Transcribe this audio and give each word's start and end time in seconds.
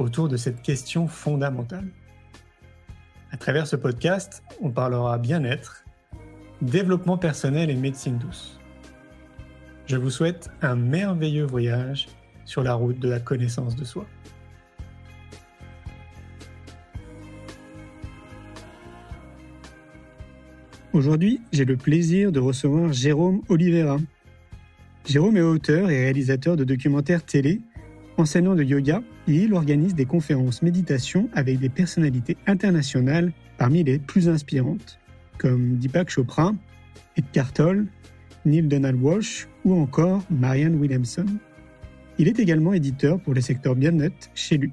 autour 0.00 0.28
de 0.28 0.36
cette 0.36 0.62
question 0.62 1.06
fondamentale. 1.06 1.88
À 3.32 3.36
travers 3.36 3.66
ce 3.66 3.76
podcast, 3.76 4.42
on 4.60 4.70
parlera 4.70 5.18
bien-être, 5.18 5.84
développement 6.62 7.18
personnel 7.18 7.70
et 7.70 7.76
médecine 7.76 8.18
douce. 8.18 8.58
Je 9.86 9.96
vous 9.96 10.10
souhaite 10.10 10.50
un 10.62 10.76
merveilleux 10.76 11.44
voyage 11.44 12.08
sur 12.44 12.62
la 12.62 12.74
route 12.74 12.98
de 12.98 13.08
la 13.08 13.20
connaissance 13.20 13.76
de 13.76 13.84
soi. 13.84 14.06
Aujourd'hui, 20.92 21.40
j'ai 21.52 21.64
le 21.64 21.76
plaisir 21.76 22.32
de 22.32 22.40
recevoir 22.40 22.92
Jérôme 22.92 23.42
Oliveira. 23.48 23.98
Jérôme 25.06 25.36
est 25.36 25.42
auteur 25.42 25.88
et 25.88 26.00
réalisateur 26.00 26.56
de 26.56 26.64
documentaires 26.64 27.24
télé. 27.24 27.60
Enseignant 28.20 28.54
de 28.54 28.62
yoga, 28.62 29.02
il 29.26 29.54
organise 29.54 29.94
des 29.94 30.04
conférences 30.04 30.60
méditation 30.60 31.30
avec 31.32 31.58
des 31.58 31.70
personnalités 31.70 32.36
internationales 32.46 33.32
parmi 33.56 33.82
les 33.82 33.98
plus 33.98 34.28
inspirantes, 34.28 34.98
comme 35.38 35.78
Deepak 35.78 36.10
Chopra, 36.10 36.52
Ed 37.16 37.24
Tolle, 37.54 37.86
Neil 38.44 38.64
Donald 38.64 39.00
Walsh 39.00 39.48
ou 39.64 39.72
encore 39.72 40.22
Marianne 40.28 40.74
Williamson. 40.74 41.24
Il 42.18 42.28
est 42.28 42.38
également 42.38 42.74
éditeur 42.74 43.18
pour 43.22 43.32
le 43.32 43.40
secteur 43.40 43.74
bien-être 43.74 44.28
chez 44.34 44.58
lui. 44.58 44.72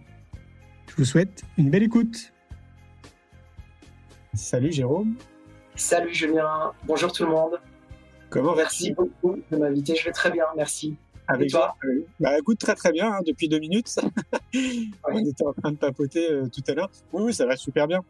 Je 0.89 0.95
vous 0.98 1.06
souhaite 1.06 1.44
une 1.58 1.70
belle 1.70 1.84
écoute. 1.84 2.34
Salut 4.34 4.73
Jérôme. 4.73 5.16
Salut 5.73 6.14
Julien, 6.14 6.73
bonjour 6.86 7.14
tout 7.14 7.23
le 7.23 7.32
monde. 7.32 7.61
Comment 8.30 8.58
Merci 8.58 8.92
beaucoup 8.92 9.38
de 9.50 9.56
m'inviter, 9.56 9.95
je 9.95 10.04
vais 10.04 10.11
très 10.11 10.32
bien, 10.32 10.44
merci. 10.58 10.98
Avec 11.28 11.50
toi 11.50 11.75
Bah 12.20 12.38
écoute, 12.39 12.58
très 12.59 12.75
très 12.75 12.92
bien, 12.92 13.11
hein, 13.11 13.20
depuis 13.25 13.50
deux 13.50 13.59
minutes. 13.59 13.95
On 15.03 15.17
était 15.17 15.45
en 15.45 15.53
train 15.53 15.72
de 15.72 15.78
papoter 15.78 16.31
euh, 16.31 16.47
tout 16.47 16.64
à 16.67 16.73
l'heure. 16.73 16.89
Oui, 17.11 17.23
oui, 17.25 17.33
ça 17.33 17.45
va 17.45 17.58
super 17.58 17.88
bien. 17.88 18.02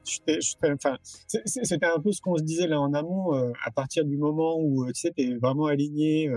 Enfin, 0.63 0.97
c'était 1.45 1.85
un 1.85 1.99
peu 1.99 2.11
ce 2.11 2.21
qu'on 2.21 2.38
se 2.38 2.43
disait 2.43 2.67
là 2.67 2.79
en 2.79 2.93
amont, 2.93 3.35
euh, 3.35 3.51
à 3.63 3.71
partir 3.71 4.05
du 4.05 4.17
moment 4.17 4.57
où 4.59 4.83
euh, 4.83 4.91
tu 4.91 5.01
sais, 5.01 5.13
es 5.17 5.35
vraiment 5.35 5.65
aligné 5.65 6.29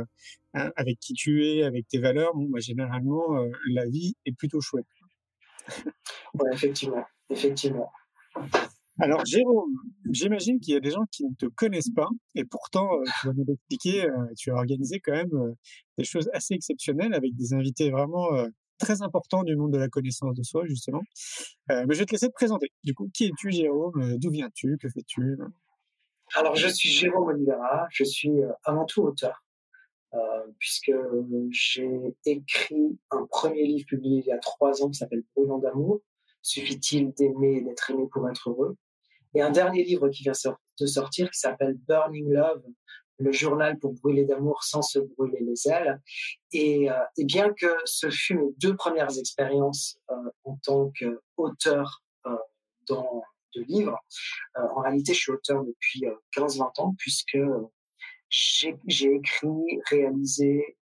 hein, 0.54 0.70
avec 0.76 0.98
qui 0.98 1.12
tu 1.12 1.46
es, 1.46 1.64
avec 1.64 1.86
tes 1.86 1.98
valeurs. 1.98 2.34
Bon, 2.34 2.46
bah, 2.48 2.60
généralement, 2.60 3.36
la 3.70 3.86
vie 3.86 4.14
est 4.24 4.32
plutôt 4.32 4.60
chouette. 4.60 4.86
oui, 6.34 6.48
effectivement, 6.52 7.04
effectivement. 7.28 7.90
Alors, 8.98 9.24
Jérôme, 9.24 9.74
j'imagine 10.10 10.60
qu'il 10.60 10.74
y 10.74 10.77
a 10.77 10.80
des 10.80 10.91
gens 10.91 11.05
qui 11.10 11.24
ne 11.24 11.34
te 11.34 11.46
connaissent 11.46 11.92
pas, 11.94 12.08
et 12.34 12.44
pourtant, 12.44 12.86
euh, 12.92 13.05
tu 13.20 13.27
vas 13.28 13.32
nous 13.32 13.44
l'expliquer, 13.47 14.06
euh, 14.06 14.27
tu 14.36 14.50
as 14.50 14.55
organisé 14.55 15.00
quand 15.00 15.12
même 15.12 15.32
euh, 15.34 15.55
des 15.97 16.05
choses 16.05 16.28
assez 16.34 16.55
exceptionnelles 16.55 17.14
avec 17.14 17.34
des 17.34 17.55
invités 17.55 17.91
vraiment 17.91 18.28
très 18.78 19.02
importants 19.02 19.42
du 19.42 19.56
monde 19.56 19.72
de 19.72 19.78
la 19.78 19.88
connaissance 19.88 20.34
de 20.34 20.42
soi, 20.42 20.66
justement. 20.66 21.02
mais 21.69 21.94
je 21.94 21.98
vais 21.98 22.06
te 22.06 22.12
laisser 22.12 22.28
te 22.28 22.32
présenter. 22.32 22.72
Du 22.82 22.94
coup, 22.94 23.10
qui 23.12 23.27
es-tu, 23.27 23.50
Jérôme? 23.50 24.16
D'où 24.19 24.30
viens-tu? 24.30 24.78
Que 24.78 24.88
fais-tu? 24.88 25.36
Alors, 26.34 26.56
je 26.56 26.69
suis 26.69 26.88
Jérôme 26.88 27.28
Olivera, 27.28 27.86
je 27.91 28.04
suis 28.04 28.32
avant 28.64 28.86
tout 28.86 29.02
auteur, 29.02 29.44
puisque 30.59 30.93
j'ai 31.50 32.16
écrit 32.25 32.98
un 33.10 33.26
premier 33.26 33.66
livre 33.66 33.87
publié 33.87 34.20
il 34.20 34.26
y 34.26 34.32
a 34.32 34.38
trois 34.38 34.82
ans 34.82 34.88
qui 34.88 34.98
s'appelle 34.98 35.25
Brûlant 35.37 35.59
d'amour. 35.59 36.00
Suffit-il 36.43 37.12
d'aimer 37.12 37.56
et 37.56 37.60
d'être 37.60 37.91
aimé 37.91 38.06
pour 38.10 38.28
être 38.28 38.48
heureux? 38.48 38.76
Et 39.34 39.42
un 39.42 39.50
dernier 39.50 39.84
livre 39.84 40.08
qui 40.08 40.22
vient 40.22 40.32
de 40.80 40.86
sortir 40.86 41.30
qui 41.30 41.38
s'appelle 41.38 41.74
Burning 41.86 42.30
Love, 42.30 42.62
le 43.20 43.32
journal 43.32 43.78
pour 43.78 43.92
brûler 43.92 44.24
d'amour 44.24 44.64
sans 44.64 44.82
se 44.82 44.98
brûler 44.98 45.41
les 45.41 45.68
ailes. 45.68 46.00
Et, 46.52 46.91
euh, 46.91 46.94
et, 47.18 47.24
bien 47.24 47.52
que 47.52 47.66
ce 47.84 48.10
fut 48.10 48.34
mes 48.34 48.50
deux 48.56 48.74
premières 48.74 49.16
expériences 49.19 49.98
euh, 50.10 50.14
en 50.44 50.56
tant 50.62 50.90
qu'auteur 50.98 52.02
euh, 52.26 52.36
dans 52.88 53.22
de 53.54 53.62
livres, 53.62 53.98
euh, 54.58 54.66
en 54.76 54.82
réalité, 54.82 55.12
je 55.12 55.20
suis 55.20 55.32
auteur 55.32 55.64
depuis 55.64 56.04
15-20 56.36 56.60
euh, 56.60 56.82
ans 56.82 56.94
puisque 56.98 57.38
j'ai 58.28 58.76
écrit, 59.12 59.80
réalisé 59.90 60.78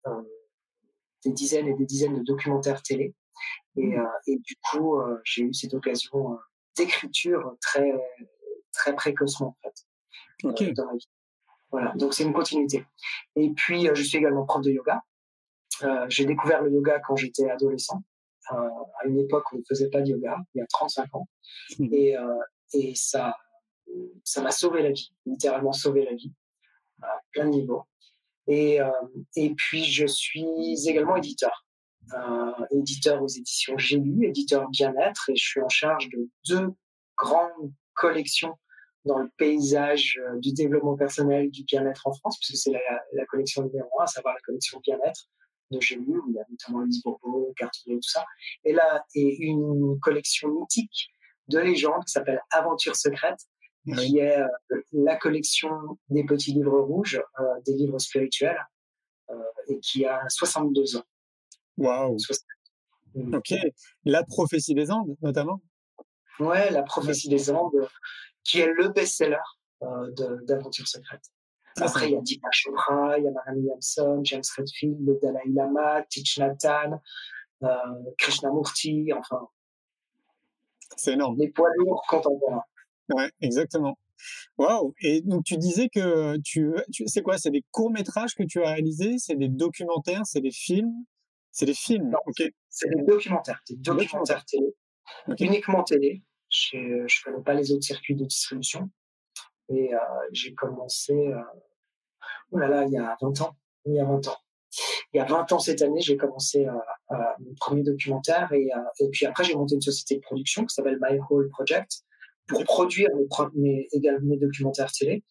des 1.24 1.32
dizaines 1.32 1.68
et 1.68 1.74
des 1.74 1.86
dizaines 1.86 2.18
de 2.18 2.24
documentaires 2.24 2.82
télé. 2.82 3.14
Et, 3.76 3.96
mmh. 3.96 4.08
et 4.26 4.38
du 4.38 4.56
coup, 4.68 4.98
j'ai 5.22 5.42
eu 5.42 5.54
cette 5.54 5.74
occasion 5.74 6.38
d'écriture 6.76 7.56
très 7.60 7.92
très 8.76 8.94
précocement 8.94 9.48
en 9.48 9.56
fait 9.62 9.86
euh, 10.44 10.72
dans 10.74 10.86
ma 10.86 10.92
vie. 10.92 11.08
Voilà, 11.70 11.92
donc 11.96 12.14
c'est 12.14 12.22
une 12.22 12.32
continuité. 12.32 12.84
Et 13.34 13.50
puis 13.50 13.88
euh, 13.88 13.94
je 13.94 14.02
suis 14.02 14.18
également 14.18 14.44
prof 14.44 14.62
de 14.62 14.70
yoga. 14.70 15.02
Euh, 15.82 16.06
j'ai 16.08 16.24
découvert 16.24 16.62
le 16.62 16.70
yoga 16.70 17.00
quand 17.00 17.16
j'étais 17.16 17.50
adolescent, 17.50 18.02
à 18.48 19.06
une 19.06 19.18
époque 19.18 19.50
où 19.52 19.56
on 19.56 19.58
ne 19.58 19.64
faisait 19.68 19.90
pas 19.90 20.00
de 20.00 20.10
yoga, 20.10 20.36
il 20.54 20.58
y 20.58 20.62
a 20.62 20.66
35 20.66 21.14
ans, 21.16 21.28
mmh. 21.78 21.88
et, 21.92 22.14
et 22.74 22.94
ça 22.94 23.36
ça 24.24 24.42
m'a 24.42 24.50
sauvé 24.50 24.82
la 24.82 24.90
vie, 24.90 25.12
littéralement 25.26 25.72
sauvé 25.72 26.04
la 26.04 26.14
vie, 26.14 26.32
à 27.02 27.20
plein 27.32 27.44
de 27.46 27.50
niveaux. 27.50 27.84
Et, 28.46 28.78
et 29.36 29.54
puis 29.54 29.84
je 29.84 30.06
suis 30.06 30.46
également 30.88 31.16
éditeur. 31.16 31.66
éditeur 32.70 33.22
aux 33.22 33.28
éditions 33.28 33.76
J'ai 33.78 33.98
lu, 33.98 34.26
éditeur 34.26 34.68
bien-être, 34.70 35.30
et 35.30 35.36
je 35.36 35.44
suis 35.44 35.60
en 35.60 35.68
charge 35.68 36.08
de 36.08 36.28
deux 36.48 36.68
grandes 37.16 37.72
collections 37.94 38.56
dans 39.06 39.18
le 39.18 39.30
paysage 39.36 40.20
euh, 40.20 40.38
du 40.40 40.52
développement 40.52 40.96
personnel, 40.96 41.50
du 41.50 41.64
bien-être 41.64 42.06
en 42.06 42.12
France, 42.12 42.38
puisque 42.38 42.60
c'est 42.60 42.72
la, 42.72 43.26
collection 43.26 43.62
numéro 43.62 43.88
un, 44.00 44.04
à 44.04 44.06
savoir 44.06 44.34
la 44.34 44.40
collection 44.40 44.80
bien-être 44.80 45.28
de 45.70 45.78
où 45.78 46.24
il 46.28 46.34
y 46.34 46.38
a 46.38 46.44
notamment 46.48 46.82
Lise 46.82 47.02
Bourbeau, 47.02 47.52
Cartier, 47.56 47.94
tout 47.94 48.08
ça. 48.08 48.24
Et 48.64 48.72
là, 48.72 49.04
est 49.14 49.36
une 49.40 49.98
collection 50.00 50.48
mythique 50.48 51.08
de 51.48 51.58
légendes 51.58 52.04
qui 52.04 52.12
s'appelle 52.12 52.40
Aventure 52.50 52.94
secrète, 52.94 53.38
qui 53.84 54.18
est 54.18 54.38
euh, 54.38 54.46
la 54.92 55.16
collection 55.16 55.70
des 56.08 56.24
petits 56.24 56.52
livres 56.52 56.80
rouges, 56.80 57.20
euh, 57.40 57.44
des 57.64 57.74
livres 57.74 57.98
spirituels, 57.98 58.60
et 59.68 59.80
qui 59.80 60.06
a 60.06 60.20
62 60.28 60.96
ans. 60.96 61.02
Waouh 61.76 62.16
Ok. 63.32 63.54
La 64.04 64.22
prophétie 64.22 64.74
des 64.74 64.92
Andes, 64.92 65.16
notamment? 65.20 65.60
Ouais, 66.38 66.70
La 66.70 66.84
prophétie 66.84 67.28
des 67.28 67.50
Andes, 67.50 67.88
qui 68.46 68.60
est 68.60 68.72
le 68.72 68.88
best-seller 68.88 69.36
euh, 69.82 70.10
d'Aventure 70.42 70.86
secrète. 70.86 71.22
Après, 71.78 72.08
il 72.08 72.12
y 72.12 72.16
a 72.16 72.20
Deepak 72.20 72.52
Chopra, 72.52 73.18
il 73.18 73.24
y 73.24 73.28
a 73.28 73.30
Marianne 73.30 73.58
Williamson, 73.58 74.20
James 74.24 74.42
Redfield, 74.56 74.98
le 75.06 75.18
Dalai 75.20 75.40
Lama, 75.48 76.02
Thich 76.08 76.38
Nhat 76.38 76.56
Hanh, 76.64 76.98
euh, 77.64 77.68
Krishnamurti, 78.16 79.12
enfin. 79.14 79.46
C'est 80.96 81.12
énorme. 81.12 81.36
Les 81.38 81.48
poids 81.48 81.68
lourds 81.76 82.02
contemporains. 82.08 82.62
Ouais, 83.10 83.30
exactement. 83.42 83.98
Waouh 84.56 84.94
Et 85.02 85.20
donc 85.20 85.44
tu 85.44 85.58
disais 85.58 85.90
que 85.90 86.38
tu, 86.38 86.72
tu 86.90 87.06
c'est 87.06 87.20
quoi? 87.20 87.36
C'est 87.36 87.50
des 87.50 87.64
courts 87.70 87.90
métrages 87.90 88.34
que 88.34 88.44
tu 88.44 88.62
as 88.62 88.70
réalisés? 88.70 89.18
C'est 89.18 89.36
des 89.36 89.48
documentaires? 89.48 90.22
C'est 90.24 90.40
des 90.40 90.50
films? 90.50 91.04
C'est 91.52 91.66
des 91.66 91.74
films? 91.74 92.08
Non, 92.08 92.18
ok. 92.24 92.50
C'est 92.70 92.88
des 92.88 93.02
documentaires, 93.02 93.60
des 93.68 93.76
documentaires 93.76 94.44
télé, 94.46 94.74
uniquement 95.38 95.82
télé. 95.82 96.22
Je 96.56 96.78
ne 96.78 97.24
connais 97.24 97.42
pas 97.42 97.54
les 97.54 97.72
autres 97.72 97.84
circuits 97.84 98.14
de 98.14 98.24
distribution. 98.24 98.90
Et 99.68 99.94
euh, 99.94 99.98
j'ai 100.32 100.54
commencé, 100.54 101.12
euh, 101.12 101.40
oh 102.52 102.58
là 102.58 102.68
là, 102.68 102.84
il 102.84 102.92
y 102.92 102.98
a 102.98 103.16
20 103.20 103.40
ans. 103.42 103.56
Il 103.84 103.94
y 103.94 104.00
a 104.00 104.04
20 104.04 104.28
ans. 104.28 104.36
Il 105.12 105.18
y 105.18 105.20
a 105.20 105.24
20 105.24 105.52
ans 105.52 105.58
cette 105.58 105.82
année, 105.82 106.00
j'ai 106.00 106.16
commencé 106.16 106.66
euh, 106.66 107.16
mon 107.40 107.54
premier 107.54 107.82
documentaire 107.82 108.52
et, 108.52 108.68
et 109.00 109.08
puis 109.08 109.24
après 109.24 109.44
j'ai 109.44 109.54
monté 109.54 109.74
une 109.76 109.80
société 109.80 110.16
de 110.16 110.20
production 110.20 110.66
qui 110.66 110.74
s'appelle 110.74 110.98
My 111.00 111.18
Whole 111.30 111.48
Project 111.48 112.02
pour 112.46 112.62
produire 112.64 113.08
mes, 113.54 113.88
mes, 113.94 114.18
mes 114.22 114.36
documentaires 114.36 114.92
télé 114.92 115.24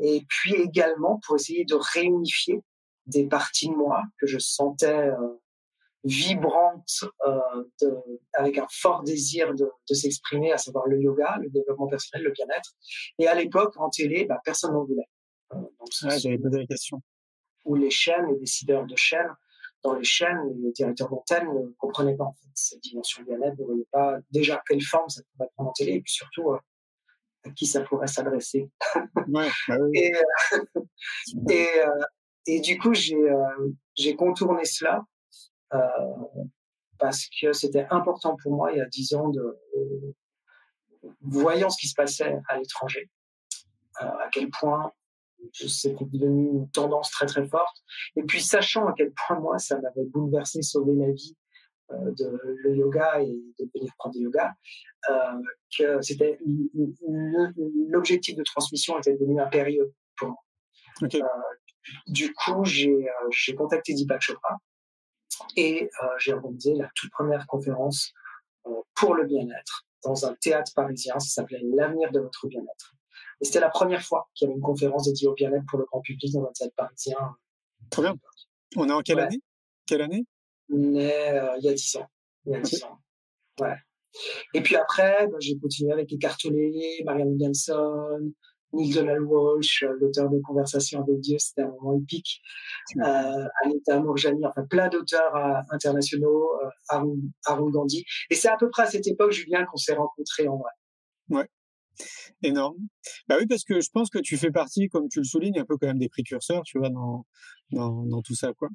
et 0.00 0.22
puis 0.28 0.54
également 0.54 1.18
pour 1.24 1.36
essayer 1.36 1.64
de 1.64 1.76
réunifier 1.76 2.60
des 3.06 3.26
parties 3.26 3.68
de 3.68 3.74
moi 3.74 4.02
que 4.20 4.26
je 4.26 4.38
sentais 4.38 5.10
vibrante, 6.04 7.04
euh, 7.26 7.64
de, 7.80 7.94
avec 8.32 8.58
un 8.58 8.66
fort 8.70 9.02
désir 9.02 9.54
de, 9.54 9.70
de 9.88 9.94
s'exprimer, 9.94 10.52
à 10.52 10.58
savoir 10.58 10.86
le 10.86 11.00
yoga, 11.00 11.36
le 11.40 11.50
développement 11.50 11.88
personnel, 11.88 12.24
le 12.24 12.32
bien-être. 12.32 12.72
Et 13.18 13.26
à 13.26 13.34
l'époque, 13.34 13.74
en 13.76 13.90
télé, 13.90 14.24
bah, 14.24 14.40
personne 14.44 14.72
n'en 14.72 14.84
voulait. 14.84 15.08
Euh, 15.54 15.58
j'avais 16.18 16.38
posé 16.38 16.58
la 16.58 16.66
question. 16.66 17.02
Où 17.64 17.74
les 17.74 17.90
chaînes, 17.90 18.26
les 18.28 18.38
décideurs 18.38 18.86
de 18.86 18.96
chaînes, 18.96 19.34
dans 19.82 19.94
les 19.94 20.04
chaînes, 20.04 20.38
les 20.62 20.72
directeurs 20.72 21.10
d'antenne 21.10 21.48
ne 21.52 21.68
comprenaient 21.78 22.16
pas 22.16 22.24
en 22.24 22.32
fait 22.32 22.48
cette 22.54 22.80
dimension 22.80 23.22
bien-être, 23.22 23.58
ne 23.58 23.64
voyaient 23.64 23.88
pas 23.90 24.18
déjà 24.30 24.62
quelle 24.66 24.82
forme 24.82 25.08
ça 25.08 25.22
pourrait 25.32 25.50
prendre 25.54 25.70
en 25.70 25.72
télé, 25.72 25.92
et 25.92 26.00
puis 26.00 26.12
surtout 26.12 26.50
à 26.52 26.60
qui 27.56 27.66
ça 27.66 27.80
pourrait 27.82 28.06
s'adresser. 28.06 28.70
Ouais, 29.28 29.48
bah 29.68 29.76
oui. 29.80 29.98
et, 29.98 30.14
euh, 30.14 30.58
et, 31.48 31.68
euh, 31.80 32.04
et, 32.46 32.60
du 32.60 32.78
coup, 32.78 32.92
j'ai 32.94 33.16
j'ai 33.94 34.16
contourné 34.16 34.64
cela 34.64 35.04
parce 36.98 37.26
que 37.40 37.52
c'était 37.52 37.86
important 37.90 38.36
pour 38.42 38.52
moi 38.52 38.72
il 38.72 38.78
y 38.78 38.80
a 38.80 38.86
dix 38.86 39.14
ans 39.14 39.28
de 39.28 39.58
voyant 41.20 41.70
ce 41.70 41.78
qui 41.80 41.88
se 41.88 41.94
passait 41.94 42.38
à 42.48 42.58
l'étranger, 42.58 43.08
à 43.98 44.28
quel 44.30 44.50
point 44.50 44.92
c'était 45.52 46.04
devenu 46.04 46.50
une 46.50 46.70
tendance 46.70 47.10
très 47.10 47.26
très 47.26 47.46
forte. 47.46 47.82
Et 48.16 48.22
puis 48.22 48.40
sachant 48.40 48.86
à 48.86 48.94
quel 48.96 49.12
point 49.12 49.38
moi 49.38 49.58
ça 49.58 49.80
m'avait 49.80 50.04
bouleversé, 50.04 50.62
sauvé 50.62 50.94
la 50.94 51.12
vie 51.12 51.36
euh, 51.92 52.12
de 52.12 52.38
le 52.42 52.76
yoga 52.76 53.20
et 53.22 53.26
de 53.26 53.70
venir 53.74 53.92
prendre 53.98 54.14
du 54.14 54.22
yoga, 54.22 54.52
euh, 55.08 55.42
que 55.76 56.00
c'était 56.02 56.38
l'objectif 57.88 58.36
de 58.36 58.42
transmission 58.42 58.98
était 58.98 59.14
devenu 59.14 59.40
impérieux 59.40 59.92
pour 60.16 60.28
moi. 60.28 60.38
Okay. 61.02 61.22
Euh, 61.22 61.26
du 62.08 62.32
coup, 62.34 62.64
j'ai 62.64 63.06
j'ai 63.30 63.54
contacté 63.54 63.94
Deepak 63.94 64.20
Chopra 64.20 64.58
et 65.56 65.90
j'ai 66.18 66.32
organisé 66.32 66.74
la 66.74 66.88
toute 66.94 67.10
première 67.10 67.46
conférence 67.46 68.12
pour 68.94 69.14
le 69.14 69.26
bien-être 69.26 69.86
dans 70.04 70.26
un 70.26 70.34
théâtre 70.40 70.72
parisien. 70.74 71.18
Ça 71.18 71.42
s'appelait 71.42 71.60
L'avenir 71.62 72.10
de 72.12 72.20
votre 72.20 72.46
bien-être. 72.46 72.94
Et 73.40 73.44
c'était 73.44 73.60
la 73.60 73.70
première 73.70 74.02
fois 74.02 74.28
qu'il 74.34 74.46
y 74.46 74.50
avait 74.50 74.56
une 74.56 74.62
conférence 74.62 75.06
dédiée 75.06 75.28
au 75.28 75.34
bien-être 75.34 75.64
pour 75.68 75.78
le 75.78 75.84
grand 75.86 76.00
public 76.00 76.32
dans 76.32 76.44
un 76.44 76.52
théâtre 76.52 76.74
parisien. 76.76 77.16
Très 77.90 78.02
bien. 78.02 78.14
On 78.76 78.88
est 78.88 78.92
en 78.92 79.00
quelle 79.00 79.20
année? 79.20 79.40
Quelle 79.86 80.02
année? 80.02 80.24
Euh, 80.72 81.56
il 81.58 81.64
y 81.64 81.68
a 81.68 81.72
dix 81.72 81.96
ans. 81.96 82.06
Il 82.46 82.52
y 82.52 82.56
a 82.56 82.60
dix 82.60 82.84
ans. 82.84 82.98
Ouais. 83.60 83.76
Et 84.54 84.60
puis 84.60 84.76
après, 84.76 85.26
ben, 85.28 85.36
j'ai 85.40 85.58
continué 85.58 85.92
avec 85.92 86.12
Écartelé, 86.12 87.02
Marianne 87.04 87.30
Williamson, 87.32 88.32
Neil 88.72 88.94
Donald 88.94 89.22
Walsh, 89.22 89.82
euh, 89.82 89.96
l'auteur 90.00 90.30
de 90.30 90.40
Conversations 90.40 91.02
avec 91.02 91.20
Dieu, 91.20 91.36
c'était 91.38 91.62
un 91.62 91.70
moment 91.70 91.98
épique. 91.98 92.40
Euh, 92.98 93.48
Anita 93.64 94.00
Mourjani, 94.00 94.44
enfin 94.46 94.64
plein 94.64 94.88
d'auteurs 94.88 95.34
euh, 95.34 95.60
internationaux, 95.70 96.50
euh, 96.64 96.68
Arun, 96.88 97.16
Arun 97.46 97.70
Gandhi. 97.70 98.04
Et 98.30 98.34
c'est 98.34 98.48
à 98.48 98.56
peu 98.56 98.70
près 98.70 98.82
à 98.82 98.86
cette 98.86 99.06
époque, 99.06 99.32
Julien, 99.32 99.64
qu'on 99.66 99.76
s'est 99.76 99.94
rencontrés 99.94 100.48
en 100.48 100.56
vrai. 100.56 100.70
Ouais. 101.30 101.48
Énorme. 102.42 102.76
Bah 103.28 103.36
oui, 103.38 103.46
parce 103.46 103.64
que 103.64 103.80
je 103.80 103.90
pense 103.92 104.08
que 104.08 104.18
tu 104.18 104.38
fais 104.38 104.50
partie, 104.50 104.88
comme 104.88 105.08
tu 105.08 105.18
le 105.18 105.24
soulignes, 105.24 105.58
un 105.58 105.64
peu 105.64 105.76
quand 105.76 105.88
même 105.88 105.98
des 105.98 106.08
précurseurs, 106.08 106.62
tu 106.62 106.78
vois, 106.78 106.90
dans, 106.90 107.26
dans, 107.72 108.04
dans 108.06 108.22
tout 108.22 108.34
ça, 108.34 108.52
quoi. 108.54 108.68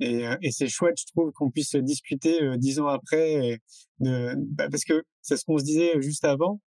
Et, 0.00 0.24
et 0.42 0.50
c'est 0.52 0.68
chouette, 0.68 0.96
je 1.00 1.06
trouve, 1.06 1.32
qu'on 1.32 1.50
puisse 1.50 1.74
discuter 1.74 2.42
euh, 2.42 2.56
dix 2.56 2.78
ans 2.78 2.86
après, 2.86 3.58
de, 3.98 4.34
bah 4.36 4.68
parce 4.70 4.84
que 4.84 5.02
c'est 5.22 5.36
ce 5.36 5.44
qu'on 5.44 5.58
se 5.58 5.64
disait 5.64 6.00
juste 6.00 6.24
avant. 6.24 6.60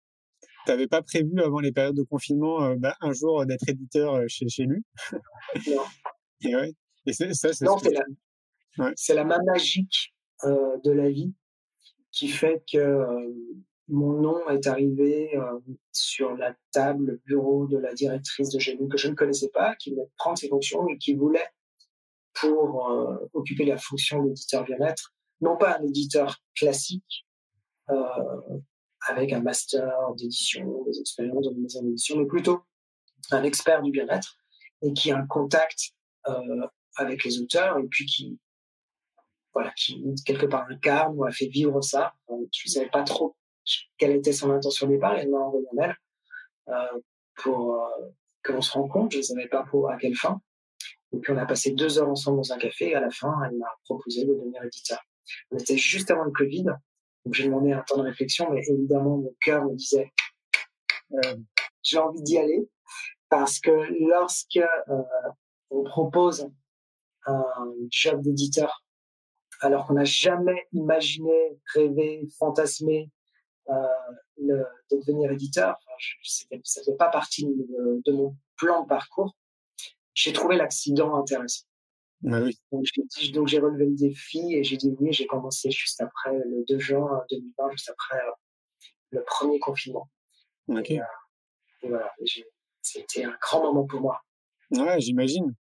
T'avais 0.66 0.86
pas 0.86 1.02
prévu 1.02 1.40
avant 1.40 1.60
les 1.60 1.72
périodes 1.72 1.96
de 1.96 2.02
confinement 2.02 2.62
euh, 2.62 2.76
bah, 2.76 2.96
un 3.00 3.12
jour 3.12 3.44
d'être 3.46 3.68
éditeur 3.68 4.22
chez 4.28 4.48
chez 4.48 4.64
lui? 4.64 4.82
Non. 5.68 5.82
et 6.42 6.56
ouais. 6.56 6.72
Et 7.06 7.12
c'est 7.12 7.32
ça, 7.34 7.52
c'est. 7.52 7.64
Non, 7.64 7.78
c'est 7.78 7.92
la, 7.92 8.04
ouais. 8.78 8.92
c'est 8.96 9.14
la 9.14 9.24
main 9.24 9.40
magique 9.44 10.14
de 10.44 10.90
la 10.90 11.10
vie 11.10 11.34
qui 12.12 12.28
fait 12.28 12.62
que 12.70 13.04
mon 13.90 14.12
nom 14.12 14.48
est 14.48 14.66
arrivé 14.66 15.36
euh, 15.36 15.58
sur 15.92 16.36
la 16.36 16.54
table, 16.70 17.06
le 17.06 17.20
bureau 17.26 17.66
de 17.66 17.76
la 17.76 17.92
directrice 17.92 18.50
de 18.50 18.58
Génie 18.58 18.88
que 18.88 18.96
je 18.96 19.08
ne 19.08 19.14
connaissais 19.14 19.50
pas, 19.50 19.74
qui 19.76 19.90
voulait 19.90 20.08
prendre 20.16 20.38
ses 20.38 20.48
fonctions 20.48 20.88
et 20.88 20.96
qui 20.96 21.14
voulait, 21.14 21.48
pour 22.34 22.88
euh, 22.90 23.16
occuper 23.32 23.64
la 23.64 23.76
fonction 23.76 24.22
d'éditeur 24.22 24.64
bien-être, 24.64 25.12
non 25.40 25.56
pas 25.56 25.78
un 25.78 25.82
éditeur 25.82 26.36
classique 26.54 27.26
euh, 27.90 28.58
avec 29.08 29.32
un 29.32 29.40
master 29.40 29.90
d'édition, 30.16 30.84
des 30.84 31.00
expériences 31.00 31.44
dans 31.44 31.52
une 31.52 31.62
maison 31.62 31.82
d'édition, 31.82 32.16
mais 32.18 32.26
plutôt 32.26 32.62
un 33.30 33.42
expert 33.42 33.82
du 33.82 33.90
bien-être 33.90 34.36
et 34.82 34.92
qui 34.92 35.10
a 35.10 35.18
un 35.18 35.26
contact 35.26 35.92
euh, 36.28 36.66
avec 36.96 37.24
les 37.24 37.40
auteurs 37.40 37.78
et 37.78 37.86
puis 37.88 38.06
qui 38.06 38.38
voilà 39.52 39.72
qui 39.76 40.02
quelque 40.24 40.46
part 40.46 40.66
incarne 40.70 41.16
ou 41.16 41.24
a 41.24 41.32
fait 41.32 41.48
vivre 41.48 41.80
ça. 41.80 42.14
Je 42.28 42.34
ne 42.34 42.70
savais 42.70 42.88
pas 42.88 43.02
trop 43.02 43.36
quelle 43.98 44.12
était 44.12 44.32
son 44.32 44.50
intention 44.50 44.86
au 44.86 44.90
départ. 44.90 45.16
Elle 45.16 45.30
m'a 45.30 45.38
envoyé 45.38 45.66
un 45.72 45.76
mail 45.76 45.96
euh, 46.68 47.00
pour 47.36 47.74
euh, 47.74 48.12
que 48.42 48.52
l'on 48.52 48.60
se 48.60 48.72
rencontre. 48.72 49.12
Je 49.12 49.18
ne 49.18 49.22
savais 49.22 49.48
pas 49.48 49.64
pour 49.64 49.90
à 49.90 49.96
quelle 49.96 50.16
fin. 50.16 50.40
Et 51.12 51.18
puis 51.18 51.32
on 51.32 51.36
a 51.36 51.46
passé 51.46 51.72
deux 51.72 51.98
heures 51.98 52.08
ensemble 52.08 52.38
dans 52.38 52.52
un 52.52 52.58
café. 52.58 52.90
Et 52.90 52.94
à 52.94 53.00
la 53.00 53.10
fin, 53.10 53.34
elle 53.44 53.56
m'a 53.56 53.74
proposé 53.84 54.24
de 54.24 54.32
devenir 54.32 54.62
éditeur. 54.62 55.00
On 55.50 55.58
était 55.58 55.76
juste 55.76 56.10
avant 56.10 56.24
le 56.24 56.32
Covid. 56.32 56.66
Donc 57.24 57.34
j'ai 57.34 57.44
demandé 57.44 57.72
un 57.72 57.82
temps 57.82 57.98
de 57.98 58.02
réflexion, 58.02 58.50
mais 58.50 58.62
évidemment 58.68 59.18
mon 59.18 59.34
cœur 59.40 59.64
me 59.64 59.74
disait 59.74 60.12
euh, 61.12 61.36
j'ai 61.82 61.98
envie 61.98 62.22
d'y 62.22 62.38
aller 62.38 62.68
parce 63.28 63.60
que 63.60 63.70
lorsque 64.08 64.56
euh, 64.56 65.02
on 65.70 65.84
propose 65.84 66.50
un 67.26 67.72
job 67.90 68.22
d'éditeur 68.22 68.82
alors 69.60 69.86
qu'on 69.86 69.94
n'a 69.94 70.04
jamais 70.04 70.66
imaginé, 70.72 71.58
rêvé, 71.74 72.26
fantasmé 72.38 73.10
euh, 73.68 73.74
de 74.38 74.66
devenir 74.90 75.30
éditeur. 75.30 75.76
Enfin, 75.78 75.96
ça 76.24 76.44
ne 76.50 76.60
faisait 76.64 76.96
pas 76.96 77.08
partie 77.08 77.46
de, 77.46 78.12
mon 78.12 78.36
plan 78.56 78.82
de 78.82 78.88
parcours. 78.88 79.36
J'ai 80.14 80.32
trouvé 80.32 80.56
l'accident 80.56 81.14
intéressant. 81.14 81.66
Ah 82.28 82.40
oui. 82.42 82.58
Donc, 82.70 83.48
j'ai, 83.48 83.60
relevé 83.60 83.86
le 83.86 83.96
défi 83.96 84.54
et 84.54 84.62
j'ai 84.62 84.76
dit 84.76 84.94
oui. 84.98 85.12
J'ai 85.12 85.26
commencé 85.26 85.70
juste 85.70 86.00
après 86.00 86.32
le 86.32 86.64
2 86.68 86.78
juin 86.78 87.22
2020, 87.30 87.70
juste 87.70 87.90
après 87.90 88.18
euh, 88.18 88.32
le 89.10 89.24
premier 89.24 89.58
confinement. 89.58 90.10
Ok. 90.68 90.90
Et, 90.90 91.00
euh, 91.00 91.04
et 91.82 91.88
voilà, 91.88 92.12
c'était 92.82 93.24
un 93.24 93.36
grand 93.40 93.62
moment 93.62 93.86
pour 93.86 94.00
moi. 94.00 94.20
Ouais, 94.70 95.00
j'imagine. 95.00 95.54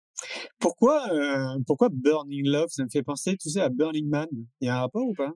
Pourquoi, 0.58 1.08
euh, 1.12 1.58
pourquoi 1.66 1.88
Burning 1.90 2.46
Love? 2.46 2.68
Ça 2.68 2.84
me 2.84 2.90
fait 2.90 3.02
penser, 3.02 3.38
tu 3.38 3.48
sais, 3.48 3.60
à 3.60 3.70
Burning 3.70 4.08
Man. 4.08 4.28
Il 4.60 4.66
y 4.66 4.68
a 4.68 4.76
un 4.76 4.80
rapport 4.80 5.06
ou 5.06 5.14
pas? 5.14 5.32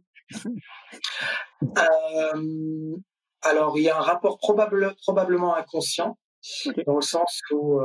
Euh, 1.78 2.96
Alors, 3.40 3.78
il 3.78 3.84
y 3.84 3.88
a 3.88 3.96
un 3.96 4.02
rapport 4.02 4.36
probable, 4.36 4.94
probablement 5.02 5.54
inconscient, 5.54 6.18
okay. 6.66 6.84
dans 6.84 6.96
le 6.96 7.00
sens 7.00 7.40
où, 7.52 7.80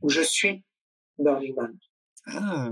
où 0.00 0.08
je 0.08 0.22
suis 0.22 0.64
Burning 1.18 1.54
Man. 1.54 1.76
Ah, 2.26 2.68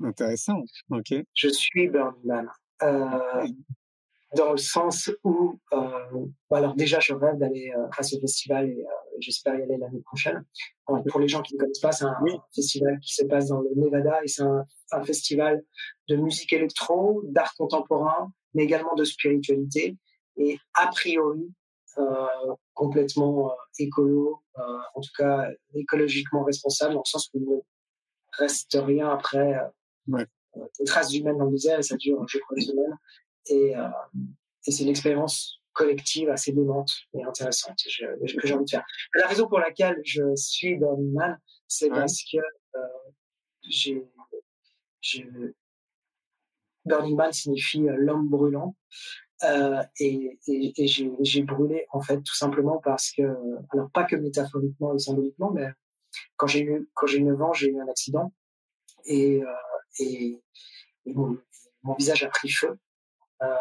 intéressant. 0.00 0.62
Ok. 0.90 1.14
Je 1.34 1.48
suis 1.48 1.88
Burning 1.88 2.24
Man. 2.24 2.48
Euh, 2.82 3.46
dans 4.36 4.52
le 4.52 4.58
sens 4.58 5.10
où, 5.24 5.58
euh, 5.72 6.26
alors 6.50 6.74
déjà, 6.74 7.00
je 7.00 7.12
rêve 7.14 7.36
d'aller 7.38 7.72
euh, 7.76 7.88
à 7.96 8.02
ce 8.02 8.18
festival 8.20 8.68
et 8.68 8.84
euh, 8.84 9.16
j'espère 9.18 9.58
y 9.58 9.62
aller 9.62 9.76
l'année 9.76 10.02
prochaine. 10.02 10.44
Alors, 10.86 11.02
pour 11.04 11.20
les 11.20 11.26
gens 11.26 11.42
qui 11.42 11.54
ne 11.54 11.58
connaissent 11.58 11.80
pas, 11.80 11.92
c'est 11.92 12.04
un 12.04 12.16
oui. 12.22 12.32
festival 12.54 12.98
qui 13.00 13.14
se 13.14 13.24
passe 13.24 13.48
dans 13.48 13.60
le 13.60 13.70
Nevada 13.74 14.22
et 14.22 14.28
c'est 14.28 14.42
un, 14.42 14.64
un, 14.92 15.02
festival 15.02 15.62
de 16.08 16.16
musique 16.16 16.52
électro, 16.52 17.22
d'art 17.24 17.54
contemporain, 17.56 18.32
mais 18.54 18.64
également 18.64 18.94
de 18.94 19.04
spiritualité 19.04 19.96
et 20.36 20.58
a 20.74 20.86
priori 20.88 21.52
euh, 21.98 22.26
complètement 22.74 23.52
écolo, 23.78 24.42
en 24.94 25.00
tout 25.00 25.10
cas 25.18 25.48
écologiquement 25.74 26.44
responsable, 26.44 26.94
dans 26.94 27.02
le 27.04 27.10
sens 27.10 27.28
où 27.34 27.64
reste 28.40 28.76
rien 28.80 29.08
après 29.10 29.54
ouais. 30.08 30.26
des 30.78 30.84
traces 30.84 31.14
humaines 31.14 31.38
dans 31.38 31.46
le 31.46 31.52
désert 31.52 31.78
et 31.78 31.82
ça 31.82 31.96
dure, 31.96 32.26
je 32.28 32.38
crois, 32.38 32.56
une 32.56 32.64
semaine. 32.64 32.98
Et, 33.46 33.76
euh, 33.76 33.88
et 34.66 34.70
c'est 34.70 34.82
une 34.82 34.90
expérience 34.90 35.60
collective 35.72 36.28
assez 36.28 36.52
démente 36.52 36.92
et 37.14 37.22
intéressante 37.22 37.76
que 37.82 37.90
j'ai 37.90 38.54
envie 38.54 38.64
de 38.64 38.70
faire. 38.70 38.84
La 39.14 39.26
raison 39.26 39.48
pour 39.48 39.60
laquelle 39.60 40.00
je 40.04 40.34
suis 40.36 40.76
Burning 40.76 41.12
Man, 41.12 41.38
c'est 41.68 41.90
ouais. 41.90 41.98
parce 42.00 42.22
que 42.30 42.38
euh, 42.76 42.80
j'ai, 43.62 44.06
Burning 46.84 47.16
Man 47.16 47.32
signifie 47.32 47.88
euh, 47.88 47.96
l'homme 47.96 48.28
brûlant. 48.28 48.76
Euh, 49.42 49.82
et, 49.98 50.38
et, 50.48 50.82
et 50.82 50.86
j'ai 50.86 51.42
brûlé 51.42 51.86
en 51.92 52.02
fait 52.02 52.20
tout 52.20 52.34
simplement 52.34 52.78
parce 52.84 53.10
que, 53.10 53.22
alors 53.72 53.90
pas 53.90 54.04
que 54.04 54.14
métaphoriquement 54.16 54.94
et 54.94 54.98
symboliquement, 54.98 55.50
mais 55.50 55.70
quand 56.36 56.46
j'ai 56.46 56.62
eu 56.62 56.88
quand 56.94 57.06
j'ai 57.06 57.18
eu 57.18 57.24
9 57.24 57.42
ans, 57.42 57.52
j'ai 57.52 57.68
eu 57.68 57.80
un 57.80 57.88
accident 57.88 58.32
et, 59.04 59.42
euh, 59.42 59.46
et, 59.98 60.42
et 61.06 61.14
mon, 61.14 61.38
mon 61.82 61.94
visage 61.94 62.22
a 62.22 62.28
pris 62.28 62.50
feu. 62.50 62.78
Euh, 63.42 63.54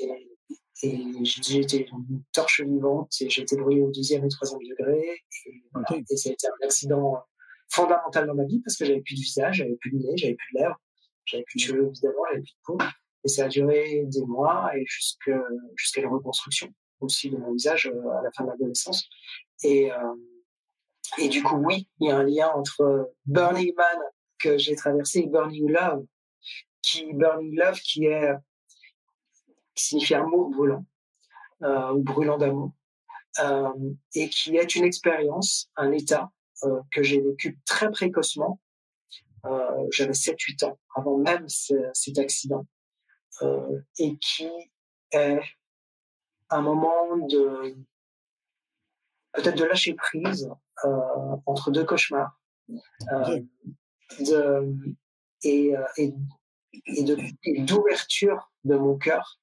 et, 0.00 0.28
et 0.82 1.58
été 1.58 1.88
une 1.90 2.22
torche 2.32 2.60
vivante 2.60 3.12
et 3.20 3.30
j'ai 3.30 3.42
été 3.42 3.56
brûlé 3.56 3.82
au 3.82 3.90
deuxième 3.90 4.24
et 4.24 4.28
troisième 4.28 4.60
degré. 4.62 5.22
Et, 5.46 5.62
voilà. 5.72 5.86
okay. 5.90 6.04
et 6.10 6.16
ça 6.16 6.30
a 6.30 6.32
été 6.32 6.46
un 6.48 6.66
accident 6.66 7.22
fondamental 7.70 8.26
dans 8.26 8.34
ma 8.34 8.44
vie 8.44 8.60
parce 8.60 8.76
que 8.76 8.84
j'avais 8.84 9.00
plus 9.00 9.14
de 9.14 9.20
visage, 9.20 9.56
j'avais 9.56 9.76
plus 9.76 9.90
de 9.92 9.98
nez, 9.98 10.16
j'avais 10.16 10.34
plus 10.34 10.54
de 10.54 10.60
lèvres, 10.60 10.76
j'avais 11.24 11.44
plus 11.44 11.56
de 11.56 11.62
cheveux 11.62 11.86
évidemment, 11.88 12.24
j'avais 12.30 12.42
plus 12.42 12.52
de 12.52 12.62
peau. 12.64 12.78
Et 13.24 13.28
ça 13.28 13.44
a 13.44 13.48
duré 13.48 14.04
des 14.06 14.26
mois 14.26 14.76
et 14.76 14.84
jusqu'à 14.86 15.40
jusqu'à 15.76 16.02
la 16.02 16.08
reconstruction 16.08 16.74
aussi 17.00 17.30
de 17.30 17.36
mon 17.36 17.52
visage 17.52 17.86
à 17.86 18.22
la 18.22 18.30
fin 18.32 18.44
de 18.44 18.50
l'adolescence. 18.50 19.08
Et, 19.62 19.92
euh, 19.92 19.96
et 21.18 21.28
du 21.28 21.42
coup, 21.42 21.56
oui, 21.56 21.88
il 22.00 22.08
y 22.08 22.10
a 22.10 22.18
un 22.18 22.24
lien 22.24 22.48
entre 22.54 23.12
Burning 23.26 23.74
Man 23.76 23.98
que 24.38 24.58
j'ai 24.58 24.74
traversé 24.74 25.20
et 25.20 25.26
Burning 25.26 25.70
Love 25.70 26.04
qui 26.82 27.12
Burning 27.12 27.56
Love, 27.56 27.80
qui 27.80 28.06
est 28.06 28.32
qui 29.74 29.84
signifie 29.84 30.14
amour 30.14 30.50
brûlant 30.50 30.84
euh, 31.62 31.92
ou 31.92 32.02
brûlant 32.02 32.36
d'amour, 32.38 32.72
euh, 33.40 33.72
et 34.14 34.28
qui 34.28 34.56
est 34.56 34.74
une 34.74 34.84
expérience, 34.84 35.70
un 35.76 35.92
état 35.92 36.30
euh, 36.64 36.80
que 36.90 37.02
j'ai 37.02 37.20
vécu 37.20 37.58
très 37.64 37.90
précocement. 37.90 38.60
Euh, 39.44 39.86
J'avais 39.90 40.12
7-8 40.12 40.66
ans 40.66 40.78
avant 40.94 41.16
même 41.18 41.48
ce, 41.48 41.74
cet 41.94 42.18
accident, 42.18 42.66
euh, 43.42 43.80
et 43.98 44.16
qui 44.18 44.48
est 45.12 45.40
un 46.50 46.60
moment 46.60 47.16
de 47.16 47.76
peut-être 49.32 49.56
de 49.56 49.64
lâcher 49.64 49.94
prise 49.94 50.50
euh, 50.50 50.54
entre 51.46 51.70
deux 51.70 51.84
cauchemars. 51.84 52.38
Euh, 53.12 53.40
de, 54.20 54.74
et, 55.42 55.76
euh, 55.76 55.86
et, 55.96 56.12
d'ouverture 57.62 58.52
de 58.64 58.76
mon 58.76 58.96
cœur 58.96 59.40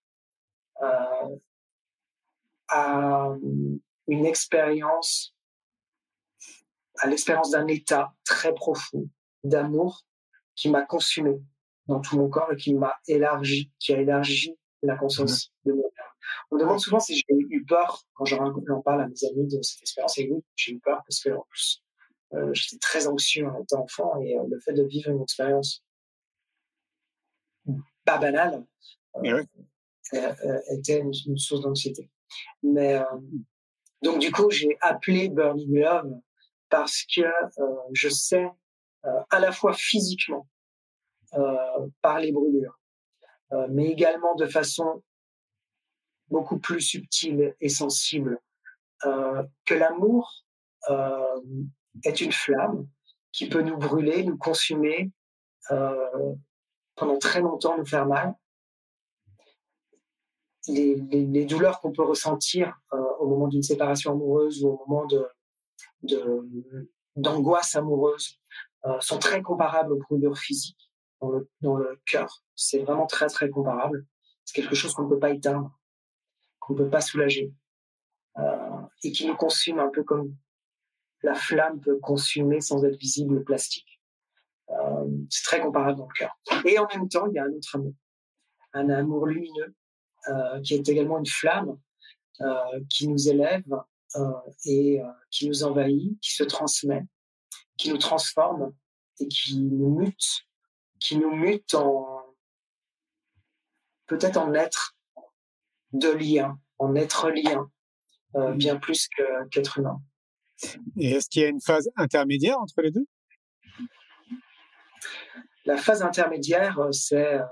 euh, 0.82 1.38
à 2.70 3.30
une 4.08 4.26
expérience 4.26 5.36
à 7.02 7.08
l'expérience 7.08 7.52
d'un 7.52 7.68
état 7.68 8.14
très 8.26 8.54
profond 8.54 9.10
d'amour 9.44 10.06
qui 10.56 10.70
m'a 10.70 10.82
consumé 10.82 11.42
dans 11.88 12.02
tout 12.02 12.18
mon 12.18 12.30
corps 12.30 12.52
et 12.52 12.58
qui 12.58 12.74
m'a 12.74 13.00
élargi, 13.08 13.72
qui 13.80 13.94
a 13.94 14.02
élargi 14.02 14.58
la 14.82 14.98
conscience 14.98 15.54
de 15.66 15.74
mon 15.74 15.90
cœur. 15.96 16.09
On 16.52 16.56
me 16.56 16.62
demande 16.62 16.80
souvent 16.80 17.00
si 17.00 17.16
j'ai 17.16 17.26
eu 17.30 17.64
peur 17.66 18.04
quand 18.14 18.26
j'en 18.26 18.82
parle 18.84 19.02
à 19.02 19.08
mes 19.08 19.26
amis 19.32 19.48
de 19.48 19.62
cette 19.62 19.82
expérience. 19.82 20.18
Et 20.18 20.30
oui, 20.30 20.44
j'ai 20.56 20.74
eu 20.74 20.80
peur 20.80 21.02
parce 21.06 21.22
que 21.22 21.30
en 21.30 21.46
plus, 21.50 21.84
euh, 22.34 22.54
j'étais 22.54 22.78
très 22.78 23.08
anxieux 23.08 23.48
en 23.48 23.64
étant 23.64 23.84
enfant 23.84 24.22
et 24.22 24.38
euh, 24.38 24.44
le 24.50 24.60
fait 24.60 24.74
de 24.74 24.84
vivre 24.84 25.10
une 25.10 25.22
expérience 25.22 25.84
pas 28.06 28.20
banale 28.20 28.66
euh, 29.24 29.44
était 30.72 31.00
une, 31.00 31.12
une 31.28 31.38
source 31.38 31.62
d'anxiété. 31.62 32.10
Mais 32.62 33.02
donc 34.02 34.20
du 34.20 34.32
coup, 34.32 34.50
j'ai 34.50 34.78
appelé 34.82 35.30
Burning 35.30 35.80
Love 35.80 36.20
parce 36.70 37.04
que 37.04 37.22
je 37.94 38.10
sais 38.10 38.48
à 39.04 39.40
la 39.40 39.52
fois 39.52 39.74
physiquement 39.74 40.48
par 42.02 42.20
les 42.20 42.32
brûlures, 42.32 42.80
mais 43.70 43.88
également 43.90 44.36
de 44.36 44.48
façon 44.48 45.04
beaucoup 46.30 46.60
plus 46.60 46.82
subtile 46.82 47.56
et 47.62 47.70
sensible, 47.70 48.40
euh, 49.06 49.44
que 49.66 49.74
l'amour 49.74 50.44
euh, 50.90 51.42
est 52.04 52.22
une 52.22 52.32
flamme 52.32 52.88
qui 53.32 53.48
peut 53.48 53.62
nous 53.62 53.78
brûler, 53.78 54.24
nous 54.24 54.38
consumer, 54.38 55.12
euh, 55.72 56.34
pendant 56.96 57.18
très 57.18 57.42
longtemps 57.42 57.78
nous 57.78 57.86
faire 57.86 58.06
mal. 58.06 58.36
Les, 60.68 61.46
douleurs 61.46 61.80
qu'on 61.80 61.92
peut 61.92 62.04
ressentir 62.04 62.80
au 62.92 63.28
moment 63.28 63.48
d'une 63.48 63.64
séparation 63.64 64.12
amoureuse 64.12 64.64
ou 64.64 64.68
au 64.68 64.86
moment 64.86 65.08
d'angoisse 67.16 67.76
amoureuse 67.76 68.40
sont 69.00 69.18
très 69.18 69.42
comparables 69.42 69.94
aux 69.94 69.98
brûlures 69.98 70.38
physiques 70.38 70.92
dans 71.22 71.32
le, 71.32 71.50
dans 71.62 71.76
le 71.76 72.00
cœur. 72.06 72.44
C'est 72.56 72.84
vraiment 72.84 73.08
très 73.08 73.28
très 73.28 73.50
comparable. 73.50 74.06
C'est 74.46 74.62
quelque 74.62 74.76
chose 74.76 74.94
qu'on 74.94 75.06
ne 75.06 75.10
peut 75.10 75.18
pas 75.18 75.32
éteindre 75.32 75.79
qu'on 76.70 76.76
peut 76.76 76.90
pas 76.90 77.02
soulager 77.02 77.52
euh, 78.38 78.82
et 79.04 79.12
qui 79.12 79.26
nous 79.26 79.36
consume 79.36 79.80
un 79.80 79.90
peu 79.90 80.04
comme 80.04 80.36
la 81.24 81.34
flamme 81.34 81.82
peut 81.82 81.98
consumer 81.98 82.62
sans 82.62 82.86
être 82.86 82.96
visible 82.96 83.36
le 83.36 83.44
plastique. 83.44 84.00
Euh, 84.70 85.08
c'est 85.32 85.44
très 85.44 85.62
comparable 85.62 85.98
dans 85.98 86.08
le 86.08 86.14
cœur. 86.14 86.40
Et 86.66 86.78
en 86.78 86.88
même 86.94 87.10
temps, 87.10 87.26
il 87.26 87.34
y 87.34 87.40
a 87.40 87.46
un 87.46 87.52
autre 87.52 87.76
amour, 87.76 87.94
un 88.74 88.90
amour 88.92 89.26
lumineux 89.26 89.74
euh, 90.28 90.62
qui 90.62 90.76
est 90.76 90.88
également 90.88 91.18
une 91.18 91.26
flamme 91.26 91.78
qui 92.90 93.10
nous 93.10 93.28
élève 93.28 93.66
et 94.64 95.02
qui 95.30 95.50
nous 95.50 95.66
envahit, 95.66 96.18
qui 96.22 96.34
se 96.34 96.46
transmet, 96.46 97.06
qui 97.76 97.90
nous 97.90 97.98
transforme 97.98 98.74
et 99.20 99.28
qui 99.28 99.60
nous 99.60 100.00
mute, 100.00 100.46
qui 101.02 101.18
nous 101.18 101.36
mute 101.36 101.74
en 101.74 102.24
peut-être 104.06 104.38
en 104.38 104.54
être 104.54 104.96
de 105.94 106.10
lien, 106.10 106.60
en 106.78 106.96
être 106.96 107.30
lien, 107.30 107.70
euh, 108.36 108.54
bien 108.54 108.78
plus 108.78 109.08
qu'être 109.08 109.74
qu 109.74 109.80
humain. 109.80 110.02
Et 110.98 111.12
est-ce 111.12 111.30
qu'il 111.30 111.42
y 111.42 111.46
a 111.46 111.50
une 111.50 111.62
phase 111.62 111.90
intermédiaire 111.96 112.60
entre 112.60 112.82
les 112.82 112.92
deux? 112.92 113.06
La 115.66 115.78
phase 115.78 116.02
intermédiaire, 116.02 116.80
c'est 116.92 117.36
euh, 117.36 117.46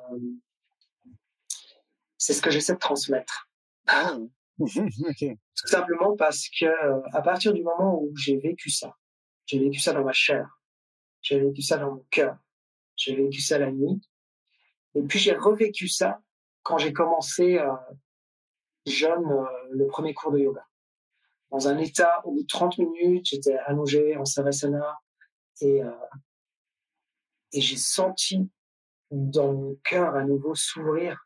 c'est 2.17 2.33
ce 2.33 2.41
que 2.41 2.49
j'essaie 2.51 2.73
de 2.73 2.79
transmettre. 2.79 3.49
Ah, 3.87 4.17
okay. 4.59 5.37
Tout 5.55 5.67
simplement 5.67 6.15
parce 6.15 6.49
que 6.49 6.65
à 7.15 7.21
partir 7.21 7.53
du 7.53 7.63
moment 7.63 8.01
où 8.01 8.11
j'ai 8.15 8.37
vécu 8.37 8.69
ça, 8.69 8.95
j'ai 9.45 9.59
vécu 9.59 9.79
ça 9.79 9.93
dans 9.93 10.03
ma 10.03 10.13
chair, 10.13 10.59
j'ai 11.21 11.39
vécu 11.39 11.61
ça 11.61 11.77
dans 11.77 11.95
mon 11.95 12.05
cœur, 12.09 12.37
j'ai 12.95 13.15
vécu 13.15 13.41
ça 13.41 13.57
la 13.57 13.71
nuit, 13.71 14.01
et 14.95 15.01
puis 15.03 15.19
j'ai 15.19 15.35
revécu 15.35 15.87
ça 15.87 16.21
quand 16.63 16.77
j'ai 16.77 16.91
commencé 16.91 17.57
euh, 17.57 17.71
jeune 18.87 19.25
euh, 19.25 19.45
le 19.71 19.87
premier 19.87 20.13
cours 20.13 20.31
de 20.31 20.39
yoga. 20.39 20.65
Dans 21.51 21.67
un 21.67 21.77
état, 21.77 22.21
au 22.25 22.31
bout 22.31 22.41
de 22.41 22.47
30 22.47 22.77
minutes, 22.77 23.27
j'étais 23.29 23.57
allongé 23.57 24.17
en 24.17 24.25
savasana 24.25 24.99
et, 25.61 25.83
euh, 25.83 25.91
et 27.53 27.61
j'ai 27.61 27.77
senti 27.77 28.49
dans 29.11 29.53
mon 29.53 29.75
cœur 29.83 30.15
à 30.15 30.23
nouveau 30.23 30.55
s'ouvrir 30.55 31.25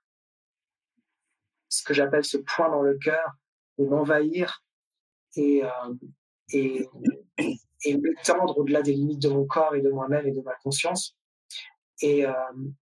ce 1.70 1.84
que 1.84 1.94
j'appelle 1.94 2.24
ce 2.24 2.38
point 2.38 2.70
dans 2.70 2.82
le 2.82 2.98
cœur 2.98 3.34
et 3.78 3.86
m'envahir 3.86 4.64
et, 5.36 5.64
euh, 5.64 5.94
et, 6.50 6.88
et 7.86 8.02
au-delà 8.56 8.82
des 8.82 8.94
limites 8.94 9.22
de 9.22 9.30
mon 9.30 9.46
corps 9.46 9.76
et 9.76 9.82
de 9.82 9.90
moi-même 9.90 10.28
et 10.28 10.32
de 10.32 10.42
ma 10.42 10.54
conscience. 10.56 11.18
Euh, 12.04 12.34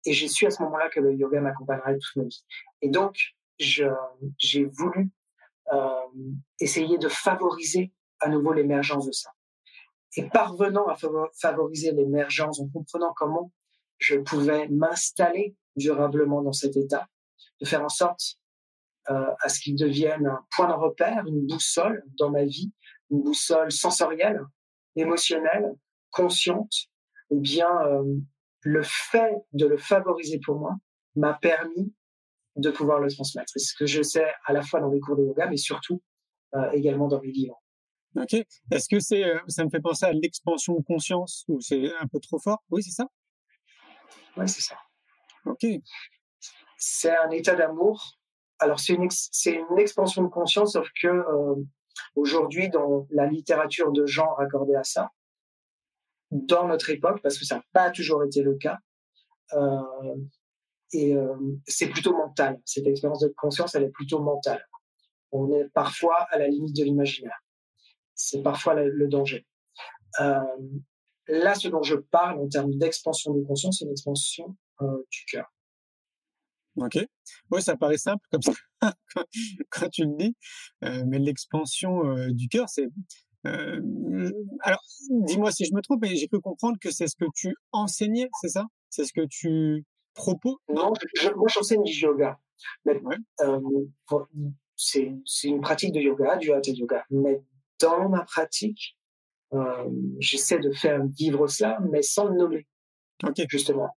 et 0.06 0.13
j'ai 0.13 0.28
su 0.28 0.46
à 0.46 0.51
ce 0.51 0.62
moment-là 0.63 0.90
que 0.90 1.00
le 1.00 1.13
yoga 1.13 1.42
m'accompagnerait 1.42 1.98
toute 1.98 2.16
ma 2.16 2.24
vie. 2.24 2.44
Et 2.82 2.90
donc, 2.90 3.36
j'ai 3.62 4.65
voulu 4.65 5.10
euh, 5.72 5.89
essayer 6.60 6.98
de 6.98 7.08
favoriser 7.08 7.94
à 8.20 8.30
nouveau 8.30 8.53
l'émergence 8.53 9.06
de 9.06 9.12
ça. 9.12 9.32
Et 10.18 10.27
parvenant 10.27 10.88
à 10.88 10.98
favoriser 11.39 11.91
l'émergence 11.91 12.60
en 12.60 12.68
comprenant 12.68 13.13
comment 13.15 13.51
je 13.98 14.18
pouvais 14.18 14.68
m'installer 14.68 15.56
durablement 15.75 16.41
dans 16.41 16.51
cet 16.51 16.75
état, 16.75 17.08
de 17.62 17.65
faire 17.65 17.84
en 17.84 17.89
sorte 17.89 18.38
euh, 19.10 19.32
à 19.41 19.50
ce 19.50 19.60
qu'il 19.62 19.75
devienne 19.75 20.27
un 20.27 20.46
point 20.56 20.68
de 20.68 20.74
repère, 20.74 21.25
une 21.25 21.48
boussole 21.48 22.03
dans 22.20 22.30
ma 22.30 22.44
vie, 22.44 22.72
une 23.10 23.24
boussole 23.24 23.72
sensorielle, 23.72 24.41
émotionnelle, 24.96 25.74
consciente, 26.10 26.74
eh 27.30 27.39
bien, 27.39 27.70
euh, 27.86 28.03
le 28.62 28.84
fait 28.84 29.34
de 29.53 29.65
le 29.65 29.77
favoriser 29.77 30.39
pour 30.44 30.60
moi 30.60 30.75
m'a 31.15 31.34
permis 31.34 31.94
de 32.55 32.72
pouvoir 32.72 33.00
le 33.00 33.10
transmettre. 33.12 33.51
C'est 33.53 33.60
ce 33.60 33.74
que 33.74 33.86
je 33.86 34.01
sais 34.01 34.25
à 34.46 34.53
la 34.53 34.62
fois 34.62 34.79
dans 34.79 34.89
mes 34.89 35.00
cours 35.00 35.15
de 35.15 35.24
yoga, 35.24 35.48
mais 35.48 35.58
surtout 35.58 36.01
euh, 36.55 36.70
également 36.72 37.08
dans 37.08 37.22
mes 37.22 37.31
livres. 37.31 37.62
Ok. 38.15 38.34
Est-ce 38.72 38.89
que 38.89 39.00
c'est, 39.00 39.24
euh, 39.24 39.39
ça 39.48 39.63
me 39.63 39.70
fait 39.70 39.79
penser 39.79 40.05
à 40.05 40.12
l'expansion 40.12 40.75
de 40.75 40.84
conscience 40.84 41.46
ou 41.48 41.62
c'est 41.62 41.93
un 41.98 42.08
peu 42.08 42.20
trop 42.20 42.39
fort? 42.39 42.62
Oui, 42.70 42.84
c'est 42.84 42.91
ça? 42.91 43.08
Oui, 44.36 44.48
c'est 44.50 44.62
ça. 44.62 44.75
Ok. 45.46 45.65
C'est 46.77 47.15
un 47.15 47.29
état 47.29 47.55
d'amour. 47.55 48.17
Alors 48.60 48.79
c'est 48.79 48.93
une 48.93 49.10
c'est 49.10 49.53
une 49.53 49.79
expansion 49.79 50.22
de 50.24 50.27
conscience, 50.27 50.74
sauf 50.74 50.88
que 51.01 51.08
euh, 51.08 51.55
aujourd'hui 52.15 52.70
dans 52.70 53.08
la 53.10 53.25
littérature 53.25 53.91
de 53.91 54.05
genre 54.05 54.39
accordée 54.39 54.75
à 54.75 54.84
ça, 54.84 55.10
dans 56.29 56.67
notre 56.67 56.89
époque, 56.91 57.22
parce 57.24 57.39
que 57.39 57.46
ça 57.46 57.55
n'a 57.55 57.63
pas 57.74 57.89
toujours 57.89 58.24
été 58.24 58.43
le 58.43 58.55
cas, 58.55 58.77
et 60.93 61.15
euh, 61.15 61.36
c'est 61.67 61.88
plutôt 61.88 62.15
mental. 62.15 62.60
Cette 62.65 62.86
expérience 62.88 63.21
de 63.21 63.29
conscience, 63.29 63.75
elle 63.75 63.83
est 63.83 63.91
plutôt 63.91 64.21
mentale. 64.21 64.65
On 65.31 65.51
est 65.53 65.69
parfois 65.69 66.27
à 66.31 66.38
la 66.38 66.48
limite 66.48 66.75
de 66.75 66.83
l'imaginaire. 66.83 67.39
C'est 68.13 68.41
parfois 68.41 68.75
le, 68.75 69.07
danger. 69.07 69.48
Euh, 70.19 70.39
là, 71.27 71.55
ce 71.55 71.69
dont 71.69 71.81
je 71.81 71.95
parle 71.95 72.39
en 72.39 72.48
termes 72.48 72.75
d'expansion 72.77 73.33
de 73.33 73.41
conscience, 73.43 73.79
c'est 73.79 73.86
une 73.86 73.91
expansion 73.91 74.55
euh, 74.81 75.03
du 75.10 75.25
cœur. 75.25 75.51
Ok. 76.75 76.98
Oui, 77.50 77.62
ça 77.62 77.75
paraît 77.75 77.98
simple 77.98 78.25
comme 78.31 78.41
ça 78.41 78.53
quand, 79.69 79.89
tu 79.89 80.05
le 80.05 80.15
dis, 80.17 80.36
mais 80.81 81.19
l'expansion 81.19 82.27
du 82.29 82.48
cœur, 82.48 82.69
c'est. 82.69 82.88
Alors, 83.43 84.83
dis-moi 85.10 85.51
si 85.51 85.65
je 85.65 85.74
me 85.74 85.81
trompe, 85.81 86.01
mais 86.01 86.15
j'ai 86.15 86.27
pu 86.27 86.39
comprendre 86.39 86.77
que 86.79 86.91
c'est 86.91 87.07
ce 87.07 87.15
que 87.15 87.25
tu 87.36 87.55
enseignais, 87.71 88.29
c'est 88.41 88.50
ça? 88.50 88.67
C'est 88.89 89.05
ce 89.05 89.13
que 89.13 89.25
tu 89.29 89.86
propos 90.13 90.60
Non, 90.70 90.94
je, 91.15 91.30
moi 91.32 91.48
j'enseigne 91.53 91.84
du 91.84 91.91
yoga. 91.94 92.39
Ouais. 92.86 93.00
euh, 93.41 93.60
c'est 94.75 95.13
une 95.44 95.62
pratique 95.62 95.94
de 95.94 96.00
yoga, 96.00 96.38
du 96.38 96.51
hatha 96.51 96.72
yoga. 96.72 97.06
Mais 97.10 97.41
dans 97.80 98.10
ma 98.10 98.24
pratique, 98.24 98.98
euh, 99.53 99.89
j'essaie 100.20 100.60
de 100.60 100.72
faire 100.72 101.03
vivre 101.06 101.48
ça, 101.48 101.80
mais 101.91 102.01
sans 102.01 102.25
le 102.25 102.36
nommer. 102.36 102.68
Okay. 103.24 103.46
Justement. 103.50 103.89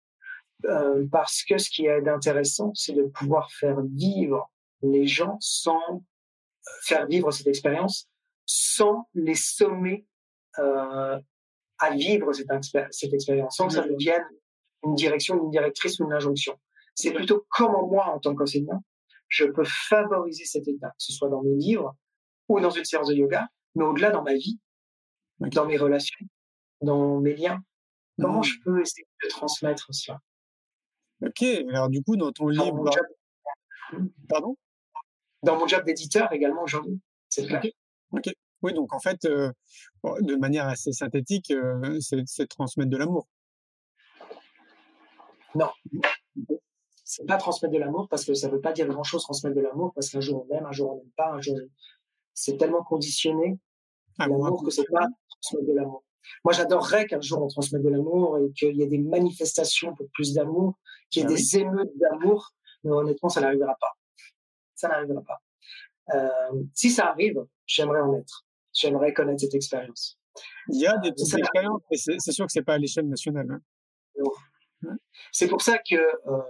euh, 0.67 1.07
parce 1.11 1.43
que 1.45 1.59
ce 1.59 1.71
qui 1.71 1.87
est 1.87 2.09
intéressant, 2.09 2.73
c'est 2.75 2.93
de 2.95 3.03
pouvoir 3.05 3.51
faire 3.53 3.81
vivre 3.83 4.51
les 4.83 5.07
gens 5.07 5.37
sans 5.41 6.05
faire 6.83 7.07
vivre 7.07 7.31
cette 7.33 7.47
expérience 7.49 8.09
sans 8.47 9.09
les 9.15 9.35
sommer 9.35 10.05
à 10.57 11.91
vivre 11.95 12.33
cette 12.33 13.13
expérience, 13.13 13.57
sans 13.57 13.69
que 13.69 13.75
ça 13.75 13.83
devienne 13.87 14.25
une 14.85 14.95
direction, 14.95 15.43
une 15.43 15.51
directrice 15.51 15.99
ou 16.01 16.05
une 16.05 16.13
injonction. 16.13 16.59
C'est 16.95 17.13
plutôt 17.13 17.47
comment 17.49 17.87
moi, 17.87 18.07
en 18.07 18.19
tant 18.19 18.35
qu'enseignant, 18.35 18.83
je 19.29 19.45
peux 19.47 19.65
favoriser 19.65 20.45
cet 20.45 20.69
état, 20.69 20.89
que 20.89 20.95
ce 20.99 21.13
soit 21.13 21.29
dans 21.29 21.43
mes 21.43 21.55
livres 21.55 21.97
ou 22.49 22.61
dans 22.61 22.71
une 22.71 22.85
séance 22.85 23.09
de 23.09 23.15
yoga, 23.15 23.49
mais 23.75 23.85
au-delà 23.85 24.11
dans 24.11 24.23
ma 24.23 24.35
vie, 24.35 24.59
dans 25.41 25.67
mes 25.67 25.79
relations, 25.79 26.27
dans 26.83 27.21
mes 27.21 27.35
liens. 27.35 27.63
Comment 28.21 28.41
mmh. 28.41 28.45
je 28.45 28.55
peux 28.63 28.81
essayer 28.81 29.07
de 29.25 29.29
transmettre 29.29 29.89
cela 29.91 30.21
Ok, 31.25 31.43
alors 31.43 31.89
du 31.89 32.03
coup, 32.03 32.17
dans 32.17 32.33
ton 32.33 32.49
livre... 32.49 32.91
Pardon? 34.29 34.57
Dans 35.43 35.59
mon 35.59 35.67
job 35.67 35.85
d'éditeur 35.85 36.33
également 36.33 36.63
aujourd'hui, 36.63 37.01
c'est 37.29 37.47
clair. 37.47 37.63
Ok. 38.13 38.31
Oui, 38.63 38.73
donc 38.75 38.95
en 38.95 39.01
fait, 39.01 39.25
euh, 39.25 39.51
de 40.21 40.37
manière 40.37 40.69
assez 40.69 40.93
synthétique, 40.93 41.51
euh, 41.51 41.99
c'est 42.01 42.47
transmettre 42.47 42.91
de 42.91 42.97
l'amour. 42.97 43.27
Non. 45.55 45.69
C'est 47.05 47.27
pas 47.27 47.37
transmettre 47.37 47.75
de 47.75 47.79
l'amour 47.79 48.09
parce 48.09 48.25
que 48.25 48.35
ça 48.35 48.49
veut 48.49 48.61
pas 48.61 48.73
dire 48.73 48.87
grand 48.87 49.03
chose 49.03 49.23
transmettre 49.23 49.57
de 49.57 49.61
l'amour 49.61 49.93
parce 49.95 50.09
qu'un 50.09 50.21
jour 50.21 50.47
on 50.49 50.55
aime, 50.55 50.67
un 50.67 50.73
jour 50.73 50.93
on 50.93 50.97
n'aime 50.97 51.11
pas, 51.17 51.31
un 51.33 51.41
jour 51.41 51.59
c'est 52.33 52.57
tellement 52.57 52.83
conditionné 52.83 53.59
ah, 54.19 54.29
l'amour 54.29 54.65
que 54.65 54.71
c'est 54.71 54.89
pas 54.91 55.07
transmettre 55.41 55.69
de 55.69 55.75
l'amour. 55.75 56.05
Moi, 56.45 56.53
j'adorerais 56.55 57.07
qu'un 57.07 57.21
jour 57.21 57.43
on 57.43 57.49
transmette 57.49 57.83
de 57.83 57.89
l'amour 57.89 58.39
et 58.39 58.53
qu'il 58.53 58.77
y 58.77 58.83
ait 58.83 58.87
des 58.87 58.99
manifestations 58.99 59.95
pour 59.95 60.09
plus 60.13 60.35
d'amour, 60.35 60.79
qu'il 61.11 61.23
y 61.23 61.25
ait 61.25 61.29
ah 61.29 61.35
des 61.35 61.59
émeutes 61.59 61.97
d'amour, 61.97 62.53
mais 62.85 62.91
honnêtement, 62.91 63.29
ça 63.29 63.41
n'arrivera 63.41 63.77
pas. 63.81 63.93
Ça 64.75 64.89
n'arrivera 64.89 65.23
pas. 65.23 65.41
Euh, 66.15 66.63
si 66.75 66.91
ça 66.91 67.09
arrive, 67.09 67.45
j'aimerais 67.67 68.01
en 68.01 68.15
être. 68.15 68.45
J'aimerais 68.73 69.13
connaître 69.13 69.41
cette 69.41 69.55
expérience. 69.55 70.19
Il 70.69 70.81
y 70.81 70.87
a 70.87 70.97
des 70.99 71.11
petites 71.13 71.37
expériences, 71.37 71.83
mais 71.91 71.97
c'est 71.97 72.33
sûr 72.33 72.47
que 72.47 72.53
c'est 72.53 72.63
pas 72.63 72.75
à 72.75 72.79
l'échelle 72.79 73.09
nationale. 73.09 73.51
Hein. 73.51 73.61
C'est 75.33 75.49
pour 75.49 75.63
ça 75.63 75.79
que 75.79 75.97
euh, 75.97 76.43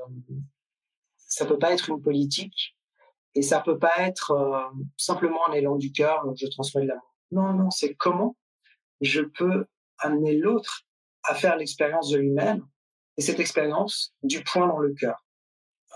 ça 1.16 1.46
peut 1.46 1.58
pas 1.58 1.72
être 1.72 1.88
une 1.90 2.00
politique 2.00 2.76
et 3.34 3.42
ça 3.42 3.60
peut 3.60 3.78
pas 3.78 3.92
être 3.98 4.32
euh, 4.32 4.60
simplement 4.96 5.48
un 5.48 5.52
élan 5.52 5.76
du 5.76 5.92
cœur, 5.92 6.24
je 6.36 6.46
transmets 6.48 6.84
l'amour. 6.84 7.16
Non, 7.30 7.54
non, 7.54 7.70
c'est 7.70 7.94
comment 7.94 8.36
je 9.00 9.22
peux 9.22 9.66
amener 9.98 10.36
l'autre 10.36 10.82
à 11.24 11.34
faire 11.34 11.56
l'expérience 11.56 12.10
de 12.10 12.18
lui-même 12.18 12.66
et 13.16 13.22
cette 13.22 13.40
expérience 13.40 14.14
du 14.22 14.42
point 14.42 14.66
dans 14.66 14.78
le 14.78 14.94
cœur. 14.94 15.24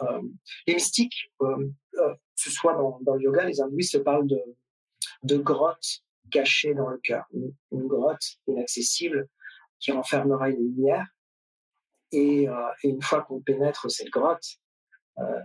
Euh, 0.03 0.23
les 0.67 0.75
mystiques, 0.75 1.31
euh, 1.41 1.69
euh, 1.95 2.15
ce 2.35 2.51
soit 2.51 2.75
dans, 2.75 3.15
le 3.15 3.23
yoga, 3.23 3.45
les 3.45 3.61
hindouistes 3.61 3.93
se 3.93 3.99
parlent 3.99 4.27
de, 4.27 4.41
de 5.23 5.37
grottes 5.39 6.03
cachées 6.31 6.75
dans 6.75 6.89
le 6.89 6.99
cœur, 6.99 7.25
une, 7.33 7.87
grotte 7.87 8.39
inaccessible 8.47 9.29
qui 9.79 9.93
enfermera 9.93 10.51
une 10.51 10.59
lumière. 10.59 11.07
Et, 12.13 12.49
euh, 12.49 12.71
et 12.83 12.89
une 12.89 13.03
fois 13.03 13.23
qu'on 13.23 13.41
pénètre 13.41 13.91
cette 13.91 14.11
grotte, 14.11 14.47
euh, 15.19 15.41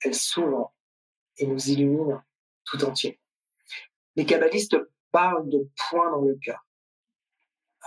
elle 0.00 0.14
s'ouvre 0.14 0.74
et 1.38 1.46
nous 1.46 1.70
illumine 1.70 2.22
tout 2.64 2.84
entier. 2.84 3.20
Les 4.14 4.24
kabbalistes 4.24 4.76
parlent 5.10 5.48
de 5.48 5.68
points 5.88 6.10
dans 6.10 6.22
le 6.22 6.36
cœur, 6.36 6.66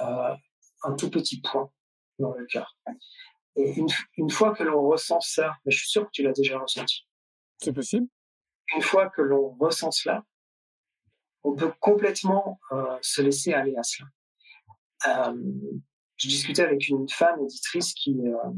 euh, 0.01 0.35
un 0.83 0.95
tout 0.95 1.09
petit 1.09 1.41
point 1.41 1.71
dans 2.19 2.33
le 2.33 2.45
cœur. 2.45 2.77
Et 3.55 3.73
une, 3.73 3.87
une 4.17 4.29
fois 4.29 4.53
que 4.53 4.63
l'on 4.63 4.87
ressent 4.87 5.21
ça, 5.21 5.55
mais 5.65 5.71
je 5.71 5.79
suis 5.79 5.89
sûr 5.89 6.05
que 6.05 6.11
tu 6.11 6.23
l'as 6.23 6.33
déjà 6.33 6.59
ressenti. 6.59 7.07
C'est 7.57 7.73
possible. 7.73 8.07
Une 8.75 8.81
fois 8.81 9.09
que 9.09 9.21
l'on 9.21 9.49
ressent 9.57 9.91
cela, 9.91 10.23
on 11.43 11.55
peut 11.55 11.71
complètement 11.79 12.59
euh, 12.71 12.97
se 13.01 13.21
laisser 13.21 13.53
aller 13.53 13.75
à 13.75 13.83
cela. 13.83 14.07
Euh, 15.07 15.33
je 16.19 16.27
discutais 16.27 16.61
avec 16.61 16.87
une 16.87 17.09
femme 17.09 17.41
éditrice 17.41 17.93
qui, 17.93 18.15
euh, 18.21 18.51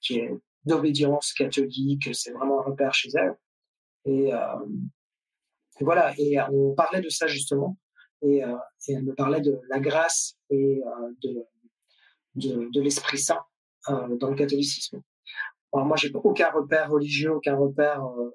qui 0.00 0.18
est 0.18 0.30
d'obédience 0.64 1.32
catholique, 1.32 2.08
c'est 2.12 2.32
vraiment 2.32 2.60
un 2.60 2.64
repère 2.64 2.94
chez 2.94 3.10
elle. 3.14 3.36
Et, 4.06 4.34
euh, 4.34 4.66
voilà, 5.80 6.12
et 6.18 6.40
on 6.50 6.74
parlait 6.74 7.00
de 7.00 7.08
ça 7.08 7.26
justement, 7.26 7.76
et, 8.22 8.42
euh, 8.42 8.56
et 8.88 8.94
elle 8.94 9.04
me 9.04 9.14
parlait 9.14 9.40
de 9.40 9.60
la 9.68 9.80
grâce 9.80 10.36
et 10.50 10.80
de, 11.22 11.46
de, 12.36 12.70
de 12.70 12.80
l'Esprit 12.80 13.18
Saint 13.18 13.44
euh, 13.88 14.16
dans 14.16 14.30
le 14.30 14.36
catholicisme. 14.36 15.02
Alors 15.72 15.86
moi, 15.86 15.96
j'ai 15.96 16.12
aucun 16.14 16.50
repère 16.50 16.90
religieux, 16.90 17.32
aucun 17.34 17.56
repère 17.56 18.04
euh, 18.04 18.30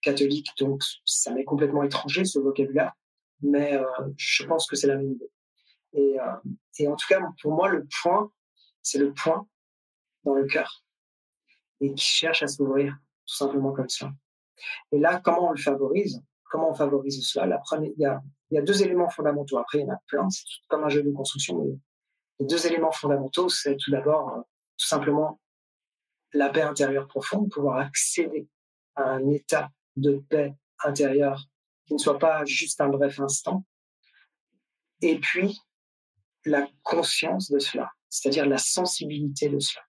catholique, 0.00 0.48
donc 0.58 0.82
ça 1.04 1.32
m'est 1.32 1.44
complètement 1.44 1.84
étranger 1.84 2.24
ce 2.24 2.38
vocabulaire, 2.40 2.92
mais 3.40 3.76
euh, 3.76 3.84
je 4.16 4.44
pense 4.44 4.66
que 4.66 4.76
c'est 4.76 4.88
la 4.88 4.96
même 4.96 5.12
idée. 5.12 5.30
Et, 5.94 6.16
et 6.78 6.88
en 6.88 6.96
tout 6.96 7.06
cas, 7.08 7.20
pour 7.40 7.52
moi, 7.52 7.68
le 7.68 7.86
point, 8.02 8.30
c'est 8.82 8.98
le 8.98 9.12
point 9.12 9.46
dans 10.24 10.34
le 10.34 10.46
cœur 10.46 10.82
et 11.82 11.92
qui 11.94 12.04
cherche 12.04 12.42
à 12.42 12.46
s'ouvrir 12.46 12.96
tout 13.26 13.34
simplement 13.34 13.72
comme 13.72 13.88
ça. 13.88 14.10
Et 14.92 14.98
là, 14.98 15.20
comment 15.22 15.48
on 15.48 15.52
le 15.52 15.60
favorise? 15.60 16.22
Comment 16.44 16.70
on 16.70 16.74
favorise 16.74 17.26
cela? 17.26 17.46
La 17.46 17.58
première, 17.58 17.90
il 17.96 18.02
y 18.50 18.58
a, 18.58 18.62
deux 18.62 18.82
éléments 18.82 19.10
fondamentaux. 19.10 19.58
Après, 19.58 19.78
il 19.78 19.82
y 19.82 19.90
en 19.90 19.94
a 19.94 19.98
plein. 20.06 20.28
C'est 20.30 20.44
comme 20.68 20.84
un 20.84 20.88
jeu 20.88 21.02
de 21.02 21.10
construction. 21.10 21.60
Les 22.38 22.46
deux 22.46 22.66
éléments 22.66 22.92
fondamentaux, 22.92 23.48
c'est 23.48 23.76
tout 23.76 23.90
d'abord 23.90 24.44
tout 24.76 24.86
simplement 24.86 25.40
la 26.34 26.50
paix 26.50 26.62
intérieure 26.62 27.06
profonde, 27.08 27.50
pouvoir 27.50 27.78
accéder 27.78 28.48
à 28.94 29.04
un 29.10 29.28
état 29.28 29.70
de 29.96 30.22
paix 30.28 30.54
intérieure 30.84 31.44
qui 31.86 31.94
ne 31.94 31.98
soit 31.98 32.18
pas 32.18 32.44
juste 32.44 32.80
un 32.80 32.88
bref 32.88 33.18
instant. 33.20 33.64
Et 35.00 35.18
puis, 35.18 35.58
la 36.44 36.66
conscience 36.82 37.50
de 37.50 37.58
cela, 37.58 37.90
c'est-à-dire 38.08 38.46
la 38.46 38.58
sensibilité 38.58 39.48
de 39.48 39.58
cela, 39.58 39.82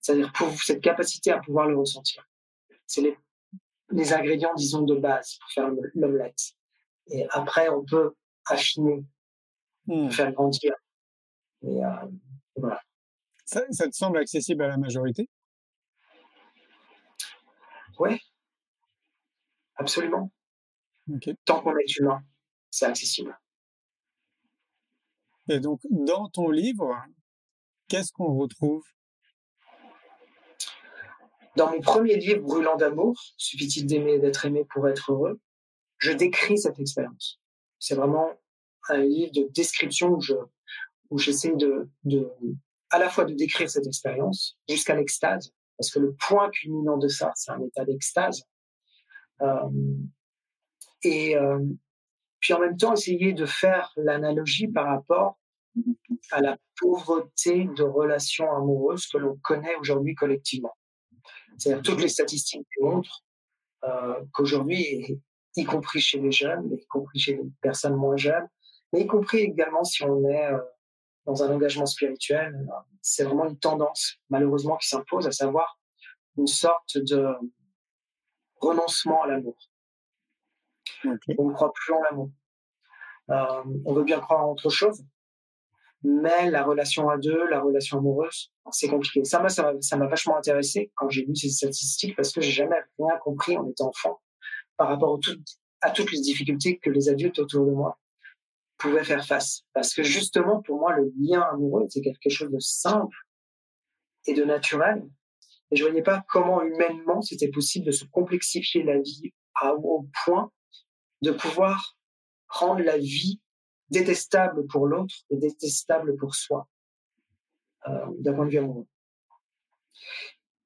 c'est-à-dire 0.00 0.32
pour 0.32 0.50
cette 0.62 0.82
capacité 0.82 1.30
à 1.30 1.38
pouvoir 1.38 1.68
le 1.68 1.78
ressentir. 1.78 2.28
C'est 2.86 3.00
les, 3.00 3.16
les 3.90 4.12
ingrédients, 4.12 4.54
disons, 4.54 4.82
de 4.82 4.94
base 4.94 5.36
pour 5.40 5.50
faire 5.50 5.70
l'omelette. 5.94 6.52
Et 7.08 7.26
après, 7.30 7.68
on 7.68 7.84
peut 7.84 8.14
affiner, 8.46 9.04
mmh. 9.86 10.10
faire 10.10 10.32
grandir. 10.32 10.74
Et 11.62 11.84
euh, 11.84 12.06
voilà. 12.56 12.80
Ça, 13.44 13.64
ça, 13.70 13.88
te 13.88 13.94
semble 13.94 14.18
accessible 14.18 14.64
à 14.64 14.68
la 14.68 14.76
majorité? 14.76 15.28
Oui, 17.98 18.20
absolument. 19.76 20.30
Tant 21.44 21.62
qu'on 21.62 21.76
est 21.78 21.96
humain, 21.98 22.22
c'est 22.70 22.86
accessible. 22.86 23.36
Et 25.48 25.60
donc, 25.60 25.80
dans 25.90 26.28
ton 26.28 26.50
livre, 26.50 26.94
qu'est-ce 27.88 28.12
qu'on 28.12 28.34
retrouve? 28.36 28.84
Dans 31.56 31.70
mon 31.70 31.80
premier 31.80 32.16
livre, 32.16 32.42
Brûlant 32.42 32.76
d'amour, 32.76 33.18
suffit-il 33.36 33.86
d'aimer 33.86 34.14
et 34.14 34.18
d'être 34.18 34.44
aimé 34.44 34.64
pour 34.68 34.88
être 34.88 35.12
heureux, 35.12 35.40
je 35.98 36.12
décris 36.12 36.58
cette 36.58 36.78
expérience. 36.78 37.40
C'est 37.78 37.94
vraiment 37.94 38.30
un 38.88 38.98
livre 38.98 39.32
de 39.32 39.48
description 39.52 40.08
où 40.08 40.20
je 40.20 40.34
où 41.10 41.18
j'essaie 41.18 41.54
de, 41.54 41.88
de 42.04 42.28
à 42.90 42.98
la 42.98 43.08
fois 43.08 43.24
de 43.24 43.34
décrire 43.34 43.70
cette 43.70 43.86
expérience 43.86 44.58
jusqu'à 44.68 44.94
l'extase, 44.96 45.52
parce 45.76 45.90
que 45.90 45.98
le 45.98 46.14
point 46.14 46.50
culminant 46.50 46.96
de 46.98 47.08
ça, 47.08 47.32
c'est 47.36 47.52
un 47.52 47.62
état 47.62 47.84
d'extase. 47.84 48.42
Euh, 49.42 49.70
et 51.02 51.36
euh, 51.36 51.60
puis 52.46 52.54
en 52.54 52.60
même 52.60 52.76
temps, 52.76 52.92
essayer 52.92 53.32
de 53.32 53.44
faire 53.44 53.92
l'analogie 53.96 54.68
par 54.68 54.86
rapport 54.86 55.36
à 56.30 56.40
la 56.40 56.56
pauvreté 56.78 57.64
de 57.64 57.82
relations 57.82 58.48
amoureuses 58.52 59.08
que 59.08 59.18
l'on 59.18 59.36
connaît 59.38 59.74
aujourd'hui 59.80 60.14
collectivement. 60.14 60.72
C'est-à-dire 61.58 61.82
toutes 61.82 62.00
les 62.00 62.08
statistiques 62.08 62.68
montrent 62.80 63.24
euh, 63.82 64.22
qu'aujourd'hui, 64.32 65.20
y 65.56 65.64
compris 65.64 66.00
chez 66.00 66.20
les 66.20 66.30
jeunes, 66.30 66.72
y 66.72 66.86
compris 66.86 67.18
chez 67.18 67.34
les 67.34 67.50
personnes 67.60 67.96
moins 67.96 68.16
jeunes, 68.16 68.46
mais 68.92 69.00
y 69.00 69.06
compris 69.08 69.38
également 69.38 69.82
si 69.82 70.04
on 70.04 70.24
est 70.28 70.46
euh, 70.46 70.60
dans 71.24 71.42
un 71.42 71.52
engagement 71.52 71.86
spirituel, 71.86 72.56
c'est 73.02 73.24
vraiment 73.24 73.48
une 73.48 73.58
tendance, 73.58 74.18
malheureusement, 74.30 74.76
qui 74.76 74.86
s'impose, 74.86 75.26
à 75.26 75.32
savoir 75.32 75.80
une 76.38 76.46
sorte 76.46 76.96
de 76.96 77.26
renoncement 78.60 79.24
à 79.24 79.26
l'amour. 79.26 79.56
On 81.04 81.48
ne 81.48 81.52
croit 81.52 81.72
plus 81.72 81.92
en 81.92 82.02
l'amour. 82.02 82.30
Euh, 83.30 83.62
on 83.84 83.92
veut 83.92 84.04
bien 84.04 84.20
croire 84.20 84.46
en 84.46 84.52
autre 84.52 84.70
chose, 84.70 85.02
mais 86.02 86.50
la 86.50 86.62
relation 86.62 87.08
à 87.08 87.18
deux, 87.18 87.48
la 87.48 87.60
relation 87.60 87.98
amoureuse, 87.98 88.52
c'est 88.70 88.88
compliqué. 88.88 89.24
Ça 89.24 89.40
m'a 89.40 89.48
ça 89.48 89.96
m'a 89.96 90.06
vachement 90.06 90.36
intéressé 90.36 90.92
quand 90.94 91.08
j'ai 91.08 91.24
lu 91.24 91.34
ces 91.34 91.48
statistiques 91.48 92.14
parce 92.14 92.32
que 92.32 92.40
j'ai 92.40 92.52
jamais 92.52 92.76
rien 92.98 93.16
compris 93.22 93.56
en 93.56 93.68
étant 93.68 93.88
enfant 93.88 94.20
par 94.76 94.88
rapport 94.88 95.18
à 95.80 95.90
toutes 95.90 96.12
les 96.12 96.20
difficultés 96.20 96.78
que 96.78 96.90
les 96.90 97.08
adultes 97.08 97.38
autour 97.38 97.66
de 97.66 97.72
moi 97.72 97.98
pouvait 98.78 99.04
faire 99.04 99.24
face. 99.24 99.62
Parce 99.72 99.94
que 99.94 100.02
justement, 100.02 100.62
pour 100.62 100.78
moi, 100.78 100.94
le 100.94 101.12
lien 101.18 101.40
amoureux, 101.40 101.86
c'est 101.88 102.02
quelque 102.02 102.28
chose 102.28 102.50
de 102.50 102.58
simple 102.60 103.16
et 104.26 104.34
de 104.34 104.44
naturel 104.44 105.02
Et 105.70 105.76
je 105.76 105.84
voyais 105.84 106.02
pas 106.02 106.24
comment 106.28 106.62
humainement 106.62 107.22
c'était 107.22 107.48
possible 107.48 107.86
de 107.86 107.92
se 107.92 108.04
complexifier 108.04 108.82
la 108.82 108.98
vie 108.98 109.32
au 109.62 110.06
point 110.24 110.50
de 111.26 111.32
pouvoir 111.32 111.96
rendre 112.48 112.82
la 112.82 112.98
vie 112.98 113.40
détestable 113.90 114.66
pour 114.66 114.86
l'autre 114.86 115.14
et 115.30 115.36
détestable 115.36 116.16
pour 116.16 116.34
soi, 116.34 116.68
euh, 117.88 118.06
d'un 118.18 118.34
point 118.34 118.46
de 118.46 118.50
vue 118.50 118.58
amoureux. 118.58 118.86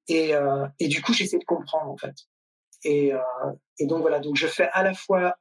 Et, 0.07 0.35
euh, 0.35 0.67
et 0.79 0.87
du 0.87 1.01
coup, 1.01 1.13
j'essaie 1.13 1.37
de 1.37 1.45
comprendre 1.45 1.89
en 1.89 1.97
fait. 1.97 2.15
Et, 2.83 3.13
euh, 3.13 3.19
et 3.77 3.85
donc 3.85 4.01
voilà, 4.01 4.19
donc 4.19 4.35
je 4.35 4.47
fais 4.47 4.69
à 4.73 4.83
la 4.83 4.93
fois, 4.93 5.37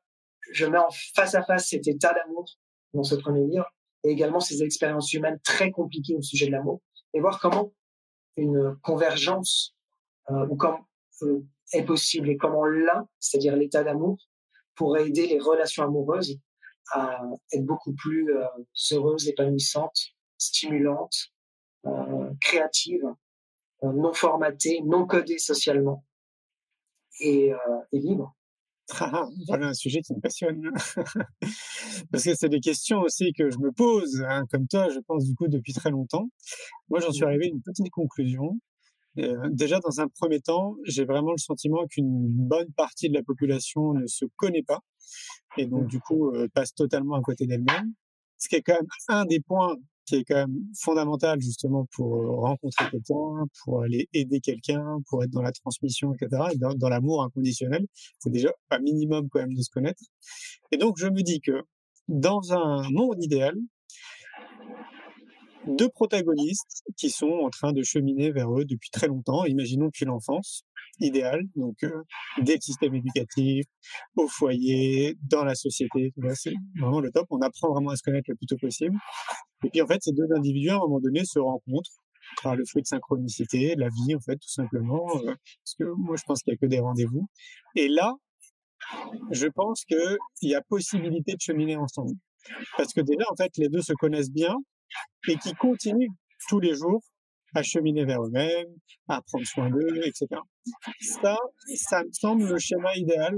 je 0.53 0.67
mets 0.67 0.79
en 0.79 0.91
face 1.15 1.35
à 1.35 1.43
face 1.43 1.69
cet 1.69 1.87
état 1.89 2.13
d'amour 2.13 2.47
dans 2.93 3.05
ce 3.05 3.15
premier 3.15 3.47
livre, 3.47 3.69
et 4.05 4.11
également 4.11 4.41
ces 4.41 4.63
expériences 4.63 5.13
humaines 5.13 5.39
très 5.45 5.71
compliquées 5.71 6.17
au 6.17 6.23
sujet 6.23 6.47
de 6.47 6.53
l'amour, 6.53 6.81
et 7.15 7.21
voir 7.21 7.41
comment 7.41 7.73
une 8.37 8.77
convergence 8.83 9.75
euh, 10.31 10.47
ou 10.49 10.57
comme, 10.57 10.79
est 11.73 11.83
possible 11.83 12.31
et 12.31 12.37
comment 12.37 12.65
l'un, 12.65 13.09
c'est-à-dire 13.19 13.57
l'état 13.57 13.85
d'amour, 13.85 14.19
pourrait 14.75 15.09
aider 15.09 15.27
les 15.27 15.39
relations 15.39 15.85
amoureuses 15.85 16.39
à 16.93 17.21
être 17.53 17.65
beaucoup 17.65 17.93
plus 17.93 18.35
euh, 18.35 18.47
heureuses, 18.93 19.29
épanouissantes, 19.29 20.15
stimulantes, 20.39 21.33
euh, 21.87 22.31
créatives, 22.41 23.07
euh, 23.85 23.93
non 23.93 24.13
formatées, 24.13 24.81
non 24.85 25.07
codées 25.07 25.39
socialement 25.39 26.05
et, 27.21 27.53
et 27.93 27.99
libres. 27.99 28.35
Ah, 28.99 29.29
voilà 29.49 29.69
un 29.69 29.75
sujet 29.75 30.01
qui 30.01 30.15
me 30.15 30.21
passionne. 30.21 30.71
Parce 32.11 32.25
que 32.25 32.35
c'est 32.35 32.49
des 32.49 32.61
questions 32.61 33.01
aussi 33.01 33.33
que 33.33 33.51
je 33.51 33.59
me 33.59 33.71
pose, 33.73 34.23
hein, 34.29 34.45
comme 34.51 34.67
toi, 34.67 34.89
je 34.89 35.01
pense 35.01 35.25
du 35.25 35.35
coup 35.35 35.49
depuis 35.49 35.73
très 35.73 35.91
longtemps. 35.91 36.29
Moi, 36.89 37.01
j'en 37.01 37.13
suis 37.13 37.25
arrivé 37.25 37.47
à 37.47 37.49
une 37.49 37.63
petite 37.63 37.91
conclusion. 37.91 38.59
Euh, 39.19 39.49
déjà, 39.51 39.81
dans 39.81 40.01
un 40.01 40.09
premier 40.09 40.41
temps, 40.41 40.77
j'ai 40.85 41.05
vraiment 41.05 41.33
le 41.33 41.39
sentiment 41.39 41.87
qu'une 41.87 42.27
bonne 42.29 42.73
partie 42.73 43.09
de 43.09 43.15
la 43.15 43.23
population 43.23 43.93
ne 43.95 44.07
se 44.07 44.25
connaît 44.37 44.63
pas 44.63 44.81
et 45.57 45.67
donc 45.67 45.87
du 45.89 46.01
coup 46.01 46.31
euh, 46.31 46.49
passe 46.55 46.75
totalement 46.75 47.17
à 47.17 47.21
côté 47.23 47.47
d'elle-même. 47.47 47.93
Ce 48.39 48.49
qui 48.49 48.57
est 48.57 48.63
quand 48.63 48.75
même 48.75 48.89
un 49.09 49.25
des 49.25 49.41
points 49.41 49.77
qui 50.07 50.17
est 50.17 50.25
quand 50.25 50.37
même 50.37 50.59
fondamental 50.81 51.41
justement 51.41 51.87
pour 51.93 52.17
euh, 52.17 52.31
rencontrer 52.31 52.91
quelqu'un, 52.91 53.47
pour 53.63 53.83
aller 53.83 54.09
aider 54.13 54.41
quelqu'un, 54.41 54.99
pour 55.09 55.23
être 55.23 55.31
dans 55.31 55.43
la 55.43 55.53
transmission, 55.53 56.13
etc. 56.15 56.43
Et 56.53 56.59
dans, 56.59 56.75
dans 56.75 56.89
l'amour 56.89 57.23
inconditionnel, 57.23 57.87
c'est 58.19 58.31
déjà 58.31 58.51
un 58.71 58.79
minimum 58.81 59.29
quand 59.31 59.41
même 59.41 59.55
de 59.55 59.63
se 59.63 59.71
connaître. 59.71 60.03
Et 60.73 60.79
donc 60.79 60.99
je 60.99 61.07
me 61.07 61.23
dis 61.23 61.41
que 61.41 61.63
dans 62.09 62.53
un 62.53 62.89
monde 62.91 63.23
idéal, 63.23 63.55
deux 65.67 65.89
protagonistes 65.89 66.83
qui 66.97 67.11
sont 67.11 67.31
en 67.31 67.51
train 67.51 67.73
de 67.73 67.83
cheminer 67.83 68.31
vers 68.31 68.51
eux 68.53 68.65
depuis 68.65 68.91
très 68.91 69.09
longtemps, 69.09 69.45
imaginons 69.45 69.87
depuis 69.87 70.05
l'enfance, 70.05 70.65
idéal, 71.01 71.43
donc 71.57 71.77
euh, 71.83 72.03
dès 72.43 72.55
le 72.55 72.61
système 72.61 72.95
éducatif, 72.95 73.65
au 74.17 74.27
foyer, 74.29 75.17
dans 75.31 75.45
la 75.45 75.55
société, 75.55 76.13
c'est 76.35 76.55
vraiment 76.79 77.01
le 77.01 77.11
top. 77.11 77.27
On 77.31 77.41
apprend 77.41 77.73
vraiment 77.73 77.91
à 77.91 77.97
se 77.97 78.03
connaître 78.03 78.29
le 78.29 78.37
plus 78.37 78.47
tôt 78.47 78.57
possible. 78.61 78.97
Et 79.65 79.71
puis 79.71 79.83
en 79.83 79.87
fait, 79.87 80.03
ces 80.03 80.13
deux 80.13 80.27
individus 80.35 80.71
à 80.71 80.77
un 80.77 80.79
moment 80.79 81.01
donné 81.01 81.25
se 81.25 81.39
rencontrent 81.39 81.91
par 82.43 82.57
le 82.57 82.65
fruit 82.65 82.83
de 82.83 82.87
synchronicité, 82.87 83.75
la 83.77 83.89
vie 83.89 84.15
en 84.15 84.21
fait 84.21 84.37
tout 84.37 84.49
simplement, 84.49 85.07
euh, 85.17 85.35
parce 85.65 85.75
que 85.79 85.85
moi 85.97 86.17
je 86.17 86.23
pense 86.27 86.43
qu'il 86.43 86.53
y 86.53 86.55
a 86.55 86.59
que 86.59 86.67
des 86.67 86.81
rendez-vous. 86.81 87.29
Et 87.77 87.89
là, 87.89 88.15
je 89.31 89.47
pense 89.47 89.85
qu'il 89.85 90.19
y 90.43 90.55
a 90.55 90.63
possibilité 90.63 91.33
de 91.33 91.41
cheminer 91.41 91.77
ensemble. 91.77 92.15
Parce 92.77 92.93
que 92.93 93.01
déjà, 93.03 93.25
en 93.31 93.37
fait, 93.37 93.53
les 93.59 93.69
deux 93.69 93.83
se 93.83 93.93
connaissent 93.93 94.31
bien, 94.31 94.57
et 95.29 95.37
qui 95.37 95.53
continuent 95.55 96.13
tous 96.49 96.61
les 96.61 96.75
jours 96.75 97.03
à 97.55 97.63
cheminer 97.63 98.05
vers 98.05 98.23
eux-mêmes, 98.23 98.69
à 99.09 99.21
prendre 99.23 99.47
soin 99.47 99.71
d'eux, 99.71 100.01
etc. 100.05 100.29
Ça, 101.01 101.37
ça 101.75 102.05
me 102.05 102.13
semble 102.13 102.49
le 102.49 102.59
schéma 102.59 102.95
idéal 102.95 103.35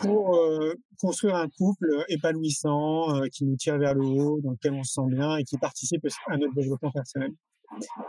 pour 0.00 0.36
euh, 0.36 0.74
construire 0.98 1.36
un 1.36 1.48
couple 1.48 2.04
épanouissant, 2.08 3.16
euh, 3.16 3.26
qui 3.32 3.44
nous 3.44 3.56
tire 3.56 3.78
vers 3.78 3.94
le 3.94 4.04
haut, 4.04 4.40
dans 4.42 4.52
lequel 4.52 4.74
on 4.74 4.84
se 4.84 4.94
sent 4.94 5.08
bien 5.08 5.36
et 5.36 5.44
qui 5.44 5.58
participe 5.58 6.06
à 6.28 6.36
notre 6.36 6.54
développement 6.54 6.92
personnel. 6.92 7.32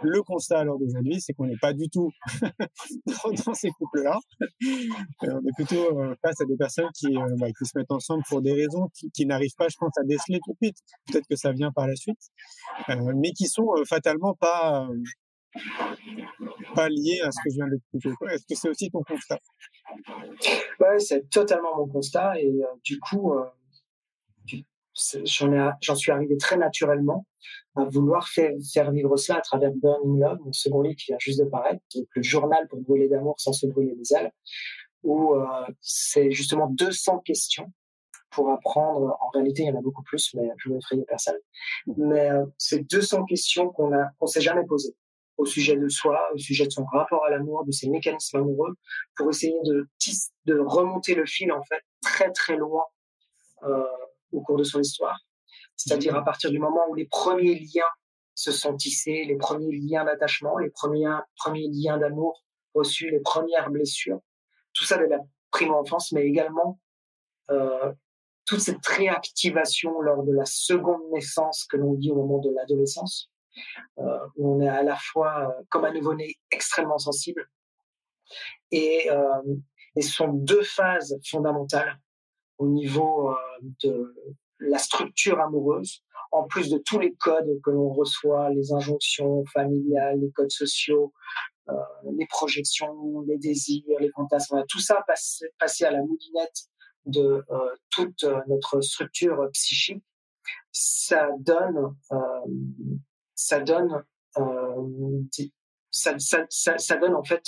Le 0.02 0.24
constat 0.24 0.60
alors 0.60 0.80
d'aujourd'hui, 0.80 1.20
c'est 1.20 1.34
qu'on 1.34 1.46
n'est 1.46 1.58
pas 1.58 1.74
du 1.74 1.90
tout 1.90 2.12
dans, 3.46 3.54
ces 3.54 3.70
couples-là. 3.72 4.18
Euh, 4.64 4.68
on 5.24 5.40
est 5.40 5.54
plutôt 5.56 6.00
euh, 6.00 6.16
face 6.22 6.40
à 6.42 6.46
des 6.46 6.56
personnes 6.56 6.90
qui, 6.94 7.08
euh, 7.08 7.36
bah, 7.38 7.48
qui 7.48 7.66
se 7.66 7.78
mettent 7.78 7.92
ensemble 7.92 8.24
pour 8.28 8.42
des 8.42 8.54
raisons 8.54 8.90
qui, 9.14 9.26
n'arrivent 9.26 9.56
pas, 9.58 9.68
je 9.68 9.76
pense, 9.78 9.98
à 9.98 10.04
déceler 10.04 10.40
tout 10.46 10.54
de 10.54 10.68
suite. 10.68 10.78
Peut-être 11.08 11.28
que 11.28 11.36
ça 11.36 11.52
vient 11.52 11.72
par 11.72 11.88
la 11.88 11.96
suite, 11.96 12.20
mais 12.88 13.32
qui 13.32 13.48
sont 13.48 13.70
fatalement 13.88 14.34
pas 14.36 14.88
pas 16.76 16.86
à 16.86 16.90
ce 16.90 17.44
que 17.44 17.50
je 17.50 17.56
viens 17.56 17.68
d'expliquer. 17.68 18.10
Est-ce 18.32 18.46
que 18.46 18.56
c'est 18.56 18.70
aussi 18.70 18.92
ton 18.92 19.02
constat? 19.04 19.40
Ouais, 20.80 21.00
c'est 21.00 21.30
totalement 21.30 21.76
mon 21.76 21.88
constat 21.88 22.40
et 22.40 22.52
du 22.84 23.00
coup, 23.00 23.34
j'en 25.82 25.96
suis 25.96 26.12
arrivé 26.12 26.38
très 26.38 26.58
naturellement 26.58 27.26
à 27.80 27.86
vouloir 27.86 28.28
faire, 28.28 28.54
vivre 28.92 29.18
cela 29.18 29.40
à 29.40 29.42
travers 29.42 29.72
Burning 29.74 30.20
Love, 30.20 30.40
mon 30.44 30.54
second 30.54 30.82
livre 30.82 30.96
qui 30.96 31.08
vient 31.08 31.18
juste 31.20 31.40
de 31.40 31.46
paraître, 31.46 31.82
le 32.16 32.22
journal 32.22 32.68
pour 32.68 32.80
brûler 32.82 33.08
d'amour 33.08 33.36
sans 33.40 33.54
se 33.54 33.68
brûler 33.68 33.96
les 33.96 34.14
ailes, 34.14 34.32
où 35.04 35.34
euh, 35.36 35.46
c'est 35.82 36.32
justement 36.32 36.68
200 36.68 37.20
questions 37.20 37.72
pour 38.32 38.52
apprendre. 38.52 39.18
En 39.22 39.30
réalité, 39.30 39.64
il 39.64 39.68
y 39.68 39.72
en 39.72 39.78
a 39.78 39.82
beaucoup 39.82 40.04
plus, 40.04 40.34
mais 40.36 40.50
je 40.58 40.70
ne 40.70 40.74
vais 40.74 40.80
effrayer 40.80 41.04
personne. 41.04 41.38
Mais 41.98 42.30
euh, 42.30 42.46
c'est 42.58 42.80
200 42.80 43.26
questions 43.26 43.70
qu'on 43.70 43.94
a, 43.94 44.10
qu'on 44.20 44.28
s'est 44.28 44.42
jamais 44.42 44.66
posées 44.66 44.96
au 45.38 45.46
sujet 45.46 45.78
de 45.78 45.88
soi, 45.88 46.20
au 46.34 46.38
sujet 46.38 46.66
de 46.66 46.72
son 46.72 46.84
rapport 46.84 47.24
à 47.24 47.30
l'amour, 47.30 47.64
de 47.66 47.72
ses 47.72 47.90
mécanismes 47.90 48.38
amoureux, 48.38 48.76
pour 49.16 49.30
essayer 49.30 49.56
de, 49.64 49.88
de 50.46 50.60
remonter 50.60 51.16
le 51.16 51.26
fil 51.26 51.52
en 51.54 51.64
fait 51.64 51.82
très 52.02 52.30
très 52.32 52.58
loin 52.58 52.84
euh, 53.64 53.84
au 54.34 54.42
cours 54.42 54.58
de 54.58 54.66
son 54.66 54.82
histoire. 54.82 55.18
C'est-à-dire 55.80 56.14
à 56.18 56.26
partir 56.26 56.52
du 56.52 56.60
moment 56.60 56.82
où 56.90 56.96
les 56.96 57.06
premiers 57.06 57.56
liens 57.56 57.92
se 58.36 58.52
sont 58.52 58.76
tissés, 58.76 59.24
les 59.26 59.38
premiers 59.38 59.72
liens 59.72 60.04
d'attachement, 60.04 60.58
les 60.58 60.70
premiers, 60.70 61.18
premiers 61.38 61.70
liens 61.72 61.98
d'amour 61.98 62.44
reçus, 62.74 63.10
les 63.10 63.22
premières 63.22 63.70
blessures, 63.70 64.20
tout 64.74 64.84
ça 64.84 64.98
de 64.98 65.06
la 65.06 65.20
prime 65.52 65.74
enfance, 65.74 66.12
mais 66.12 66.26
également 66.26 66.82
euh, 67.50 67.94
toute 68.46 68.60
cette 68.60 68.86
réactivation 68.86 70.02
lors 70.02 70.24
de 70.24 70.34
la 70.34 70.44
seconde 70.44 71.02
naissance 71.14 71.64
que 71.64 71.78
l'on 71.78 71.94
vit 71.94 72.12
au 72.12 72.16
moment 72.16 72.40
de 72.40 72.50
l'adolescence, 72.50 73.32
euh, 74.00 74.20
où 74.36 74.56
on 74.56 74.62
est 74.62 74.68
à 74.68 74.84
la 74.84 74.98
fois 74.98 75.48
euh, 75.48 75.64
comme 75.70 75.86
un 75.86 75.94
nouveau-né 75.94 76.36
extrêmement 76.52 76.98
sensible. 76.98 77.50
Et, 78.72 79.10
et 79.96 80.02
ce 80.02 80.12
sont 80.12 80.28
deux 80.28 80.62
phases 80.62 81.18
fondamentales 81.26 82.00
au 82.60 82.68
niveau 82.68 83.34
de 83.82 84.14
la 84.60 84.78
structure 84.78 85.40
amoureuse, 85.40 86.04
en 86.32 86.44
plus 86.44 86.70
de 86.70 86.78
tous 86.78 87.00
les 87.00 87.14
codes 87.16 87.60
que 87.64 87.72
l'on 87.72 87.90
reçoit, 87.90 88.50
les 88.52 88.72
injonctions 88.74 89.44
familiales, 89.46 90.20
les 90.20 90.32
codes 90.32 90.52
sociaux, 90.52 91.14
euh, 91.70 91.74
les 92.18 92.28
projections, 92.28 93.22
les 93.22 93.38
désirs, 93.38 94.00
les 94.00 94.10
fantasmes, 94.12 94.64
tout 94.70 94.80
ça 94.80 95.04
passe, 95.08 95.44
passé 95.58 95.86
à 95.86 95.92
la 95.92 96.02
moulinette 96.02 96.70
de 97.06 97.44
euh, 97.50 97.76
toute 97.92 98.24
notre 98.48 98.82
structure 98.82 99.50
psychique, 99.54 100.04
ça 100.72 101.30
donne, 101.40 101.96
euh, 102.12 102.18
ça 103.36 103.60
donne, 103.60 104.04
euh, 104.38 105.22
ça, 105.92 106.18
ça, 106.20 106.46
ça, 106.50 106.78
ça, 106.78 106.98
donne 106.98 107.16
en 107.16 107.24
fait 107.24 107.42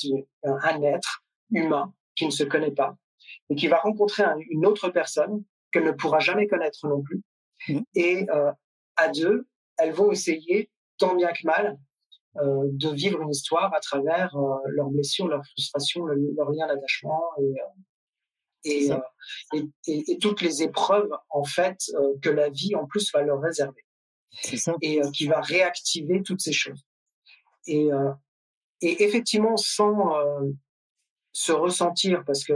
un, 0.44 0.82
être 0.82 1.24
humain 1.52 1.94
qui 2.16 2.26
ne 2.26 2.32
se 2.32 2.44
connaît 2.44 2.72
pas, 2.72 2.98
et 3.50 3.56
qui 3.56 3.68
va 3.68 3.78
rencontrer 3.78 4.24
un, 4.24 4.38
une 4.50 4.66
autre 4.66 4.90
personne 4.90 5.44
qu'elle 5.72 5.86
ne 5.86 5.92
pourra 5.92 6.20
jamais 6.20 6.48
connaître 6.48 6.88
non 6.88 7.02
plus. 7.02 7.22
Mmh. 7.68 7.80
Et 7.96 8.28
euh, 8.30 8.52
à 8.96 9.10
deux, 9.10 9.48
elles 9.78 9.94
vont 9.94 10.12
essayer, 10.12 10.70
tant 10.98 11.16
bien 11.16 11.32
que 11.32 11.46
mal, 11.46 11.78
euh, 12.38 12.70
de 12.72 12.90
vivre 12.90 13.22
une 13.22 13.30
histoire 13.30 13.74
à 13.74 13.80
travers 13.80 14.36
euh, 14.36 14.58
leurs 14.68 14.90
blessures, 14.90 15.28
leurs 15.28 15.46
frustrations, 15.46 16.06
le, 16.06 16.34
leur 16.36 16.52
lien 16.52 16.68
d'attachement 16.68 17.24
et, 17.40 17.56
et, 18.64 18.90
et, 19.54 20.12
et, 20.12 20.18
toutes 20.18 20.42
les 20.42 20.64
épreuves 20.64 21.10
en 21.30 21.44
fait 21.44 21.80
que 22.22 22.30
la 22.30 22.50
vie 22.50 22.76
en 22.76 22.86
plus 22.86 23.12
va 23.12 23.24
leur 23.24 23.42
réserver. 23.42 23.84
Et 24.82 25.02
qui 25.14 25.28
va 25.28 25.42
réactiver 25.42 26.24
toutes 26.24 26.40
ces 26.40 26.54
choses. 26.54 26.86
Et 27.68 27.90
effectivement, 28.82 29.58
sans 29.58 30.14
se 31.34 31.52
ressentir, 31.52 32.24
parce 32.26 32.46
que 32.46 32.54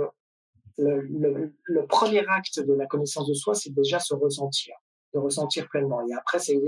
le, 0.78 1.02
le, 1.02 1.54
le, 1.64 1.88
premier 1.88 2.26
acte 2.28 2.60
de 2.60 2.74
la 2.74 2.86
connaissance 2.86 3.28
de 3.28 3.34
soi, 3.34 3.56
c'est 3.56 3.74
déjà 3.74 4.00
se 4.00 4.14
ressentir, 4.14 4.76
de 5.14 5.20
ressentir 5.20 5.68
pleinement. 5.70 6.06
Et 6.08 6.14
après, 6.14 6.40
c'est 6.40 6.60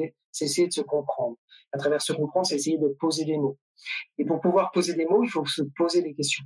essayer 0.41 0.67
de 0.67 0.74
se 0.74 0.82
comprendre. 0.82 1.38
À 1.74 1.78
travers 1.78 2.02
se 2.02 2.13
comprendre, 2.13 2.48
c'est 2.48 2.56
essayer 2.56 2.78
de 2.78 2.88
poser 3.00 3.26
des 3.26 3.38
mots. 3.38 3.58
Et 4.17 4.26
pour 4.26 4.39
pouvoir 4.39 4.72
poser 4.72 4.93
des 4.93 5.06
mots, 5.06 5.24
il 5.24 5.30
faut 5.30 5.46
se 5.46 5.62
poser 5.76 6.02
des 6.02 6.13
questions. 6.13 6.46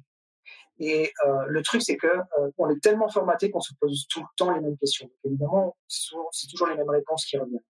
Et 0.80 1.12
euh, 1.26 1.46
le 1.48 1.62
truc, 1.62 1.82
c'est 1.84 1.98
que 1.98 2.08
euh, 2.08 2.50
on 2.58 2.70
est 2.70 2.82
tellement 2.82 3.08
formaté 3.08 3.52
qu'on 3.52 3.60
se 3.60 3.74
pose 3.80 4.08
tout 4.10 4.22
le 4.22 4.26
temps 4.36 4.52
les 4.52 4.62
mêmes 4.62 4.78
questions. 4.78 5.10
Évidemment, 5.24 5.78
c'est 5.88 6.48
toujours 6.48 6.68
les 6.68 6.76
mêmes 6.76 6.90
réponses 6.90 7.26
qui 7.26 7.38
reviennent. 7.38 7.62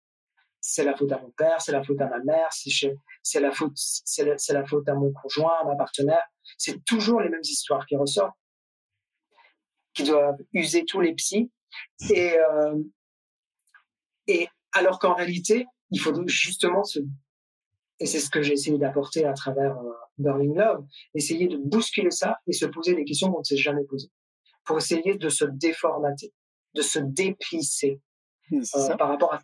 c'est 0.61 0.85
la 0.85 0.95
faute 0.95 1.11
à 1.11 1.19
mon 1.19 1.31
père, 1.31 1.61
c'est 1.61 1.73
la 1.73 1.83
faute 1.83 1.99
à 1.99 2.07
ma 2.07 2.19
mère, 2.19 2.47
c'est 2.51 3.39
la 3.41 3.51
faute, 3.51 3.73
c'est 3.75 4.53
la, 4.53 4.65
faute 4.65 4.87
à 4.87 4.93
mon 4.93 5.11
conjoint, 5.11 5.55
à 5.61 5.65
ma 5.65 5.75
partenaire. 5.75 6.23
C'est 6.57 6.83
toujours 6.85 7.19
les 7.19 7.29
mêmes 7.29 7.41
histoires 7.43 7.85
qui 7.85 7.97
ressortent, 7.97 8.37
qui 9.93 10.03
doivent 10.03 10.37
user 10.53 10.85
tous 10.85 11.01
les 11.01 11.13
psys. 11.13 11.51
Et, 12.09 12.37
euh, 12.37 12.75
et 14.27 14.47
alors 14.73 14.99
qu'en 14.99 15.13
réalité, 15.13 15.65
il 15.89 15.99
faut 15.99 16.13
justement 16.27 16.83
se, 16.83 16.99
et 17.99 18.05
c'est 18.05 18.19
ce 18.19 18.29
que 18.29 18.41
j'ai 18.41 18.53
essayé 18.53 18.77
d'apporter 18.77 19.25
à 19.25 19.33
travers 19.33 19.77
euh, 19.77 19.91
Burning 20.17 20.55
Love, 20.55 20.85
essayer 21.13 21.47
de 21.47 21.57
bousculer 21.57 22.11
ça 22.11 22.39
et 22.47 22.53
se 22.53 22.65
poser 22.65 22.95
des 22.95 23.05
questions 23.05 23.31
qu'on 23.31 23.39
ne 23.39 23.43
s'est 23.43 23.57
jamais 23.57 23.83
posées, 23.85 24.11
pour 24.65 24.77
essayer 24.77 25.15
de 25.15 25.29
se 25.29 25.45
déformater, 25.45 26.33
de 26.73 26.81
se 26.81 26.99
déplisser 26.99 28.01
euh, 28.53 28.95
par 28.97 29.09
rapport 29.09 29.33
à 29.33 29.41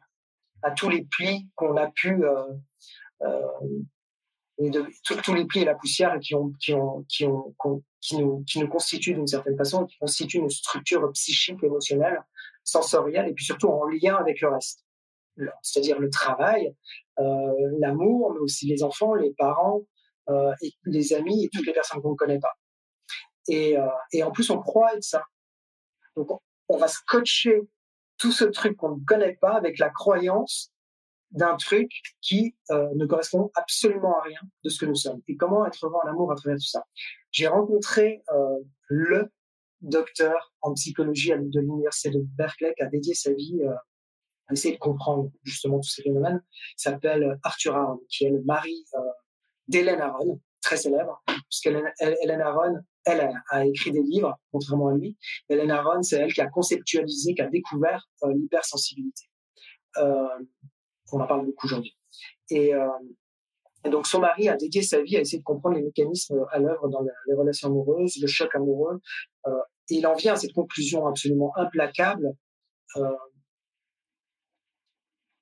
à 0.64 0.72
tous 0.72 0.90
les 0.90 1.06
plis 1.06 1.48
qu'on 1.56 1.78
a 1.78 1.88
pu 1.88 2.24
euh, 2.24 3.42
et 4.60 4.70
de, 4.70 4.86
tous 5.04 5.34
les 5.34 5.46
plis 5.46 5.62
et 5.62 5.66
la 5.66 5.76
poussière 5.76 6.18
qui 6.20 6.36
nous 6.36 6.56
constituent 8.70 9.14
d'une 9.14 9.28
certaine 9.28 9.58
façon 9.58 9.86
qui 9.86 9.98
constituent 10.00 10.40
une 10.40 10.50
structure 10.50 11.12
psychique 11.14 11.64
émotionnelle 11.64 12.20
sensorielle 12.64 13.28
et 13.28 13.34
puis 13.34 13.46
surtout 13.46 13.68
en 13.68 13.86
lien 13.86 14.16
avec 14.16 14.42
le 14.42 14.50
reste. 14.50 14.84
C'est-à-dire 15.62 16.00
le 16.00 16.10
travail 16.10 16.74
euh, 17.20 17.24
l'amour 17.80 18.34
mais 18.34 18.40
aussi 18.40 18.68
les 18.68 18.84
enfants 18.84 19.14
les 19.14 19.34
parents 19.38 19.82
euh, 20.30 20.52
les 20.86 21.14
amis 21.14 21.46
et 21.46 21.50
toutes 21.54 21.68
les 21.68 21.74
personnes 21.74 22.02
qu'on 22.02 22.12
ne 22.12 22.16
connaît 22.16 22.40
pas. 22.40 22.54
Et, 23.48 23.78
euh, 23.78 23.88
et 24.12 24.24
en 24.24 24.32
plus 24.32 24.50
on 24.50 24.60
croit 24.60 24.96
être 24.96 25.04
ça. 25.04 25.24
Donc 26.16 26.32
on, 26.32 26.40
on 26.70 26.78
va 26.78 26.88
scotcher 26.88 27.62
tout 28.18 28.32
ce 28.32 28.46
truc 28.46 28.76
qu'on 28.78 28.98
ne 28.98 29.06
connaît 29.06 29.38
pas 29.40 29.54
avec 29.54 29.78
la 29.78 29.90
croyance 29.90 30.74
d'un 31.32 31.56
truc 31.58 31.92
qui 32.22 32.56
euh, 32.72 32.90
ne 32.96 33.06
correspond 33.06 33.52
absolument 33.56 34.18
à 34.18 34.22
rien 34.24 34.40
de 34.64 34.70
ce 34.70 34.80
que 34.80 34.86
nous 34.86 34.96
sommes. 34.96 35.22
Et 35.28 35.36
comment 35.36 35.66
être 35.66 35.86
heureux 35.86 36.00
en 36.04 36.10
amour 36.10 36.32
à 36.32 36.36
travers 36.36 36.58
tout 36.58 36.68
ça? 36.68 36.86
J'ai 37.32 37.48
rencontré 37.48 38.24
euh, 38.32 38.60
le 38.88 39.32
docteur 39.82 40.54
en 40.62 40.74
psychologie 40.74 41.32
de 41.32 41.60
l'université 41.60 42.10
de 42.10 42.20
Berkeley 42.38 42.74
qui 42.76 42.84
a 42.84 42.88
dédié 42.88 43.14
sa 43.14 43.34
vie 43.34 43.60
euh, 43.62 43.74
à 44.48 44.54
essayer 44.54 44.74
de 44.74 44.80
comprendre 44.80 45.32
justement 45.44 45.80
tous 45.80 45.90
ces 45.90 46.04
phénomènes. 46.04 46.42
Il 46.52 46.82
s'appelle 46.82 47.38
Arthur 47.44 47.76
Aron, 47.76 48.00
qui 48.10 48.26
est 48.26 48.30
le 48.30 48.42
mari 48.44 48.86
d'Hélène 49.68 50.00
Aron, 50.00 50.40
très 50.62 50.78
célèbre, 50.78 51.22
puisqu'Hélène 51.50 51.92
Hélène 52.00 52.40
Aron 52.40 52.80
elle 53.04 53.30
a, 53.50 53.66
écrit 53.66 53.92
des 53.92 54.02
livres, 54.02 54.38
contrairement 54.52 54.90
à 54.90 54.94
lui. 54.94 55.18
Hélène 55.50 55.72
Aron, 55.72 56.02
c'est 56.02 56.18
elle 56.18 56.34
qui 56.34 56.42
a 56.42 56.48
conceptualisé, 56.48 57.36
qui 57.36 57.42
a 57.42 57.48
découvert 57.48 58.10
l'hypersensibilité. 58.26 59.30
On 61.12 61.20
en 61.20 61.28
parle 61.28 61.46
beaucoup 61.46 61.68
aujourd'hui. 61.68 61.98
Et, 62.50 62.74
euh, 62.74 62.88
et, 63.84 63.90
donc 63.90 64.08
son 64.08 64.20
mari 64.20 64.50
a 64.50 64.56
dédié 64.56 64.82
sa 64.82 65.02
vie 65.02 65.18
à 65.18 65.22
essayer 65.22 65.40
de 65.40 65.44
comprendre 65.44 65.76
les 65.76 65.84
mécanismes 65.84 66.46
à 66.52 66.60
l'œuvre 66.60 66.88
dans 66.90 67.02
les 67.02 67.34
relations 67.34 67.70
amoureuses, 67.70 68.18
le 68.22 68.28
choc 68.28 68.54
amoureux. 68.56 69.00
Euh, 69.48 69.62
et 69.90 69.96
il 69.96 70.08
en 70.08 70.16
vient 70.16 70.34
à 70.34 70.36
cette 70.36 70.54
conclusion 70.54 71.08
absolument 71.08 71.56
implacable. 71.58 72.34
Euh, 72.98 73.16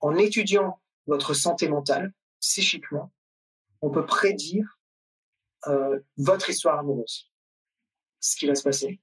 en 0.02 0.16
étudiant 0.18 0.80
votre 1.08 1.34
santé 1.34 1.68
mentale, 1.68 2.14
psychiquement, 2.40 3.12
on 3.82 3.90
peut 3.90 4.06
prédire 4.06 4.80
votre 6.18 6.52
histoire 6.52 6.78
amoureuse 6.78 7.32
ce 8.26 8.36
qui 8.36 8.48
va 8.48 8.56
se 8.56 8.64
passer. 8.64 9.00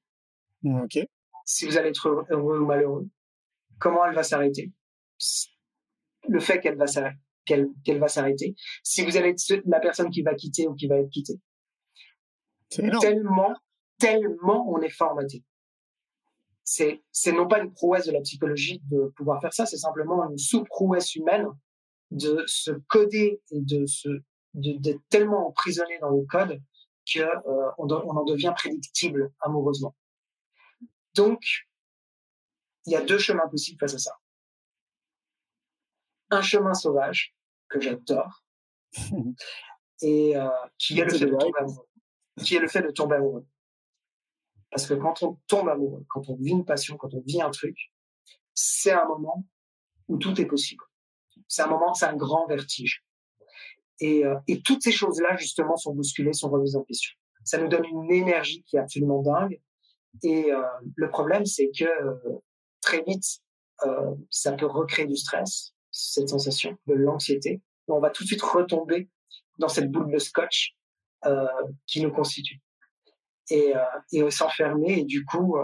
Ok. 0.64 0.98
Si 1.44 1.66
vous 1.66 1.76
allez 1.76 1.90
être 1.90 2.08
heureux 2.08 2.58
ou 2.58 2.66
malheureux, 2.66 3.08
comment 3.78 4.04
elle 4.04 4.14
va 4.14 4.22
s'arrêter, 4.22 4.72
le 6.28 6.40
fait 6.40 6.60
qu'elle 6.60 6.76
va 6.76 6.86
s'arrêter, 6.86 7.18
qu'elle 7.44 7.98
va 7.98 8.08
s'arrêter, 8.08 8.54
si 8.82 9.04
vous 9.04 9.16
allez 9.16 9.30
être 9.30 9.62
la 9.66 9.80
personne 9.80 10.10
qui 10.10 10.22
va 10.22 10.34
quitter 10.34 10.66
ou 10.68 10.74
qui 10.74 10.86
va 10.86 10.98
être 10.98 11.10
quittée. 11.10 11.40
Tellement, 12.68 13.54
tellement 13.98 14.66
on 14.70 14.80
est 14.80 14.88
formaté. 14.88 15.44
C'est, 16.64 17.02
c'est 17.10 17.32
non 17.32 17.48
pas 17.48 17.60
une 17.60 17.72
prouesse 17.72 18.06
de 18.06 18.12
la 18.12 18.20
psychologie 18.20 18.80
de 18.90 19.12
pouvoir 19.16 19.40
faire 19.40 19.52
ça, 19.52 19.66
c'est 19.66 19.76
simplement 19.76 20.28
une 20.30 20.38
sous-prouesse 20.38 21.16
humaine 21.16 21.48
de 22.10 22.44
se 22.46 22.70
coder 22.88 23.40
et 23.50 23.60
de 23.60 23.84
se, 23.86 24.08
d'être 24.54 25.00
tellement 25.08 25.48
emprisonné 25.48 25.98
dans 26.00 26.10
le 26.10 26.24
code 26.24 26.60
qu'on 27.12 27.20
euh, 27.20 27.70
on 27.78 28.16
en 28.16 28.24
devient 28.24 28.52
prédictible 28.56 29.32
amoureusement. 29.40 29.94
Donc, 31.14 31.42
il 32.86 32.92
y 32.92 32.96
a 32.96 33.02
deux 33.02 33.18
chemins 33.18 33.48
possibles 33.48 33.78
face 33.78 33.94
à 33.94 33.98
ça. 33.98 34.12
Un 36.32 36.40
chemin 36.40 36.72
sauvage 36.72 37.36
que 37.68 37.78
j'adore 37.78 38.42
et 40.00 40.34
euh, 40.34 40.48
qui 40.78 40.98
est 40.98 41.04
le 41.04 41.10
fait 41.10 41.26
de 41.26 41.36
tomber 41.36 41.58
amoureux. 41.58 41.88
Qui 42.42 42.56
est 42.56 42.58
le 42.58 42.68
fait 42.68 42.82
de 42.82 42.90
tomber 42.90 43.16
amoureux. 43.16 43.46
Parce 44.70 44.86
que 44.86 44.94
quand 44.94 45.22
on 45.22 45.38
tombe 45.46 45.68
amoureux, 45.68 46.06
quand 46.08 46.30
on 46.30 46.36
vit 46.36 46.52
une 46.52 46.64
passion, 46.64 46.96
quand 46.96 47.12
on 47.12 47.20
vit 47.20 47.42
un 47.42 47.50
truc, 47.50 47.76
c'est 48.54 48.92
un 48.92 49.04
moment 49.04 49.46
où 50.08 50.16
tout 50.16 50.40
est 50.40 50.46
possible. 50.46 50.82
C'est 51.48 51.60
un 51.60 51.66
moment, 51.66 51.92
c'est 51.92 52.06
un 52.06 52.16
grand 52.16 52.46
vertige. 52.46 53.04
Et, 54.00 54.24
euh, 54.24 54.38
et 54.48 54.62
toutes 54.62 54.82
ces 54.82 54.90
choses-là, 54.90 55.36
justement, 55.36 55.76
sont 55.76 55.94
bousculées, 55.94 56.32
sont 56.32 56.48
remises 56.48 56.76
en 56.76 56.82
question. 56.82 57.12
Ça 57.44 57.58
nous 57.58 57.68
donne 57.68 57.84
une 57.84 58.10
énergie 58.10 58.62
qui 58.62 58.76
est 58.76 58.80
absolument 58.80 59.20
dingue. 59.20 59.60
Et 60.22 60.50
euh, 60.50 60.62
le 60.96 61.10
problème, 61.10 61.44
c'est 61.44 61.70
que 61.78 61.86
très 62.80 63.02
vite, 63.06 63.42
ça 64.30 64.52
peut 64.52 64.66
recréer 64.66 65.06
du 65.06 65.16
stress, 65.16 65.74
cette 65.92 66.28
sensation 66.28 66.76
de 66.86 66.94
l'anxiété. 66.94 67.62
On 67.86 68.00
va 68.00 68.10
tout 68.10 68.24
de 68.24 68.28
suite 68.28 68.42
retomber 68.42 69.08
dans 69.58 69.68
cette 69.68 69.90
boule 69.90 70.10
de 70.10 70.18
scotch 70.18 70.74
euh, 71.26 71.46
qui 71.86 72.02
nous 72.02 72.10
constitue 72.10 72.60
et, 73.50 73.74
et 74.12 74.30
s'enfermer 74.30 75.00
et 75.00 75.04
du 75.04 75.24
coup 75.24 75.56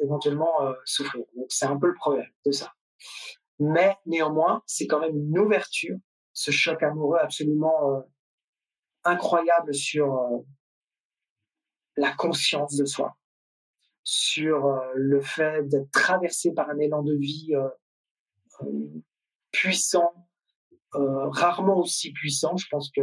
éventuellement 0.00 0.52
souffrir. 0.84 1.24
Donc 1.36 1.46
c'est 1.48 1.66
un 1.66 1.78
peu 1.78 1.86
le 1.86 1.94
problème 1.94 2.28
de 2.44 2.50
ça. 2.50 2.72
Mais 3.60 3.96
néanmoins, 4.04 4.62
c'est 4.66 4.86
quand 4.86 5.00
même 5.00 5.16
une 5.16 5.38
ouverture 5.38 5.96
ce 6.36 6.50
choc 6.50 6.82
amoureux 6.82 7.18
absolument 7.18 7.96
euh, 7.96 8.00
incroyable 9.04 9.74
sur 9.74 10.14
euh, 10.14 10.38
la 11.96 12.12
conscience 12.12 12.76
de 12.76 12.84
soi, 12.84 13.16
sur 14.04 14.66
euh, 14.66 14.92
le 14.94 15.22
fait 15.22 15.66
d'être 15.66 15.90
traversé 15.90 16.52
par 16.52 16.68
un 16.68 16.78
élan 16.78 17.02
de 17.02 17.14
vie 17.14 17.54
puissant, 19.60 20.12
rarement 20.92 21.78
aussi 21.78 22.12
puissant. 22.12 22.56
Je 22.56 22.66
pense 22.70 22.90
que 22.90 23.02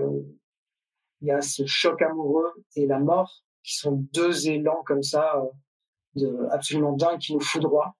il 1.22 1.28
y 1.28 1.32
a 1.32 1.42
ce 1.42 1.66
choc 1.66 2.02
amoureux 2.02 2.52
et 2.76 2.86
la 2.86 3.00
mort 3.00 3.44
qui 3.64 3.78
sont 3.78 4.06
deux 4.14 4.50
élans 4.50 4.84
comme 4.86 5.04
ça 5.04 5.42
de 6.16 6.48
absolument 6.52 6.94
dingues 6.94 7.20
qui 7.20 7.34
nous 7.34 7.42
foudroient. 7.42 7.96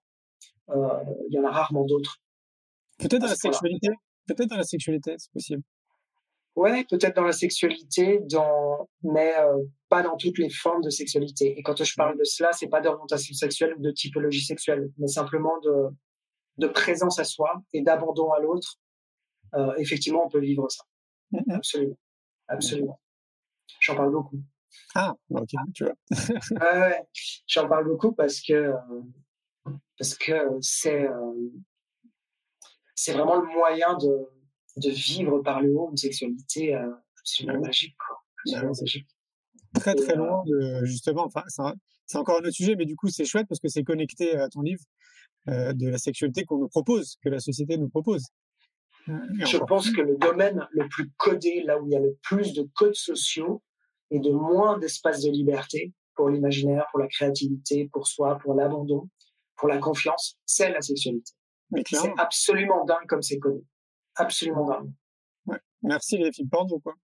il 0.68 1.30
y 1.30 1.38
en 1.38 1.44
a 1.44 1.50
rarement 1.50 1.84
d'autres. 1.84 2.18
Peut-être 2.98 3.22
dans 3.22 3.28
la 3.28 3.34
sexualité. 3.34 3.88
Peut-être 4.26 4.50
dans 4.50 4.56
la 4.56 4.64
sexualité, 4.64 5.14
c'est 5.18 5.32
possible. 5.32 5.62
Ouais, 6.56 6.84
peut-être 6.88 7.16
dans 7.16 7.24
la 7.24 7.32
sexualité, 7.32 8.20
dans... 8.30 8.88
mais 9.02 9.34
euh, 9.38 9.64
pas 9.88 10.02
dans 10.02 10.16
toutes 10.16 10.38
les 10.38 10.50
formes 10.50 10.82
de 10.82 10.90
sexualité. 10.90 11.58
Et 11.58 11.62
quand 11.62 11.82
je 11.82 11.94
parle 11.96 12.16
de 12.16 12.22
cela, 12.24 12.50
c'est 12.52 12.68
pas 12.68 12.80
d'orientation 12.80 13.34
sexuelle 13.34 13.74
ou 13.76 13.82
de 13.82 13.90
typologie 13.90 14.44
sexuelle, 14.44 14.88
mais 14.98 15.08
simplement 15.08 15.58
de, 15.64 15.88
de 16.58 16.66
présence 16.66 17.18
à 17.18 17.24
soi 17.24 17.62
et 17.72 17.82
d'abandon 17.82 18.32
à 18.32 18.40
l'autre. 18.40 18.78
Euh, 19.54 19.74
effectivement, 19.76 20.24
on 20.24 20.28
peut 20.28 20.40
vivre 20.40 20.68
ça. 20.70 20.84
Absolument. 21.50 21.96
Absolument. 22.48 23.00
J'en 23.80 23.96
parle 23.96 24.12
beaucoup. 24.12 24.40
Ah, 24.94 25.14
ok, 25.30 25.50
tu 25.74 25.84
vois. 25.84 25.94
ouais, 26.60 27.00
j'en 27.46 27.68
parle 27.68 27.86
beaucoup 27.86 28.12
parce 28.12 28.40
que 28.40 28.52
euh, 28.52 29.72
parce 29.98 30.16
que 30.16 30.32
c'est 30.60 31.06
euh, 31.06 31.50
c'est 32.94 33.12
vraiment 33.12 33.36
le 33.40 33.46
moyen 33.46 33.96
de, 33.96 34.28
de 34.76 34.90
vivre 34.90 35.40
par 35.40 35.60
le 35.62 35.72
haut 35.74 35.90
une 35.90 35.96
sexualité 35.96 36.74
absolument 37.20 37.60
magique. 37.60 37.96
Quoi. 37.96 38.16
Absolument 38.44 38.74
magique. 38.80 39.08
Très 39.74 39.94
très 39.94 40.16
loin 40.16 40.42
de 40.46 40.84
justement, 40.84 41.24
enfin 41.24 41.44
c'est 42.06 42.18
encore 42.18 42.38
un 42.38 42.40
autre 42.40 42.50
sujet, 42.50 42.74
mais 42.76 42.84
du 42.84 42.96
coup 42.96 43.08
c'est 43.08 43.24
chouette 43.24 43.46
parce 43.48 43.60
que 43.60 43.68
c'est 43.68 43.84
connecté 43.84 44.36
à 44.36 44.48
ton 44.48 44.62
livre 44.62 44.82
de 45.46 45.88
la 45.88 45.98
sexualité 45.98 46.44
qu'on 46.44 46.58
nous 46.58 46.68
propose, 46.68 47.16
que 47.22 47.28
la 47.28 47.40
société 47.40 47.76
nous 47.76 47.88
propose. 47.88 48.24
Euh, 49.08 49.18
Je 49.44 49.58
pense 49.58 49.90
que 49.90 50.00
le 50.00 50.16
domaine 50.16 50.66
le 50.70 50.88
plus 50.88 51.10
codé, 51.16 51.62
là 51.62 51.78
où 51.78 51.86
il 51.86 51.92
y 51.92 51.96
a 51.96 52.00
le 52.00 52.16
plus 52.22 52.54
de 52.54 52.66
codes 52.74 52.94
sociaux 52.94 53.62
et 54.10 54.18
de 54.18 54.30
moins 54.30 54.78
d'espace 54.78 55.22
de 55.22 55.30
liberté 55.30 55.92
pour 56.14 56.28
l'imaginaire, 56.28 56.86
pour 56.90 57.00
la 57.00 57.08
créativité, 57.08 57.88
pour 57.92 58.06
soi, 58.06 58.38
pour 58.38 58.54
l'abandon, 58.54 59.08
pour 59.56 59.68
la 59.68 59.78
confiance, 59.78 60.38
c'est 60.46 60.70
la 60.70 60.80
sexualité. 60.80 61.32
C'est 61.86 62.12
absolument 62.18 62.84
dingue 62.84 63.06
comme 63.08 63.22
c'est 63.22 63.38
connu. 63.38 63.62
Absolument 64.14 64.66
dingue. 64.66 64.92
Ouais. 65.46 65.58
Merci 65.82 66.18
les 66.18 66.32
films 66.32 66.48
porno, 66.48 66.78
quoi? 66.78 66.94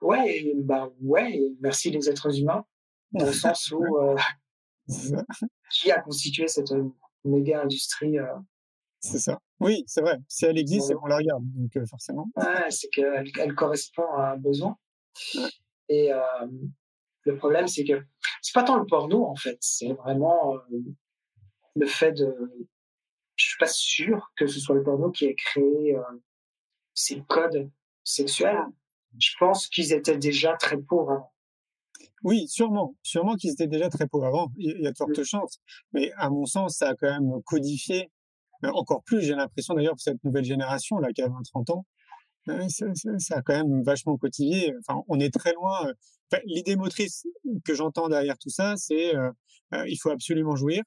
Ouais, 0.00 0.52
bah 0.56 0.90
ouais, 1.00 1.40
merci 1.60 1.90
les 1.90 2.08
êtres 2.08 2.38
humains, 2.38 2.64
dans 3.12 3.26
le 3.26 3.32
sens 3.32 3.70
où 3.70 3.84
euh, 3.98 4.16
qui 5.72 5.90
a 5.90 6.00
constitué 6.00 6.48
cette 6.48 6.72
méga 7.24 7.62
industrie 7.62 8.18
euh, 8.18 8.34
C'est 9.00 9.18
ça. 9.18 9.38
Oui, 9.60 9.84
c'est 9.86 10.00
vrai. 10.00 10.18
Si 10.28 10.44
elle 10.44 10.58
existe, 10.58 10.88
c'est 10.88 10.94
qu'on 10.94 11.06
la 11.06 11.16
regarde, 11.16 11.44
donc 11.54 11.76
euh, 11.76 11.86
forcément. 11.86 12.28
Ouais, 12.36 12.70
c'est 12.70 12.88
qu'elle 12.88 13.30
elle 13.38 13.54
correspond 13.54 14.06
à 14.16 14.32
un 14.32 14.36
besoin. 14.36 14.76
Et 15.88 16.12
euh, 16.12 16.46
le 17.24 17.36
problème, 17.36 17.68
c'est 17.68 17.84
que 17.84 18.02
c'est 18.40 18.54
pas 18.54 18.64
tant 18.64 18.76
le 18.76 18.86
porno 18.86 19.24
en 19.24 19.36
fait, 19.36 19.58
c'est 19.60 19.92
vraiment 19.92 20.56
euh, 20.56 20.78
le 21.76 21.86
fait 21.86 22.12
de. 22.12 22.34
Je 23.36 23.46
suis 23.46 23.58
pas 23.58 23.66
sûr 23.66 24.32
que 24.36 24.46
ce 24.46 24.60
soit 24.60 24.74
le 24.74 24.82
porno 24.82 25.10
qui 25.10 25.26
ait 25.26 25.34
créé 25.34 25.96
euh, 25.96 26.02
ces 26.94 27.22
codes 27.22 27.70
sexuels. 28.04 28.58
Je 29.18 29.30
pense 29.38 29.68
qu'ils 29.68 29.92
étaient 29.92 30.18
déjà 30.18 30.56
très 30.56 30.78
pauvres. 30.78 31.32
Oui, 32.22 32.46
sûrement, 32.48 32.94
sûrement 33.02 33.34
qu'ils 33.36 33.52
étaient 33.52 33.66
déjà 33.66 33.88
très 33.88 34.06
pauvres 34.06 34.26
avant. 34.26 34.52
Il 34.56 34.80
y 34.80 34.86
a 34.86 34.92
de 34.92 34.96
fortes 34.96 35.22
chances, 35.24 35.58
mais 35.92 36.12
à 36.16 36.30
mon 36.30 36.46
sens, 36.46 36.76
ça 36.76 36.90
a 36.90 36.94
quand 36.94 37.10
même 37.10 37.42
codifié 37.44 38.10
encore 38.62 39.02
plus. 39.02 39.22
J'ai 39.22 39.34
l'impression 39.34 39.74
d'ailleurs 39.74 39.94
que 39.94 40.02
cette 40.02 40.22
nouvelle 40.24 40.44
génération 40.44 40.98
là 40.98 41.12
qui 41.12 41.22
a 41.22 41.28
20-30 41.28 41.72
ans, 41.72 41.86
ça, 42.46 42.94
ça, 42.94 43.18
ça, 43.18 43.36
a 43.36 43.42
quand 43.42 43.54
même 43.54 43.82
vachement 43.82 44.16
quotidié. 44.16 44.74
Enfin, 44.80 45.02
on 45.08 45.20
est 45.20 45.32
très 45.32 45.52
loin. 45.52 45.92
Enfin, 46.30 46.42
L'idée 46.46 46.76
motrice 46.76 47.26
que 47.64 47.74
j'entends 47.74 48.08
derrière 48.08 48.38
tout 48.38 48.50
ça, 48.50 48.74
c'est 48.76 49.14
euh, 49.14 49.30
euh, 49.74 49.84
il 49.88 49.96
faut 49.96 50.10
absolument 50.10 50.56
jouir, 50.56 50.82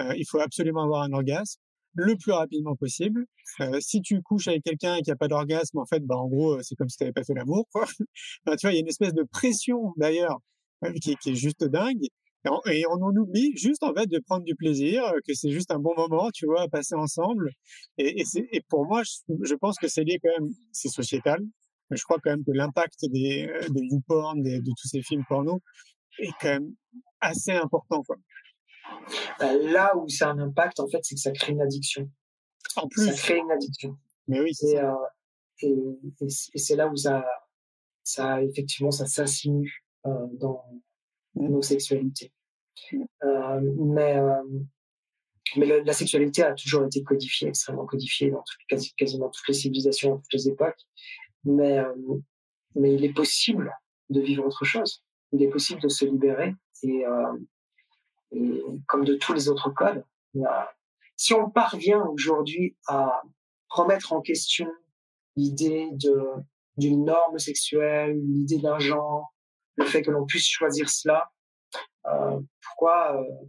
euh, 0.00 0.14
il 0.16 0.26
faut 0.28 0.40
absolument 0.40 0.82
avoir 0.82 1.02
un 1.02 1.12
orgasme 1.12 1.60
le 1.94 2.16
plus 2.16 2.32
rapidement 2.32 2.76
possible. 2.76 3.26
Euh, 3.60 3.78
si 3.80 4.00
tu 4.00 4.22
couches 4.22 4.48
avec 4.48 4.62
quelqu'un 4.64 5.00
qui 5.00 5.10
a 5.10 5.16
pas 5.16 5.28
d'orgasme, 5.28 5.78
en 5.78 5.86
fait, 5.86 6.00
bah 6.00 6.16
en 6.16 6.28
gros, 6.28 6.60
c'est 6.62 6.74
comme 6.74 6.88
si 6.88 6.96
tu 6.96 7.04
n'avais 7.04 7.12
pas 7.12 7.24
fait 7.24 7.34
l'amour. 7.34 7.66
Enfin, 7.74 8.56
tu 8.56 8.66
vois, 8.66 8.72
il 8.72 8.74
y 8.74 8.78
a 8.78 8.80
une 8.80 8.88
espèce 8.88 9.14
de 9.14 9.24
pression 9.24 9.92
d'ailleurs 9.96 10.38
qui, 11.00 11.16
qui, 11.16 11.30
est 11.30 11.34
juste 11.34 11.64
dingue. 11.64 12.06
Et 12.66 12.84
on, 12.88 12.94
en 12.94 13.16
oublie 13.16 13.56
juste 13.56 13.84
en 13.84 13.94
fait 13.94 14.06
de 14.06 14.18
prendre 14.18 14.44
du 14.44 14.56
plaisir, 14.56 15.04
que 15.26 15.32
c'est 15.32 15.50
juste 15.50 15.70
un 15.70 15.78
bon 15.78 15.94
moment, 15.96 16.30
tu 16.34 16.46
vois, 16.46 16.62
à 16.62 16.68
passer 16.68 16.96
ensemble. 16.96 17.50
Et, 17.98 18.20
et, 18.20 18.24
et 18.52 18.60
pour 18.68 18.84
moi, 18.86 19.02
je, 19.04 19.54
pense 19.54 19.78
que 19.78 19.86
c'est 19.86 20.02
lié 20.02 20.18
quand 20.22 20.40
même, 20.40 20.50
c'est 20.72 20.88
sociétal. 20.88 21.40
Je 21.90 22.02
crois 22.02 22.18
quand 22.22 22.30
même 22.30 22.44
que 22.44 22.50
l'impact 22.52 22.98
des 23.02 23.46
de 23.68 23.80
YouPorn, 23.80 24.42
des, 24.42 24.60
de 24.60 24.70
tous 24.76 24.88
ces 24.88 25.02
films 25.02 25.24
porno, 25.28 25.60
est 26.18 26.32
quand 26.40 26.48
même 26.48 26.74
assez 27.20 27.52
important. 27.52 28.02
Quoi. 28.02 28.16
Bah, 29.38 29.54
là 29.54 29.96
où 29.96 30.08
ça 30.08 30.28
a 30.28 30.32
un 30.32 30.38
impact, 30.38 30.80
en 30.80 30.88
fait, 30.88 31.00
c'est 31.02 31.14
que 31.14 31.20
ça 31.20 31.32
crée 31.32 31.52
une 31.52 31.62
addiction. 31.62 32.08
En 32.76 32.88
plus. 32.88 33.06
Ça 33.06 33.12
crée 33.14 33.38
une 33.38 33.50
addiction. 33.50 33.96
Mais 34.28 34.40
oui. 34.40 34.52
Et, 34.62 34.78
euh, 34.78 34.92
et, 35.60 35.74
et 36.54 36.58
c'est 36.58 36.76
là 36.76 36.88
où 36.88 36.96
ça, 36.96 37.24
ça 38.04 38.42
effectivement, 38.42 38.90
ça 38.90 39.06
s'insinue 39.06 39.84
euh, 40.06 40.26
dans 40.32 40.64
mmh. 41.34 41.48
nos 41.48 41.62
sexualités. 41.62 42.32
Euh, 43.24 43.60
mais 43.78 44.16
euh, 44.16 44.42
mais 45.56 45.66
le, 45.66 45.80
la 45.80 45.92
sexualité 45.92 46.42
a 46.42 46.54
toujours 46.54 46.84
été 46.84 47.02
codifiée, 47.02 47.48
extrêmement 47.48 47.84
codifiée 47.84 48.30
dans 48.30 48.42
quasi, 48.68 48.92
quasiment 48.94 49.28
toutes 49.28 49.46
les 49.48 49.54
civilisations, 49.54 50.10
dans 50.10 50.16
toutes 50.16 50.32
les 50.32 50.48
époques. 50.48 50.80
Mais 51.44 51.78
mais 52.74 52.94
il 52.94 53.04
est 53.04 53.12
possible 53.12 53.72
de 54.10 54.20
vivre 54.20 54.46
autre 54.46 54.64
chose. 54.64 55.04
Il 55.32 55.42
est 55.42 55.48
possible 55.48 55.80
de 55.80 55.88
se 55.88 56.04
libérer 56.04 56.54
et, 56.82 57.04
et 58.32 58.62
comme 58.86 59.04
de 59.04 59.14
tous 59.14 59.32
les 59.32 59.48
autres 59.48 59.70
codes, 59.70 60.04
si 61.16 61.34
on 61.34 61.50
parvient 61.50 62.04
aujourd'hui 62.06 62.76
à 62.86 63.22
remettre 63.68 64.12
en 64.12 64.20
question 64.20 64.66
l'idée 65.36 65.88
d'une 66.76 67.04
norme 67.04 67.38
sexuelle, 67.38 68.18
l'idée 68.24 68.58
d'un 68.58 68.78
genre, 68.78 69.32
le 69.76 69.84
fait 69.84 70.02
que 70.02 70.10
l'on 70.10 70.26
puisse 70.26 70.46
choisir 70.46 70.88
cela, 70.88 71.30
euh, 72.06 72.40
pourquoi 72.60 73.20
euh, 73.20 73.46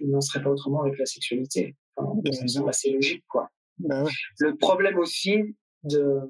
il 0.00 0.10
n'en 0.10 0.20
serait, 0.20 0.42
pas 0.42 0.50
autrement 0.50 0.82
avec 0.82 0.98
la 0.98 1.06
sexualité? 1.06 1.76
Enfin, 1.96 2.20
C'est 2.32 2.68
assez 2.68 2.90
logique, 2.90 3.24
quoi. 3.28 3.48
Ben 3.78 4.04
ouais. 4.04 4.10
Le 4.38 4.56
problème 4.56 4.98
aussi 4.98 5.54
de, 5.84 6.20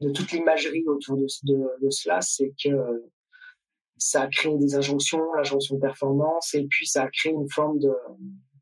de 0.00 0.10
toute 0.10 0.32
l'imagerie 0.32 0.84
autour 0.86 1.16
de, 1.16 1.26
de, 1.44 1.68
de 1.82 1.90
cela, 1.90 2.20
c'est 2.20 2.52
que 2.62 3.04
ça 4.02 4.22
a 4.22 4.26
créé 4.28 4.56
des 4.58 4.74
injonctions, 4.74 5.32
l'injonction 5.34 5.76
de 5.76 5.80
performance, 5.80 6.54
et 6.54 6.66
puis 6.66 6.86
ça 6.86 7.04
a 7.04 7.08
créé 7.08 7.32
une 7.32 7.50
forme 7.50 7.78
de, 7.78 7.94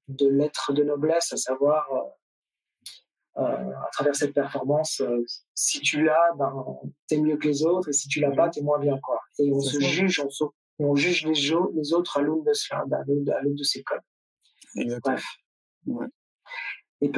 de 0.09 0.29
lettre 0.29 0.73
de 0.73 0.83
noblesse, 0.85 1.33
à 1.33 1.37
savoir, 1.37 1.87
euh, 1.93 3.43
euh, 3.43 3.71
à 3.71 3.89
travers 3.93 4.15
cette 4.15 4.35
performance, 4.35 5.01
euh, 5.01 5.25
si 5.55 5.81
tu 5.81 6.05
l'as, 6.05 6.33
ben, 6.37 6.65
t'es 7.07 7.19
mieux 7.19 7.37
que 7.37 7.49
les 7.49 7.65
autres, 7.65 7.89
et 7.89 7.93
si 7.93 8.09
tu 8.09 8.21
l'as 8.21 8.33
pas, 8.33 8.51
t'es 8.51 8.61
moins 8.61 8.79
bien, 8.79 8.99
quoi. 9.01 9.19
Et 9.39 9.51
on 9.53 9.61
se 9.61 9.81
juge, 9.81 10.21
on, 10.21 10.31
se, 10.31 10.45
on 10.79 10.95
juge 10.95 11.25
les, 11.27 11.51
les 11.75 11.93
autres 11.93 12.19
à 12.19 12.23
l'aune 12.23 12.45
de 12.45 12.53
cela, 12.53 12.81
à 12.81 13.05
l'aune 13.07 13.55
de 13.55 13.63
ces 13.63 13.83
codes. 13.83 14.01
Exactement. 14.77 15.17
Bref. 15.17 15.25
Ouais. 15.87 16.07
Et, 17.01 17.11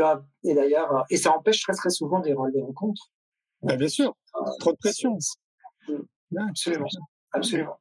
et 0.48 0.54
d'ailleurs, 0.54 1.04
et 1.11 1.16
ça 1.16 1.32
empêche 1.37 1.62
très 1.62 1.74
très 1.74 1.90
souvent 1.90 2.20
des, 2.20 2.35
des 2.52 2.62
rencontres. 2.62 3.11
Ben, 3.62 3.76
bien 3.76 3.88
sûr, 3.88 4.16
trop 4.61 4.72
de 4.72 4.78
pression. 4.78 5.18
Absolument, 6.37 6.87
absolument. 7.32 7.78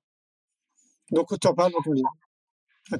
Donc, 1.12 1.28
tu 1.40 1.48
en 1.48 1.54
parles 1.54 1.72
dans 1.74 1.82
ton 1.82 1.92
livre. 1.92 2.10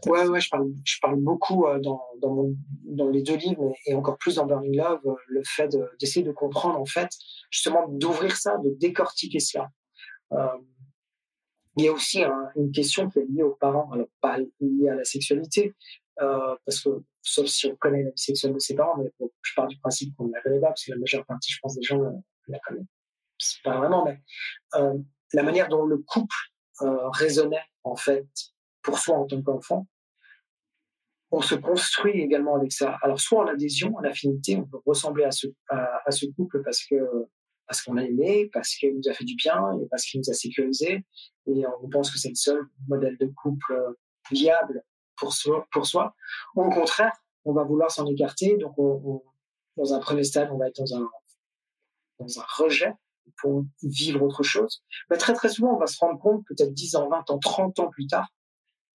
Ouais, 0.06 0.28
ouais, 0.28 0.40
je 0.40 0.50
parle, 0.50 0.72
je 0.86 1.00
parle 1.02 1.20
beaucoup 1.20 1.66
euh, 1.66 1.80
dans, 1.80 2.02
dans, 2.22 3.10
les 3.10 3.24
deux 3.24 3.36
livres 3.36 3.74
et 3.86 3.94
encore 3.94 4.18
plus 4.18 4.36
dans 4.36 4.46
Burning 4.46 4.78
Love, 4.78 5.02
euh, 5.06 5.16
le 5.28 5.42
fait 5.44 5.76
d'essayer 6.00 6.24
de, 6.26 6.32
comprendre, 6.32 6.80
en 6.80 6.86
fait, 6.86 7.10
justement, 7.50 7.88
d'ouvrir 7.90 8.36
ça, 8.38 8.58
de 8.60 8.70
décortiquer 8.80 9.40
cela. 9.40 9.70
Euh, 10.34 10.58
il 11.78 11.86
y 11.86 11.88
a 11.88 11.92
aussi 11.92 12.24
un, 12.24 12.50
une 12.56 12.72
question 12.72 13.10
qui 13.10 13.20
est 13.20 13.26
liée 13.26 13.44
aux 13.44 13.56
parents, 13.56 13.90
alors 13.92 14.08
pas 14.22 14.38
liée 14.60 14.90
à 14.90 14.96
la 14.96 15.04
sexualité, 15.04 15.74
parce 16.18 16.82
que, 16.84 16.90
sauf 17.22 17.48
si 17.48 17.68
on 17.68 17.76
connaît 17.78 18.04
la 18.04 18.12
vie 18.12 18.18
sexuelle 18.18 18.54
de 18.54 18.60
ses 18.60 18.76
parents, 18.76 18.98
mais 18.98 19.10
je 19.42 19.54
pars 19.56 19.68
du 19.68 19.80
principe 19.80 20.16
qu'on 20.16 20.28
ne 20.28 20.34
la 20.34 20.42
connaît 20.42 20.60
pas, 20.60 20.68
parce 20.68 20.86
que 20.86 20.92
la 20.92 20.98
majeure 20.98 21.26
partie, 21.26 21.52
je 21.52 21.60
pense, 21.62 21.76
des 21.76 21.82
gens 21.82 22.00
la 22.48 22.60
connaissent. 22.60 22.86
Pas 23.64 23.78
vraiment, 23.78 24.06
mais 24.06 24.22
la 25.34 25.44
manière 25.44 25.70
dont 25.70 25.86
le 25.86 25.98
couple 25.98 26.36
euh, 26.84 27.10
raisonnait, 27.10 27.64
en 27.84 27.96
fait, 27.96 28.28
pour 28.82 29.00
soi 29.00 29.18
en 29.18 29.26
tant 29.26 29.42
qu'enfant, 29.42 29.88
on 31.32 31.42
se 31.42 31.56
construit 31.56 32.22
également 32.22 32.56
avec 32.56 32.72
ça. 32.72 32.98
Alors, 33.02 33.20
soit 33.20 33.44
en 33.44 33.48
adhésion, 33.48 33.96
en 33.96 34.04
affinité, 34.04 34.58
on 34.58 34.66
peut 34.66 34.80
ressembler 34.86 35.24
à 35.24 35.32
ce, 35.32 36.26
couple 36.36 36.62
parce 36.64 36.84
que 36.84 36.96
parce 37.68 37.84
qu'on 37.84 37.94
l'a 37.94 38.04
aimé, 38.04 38.50
parce 38.52 38.76
qu'il 38.76 38.94
nous 38.94 39.10
a 39.10 39.14
fait 39.14 39.24
du 39.24 39.36
bien 39.36 39.80
et 39.80 39.88
parce 39.90 40.04
qu'il 40.04 40.20
nous 40.20 40.30
a 40.30 40.34
sécurisé. 40.34 41.06
Et 41.48 41.64
on 41.82 41.88
pense 41.88 42.12
que 42.12 42.20
c'est 42.20 42.30
le 42.30 42.36
seul 42.36 42.62
modèle 42.90 43.18
de 43.18 43.28
couple 43.28 43.96
viable 44.30 44.84
pour 45.16 45.34
soi. 45.34 46.16
Ou 46.56 46.64
au 46.64 46.70
contraire, 46.70 47.14
on 47.46 47.54
va 47.54 47.64
vouloir 47.64 47.90
s'en 47.90 48.06
écarter. 48.08 48.58
Donc, 48.58 48.78
on, 48.78 49.02
on, 49.06 49.24
dans 49.78 49.94
un 49.94 50.00
premier 50.00 50.26
stade, 50.26 50.50
on 50.52 50.58
va 50.58 50.68
être 50.68 50.82
dans 50.82 50.98
un, 50.98 51.10
dans 52.20 52.40
un 52.40 52.46
rejet 52.58 52.94
pour 53.38 53.66
vivre 53.84 54.22
autre 54.24 54.44
chose. 54.44 54.84
Mais 55.10 55.18
très, 55.18 55.34
très 55.34 55.50
souvent, 55.50 55.76
on 55.76 55.80
va 55.80 55.88
se 55.88 55.98
rendre 56.00 56.20
compte, 56.20 56.46
peut-être 56.48 56.74
10 56.74 56.96
ans, 56.96 57.10
20 57.10 57.30
ans, 57.30 57.40
30 57.40 57.80
ans 57.80 57.90
plus 57.90 58.08
tard, 58.08 58.30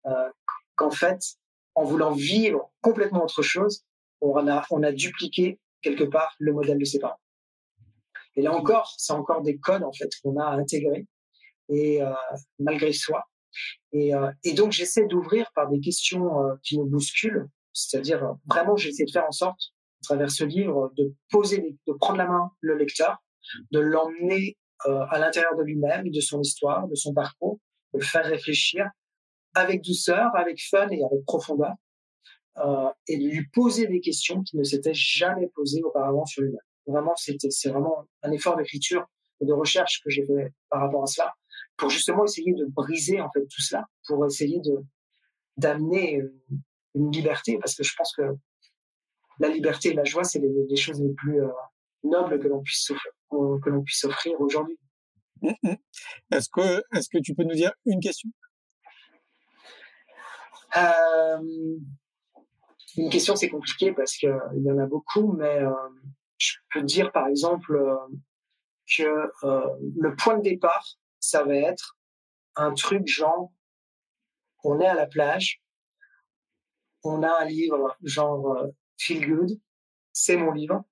euh, 0.05 0.29
qu'en 0.75 0.91
fait, 0.91 1.19
en 1.75 1.83
voulant 1.83 2.11
vivre 2.11 2.71
complètement 2.81 3.23
autre 3.23 3.41
chose, 3.41 3.83
on 4.21 4.47
a, 4.47 4.65
on 4.71 4.83
a 4.83 4.91
dupliqué 4.91 5.59
quelque 5.81 6.03
part 6.03 6.35
le 6.39 6.53
modèle 6.53 6.79
de 6.79 6.85
ses 6.85 6.99
parents. 6.99 7.19
Et 8.35 8.41
là 8.41 8.53
encore, 8.53 8.93
c'est 8.97 9.13
encore 9.13 9.41
des 9.41 9.57
codes 9.57 9.83
en 9.83 9.91
fait 9.91 10.09
qu'on 10.21 10.37
a 10.37 10.45
à 10.45 10.53
intégrer 10.53 11.05
et 11.69 12.01
euh, 12.01 12.13
malgré 12.59 12.93
soi. 12.93 13.23
Et, 13.91 14.13
euh, 14.13 14.31
et 14.43 14.53
donc 14.53 14.71
j'essaie 14.71 15.05
d'ouvrir 15.05 15.51
par 15.53 15.69
des 15.69 15.79
questions 15.79 16.57
qui 16.63 16.77
nous 16.77 16.85
bousculent, 16.85 17.47
c'est-à-dire 17.73 18.35
vraiment 18.45 18.75
j'essaie 18.75 19.05
de 19.05 19.11
faire 19.11 19.25
en 19.27 19.31
sorte, 19.31 19.73
à 20.01 20.03
travers 20.03 20.31
ce 20.31 20.43
livre, 20.43 20.91
de 20.97 21.13
poser, 21.29 21.77
de 21.87 21.93
prendre 21.93 22.17
la 22.17 22.27
main 22.27 22.51
le 22.61 22.75
lecteur, 22.77 23.17
de 23.71 23.79
l'emmener 23.79 24.57
euh, 24.85 25.05
à 25.09 25.19
l'intérieur 25.19 25.55
de 25.55 25.63
lui-même, 25.63 26.09
de 26.09 26.19
son 26.19 26.41
histoire, 26.41 26.87
de 26.87 26.95
son 26.95 27.13
parcours, 27.13 27.59
de 27.93 27.99
le 27.99 28.05
faire 28.05 28.25
réfléchir 28.25 28.89
avec 29.55 29.83
douceur, 29.83 30.35
avec 30.35 30.61
fun 30.69 30.89
et 30.89 31.03
avec 31.03 31.25
profondeur, 31.25 31.73
euh, 32.57 32.89
et 33.07 33.17
de 33.17 33.27
lui 33.27 33.47
poser 33.53 33.87
des 33.87 33.99
questions 33.99 34.43
qui 34.43 34.57
ne 34.57 34.63
s'étaient 34.63 34.93
jamais 34.93 35.47
posées 35.55 35.81
auparavant 35.83 36.25
sur 36.25 36.43
lui-même. 36.43 36.59
Vraiment, 36.85 37.15
c'est 37.15 37.69
vraiment 37.69 38.07
un 38.23 38.31
effort 38.31 38.55
d'écriture 38.55 39.05
et 39.41 39.45
de 39.45 39.53
recherche 39.53 40.01
que 40.03 40.09
j'ai 40.09 40.25
fait 40.25 40.53
par 40.69 40.81
rapport 40.81 41.03
à 41.03 41.07
cela, 41.07 41.33
pour 41.75 41.89
justement 41.89 42.23
essayer 42.25 42.53
de 42.53 42.65
briser 42.65 43.19
en 43.19 43.29
fait 43.31 43.41
tout 43.41 43.61
cela, 43.61 43.85
pour 44.07 44.25
essayer 44.25 44.59
de 44.59 44.83
d'amener 45.57 46.13
une, 46.13 46.61
une 46.93 47.11
liberté, 47.11 47.57
parce 47.57 47.75
que 47.75 47.83
je 47.83 47.95
pense 47.95 48.13
que 48.15 48.21
la 49.39 49.49
liberté 49.49 49.89
et 49.89 49.93
la 49.93 50.03
joie, 50.03 50.23
c'est 50.23 50.39
les, 50.39 50.75
choses 50.75 51.01
les 51.01 51.13
plus 51.13 51.41
euh, 51.41 51.49
nobles 52.03 52.39
que 52.39 52.47
l'on 52.47 52.61
puisse 52.61 52.91
que 53.29 53.69
l'on 53.69 53.83
puisse 53.83 54.03
offrir 54.05 54.39
aujourd'hui. 54.39 54.79
Est-ce 56.31 56.49
que 56.49 56.83
est-ce 56.95 57.09
que 57.09 57.19
tu 57.19 57.35
peux 57.35 57.43
nous 57.43 57.55
dire 57.55 57.71
une 57.85 57.99
question? 57.99 58.29
Euh, 60.75 61.77
Une 62.97 63.09
question, 63.09 63.35
c'est 63.35 63.49
compliqué 63.49 63.93
parce 63.93 64.17
que 64.17 64.27
il 64.55 64.63
y 64.63 64.71
en 64.71 64.77
a 64.79 64.85
beaucoup, 64.85 65.33
mais 65.33 65.61
euh, 65.61 65.71
je 66.37 66.53
peux 66.71 66.81
dire 66.81 67.11
par 67.11 67.27
exemple 67.27 67.75
euh, 67.75 67.95
que 68.95 69.31
le 69.99 70.15
point 70.15 70.37
de 70.37 70.43
départ, 70.43 70.85
ça 71.19 71.43
va 71.43 71.55
être 71.55 71.97
un 72.55 72.73
truc 72.73 73.07
genre, 73.07 73.51
on 74.63 74.79
est 74.79 74.87
à 74.87 74.95
la 74.95 75.05
plage, 75.05 75.61
on 77.03 77.21
a 77.23 77.41
un 77.41 77.45
livre 77.45 77.95
genre 78.03 78.65
Feel 78.97 79.27
Good, 79.27 79.59
c'est 80.11 80.37
mon 80.37 80.51
livre. 80.51 80.83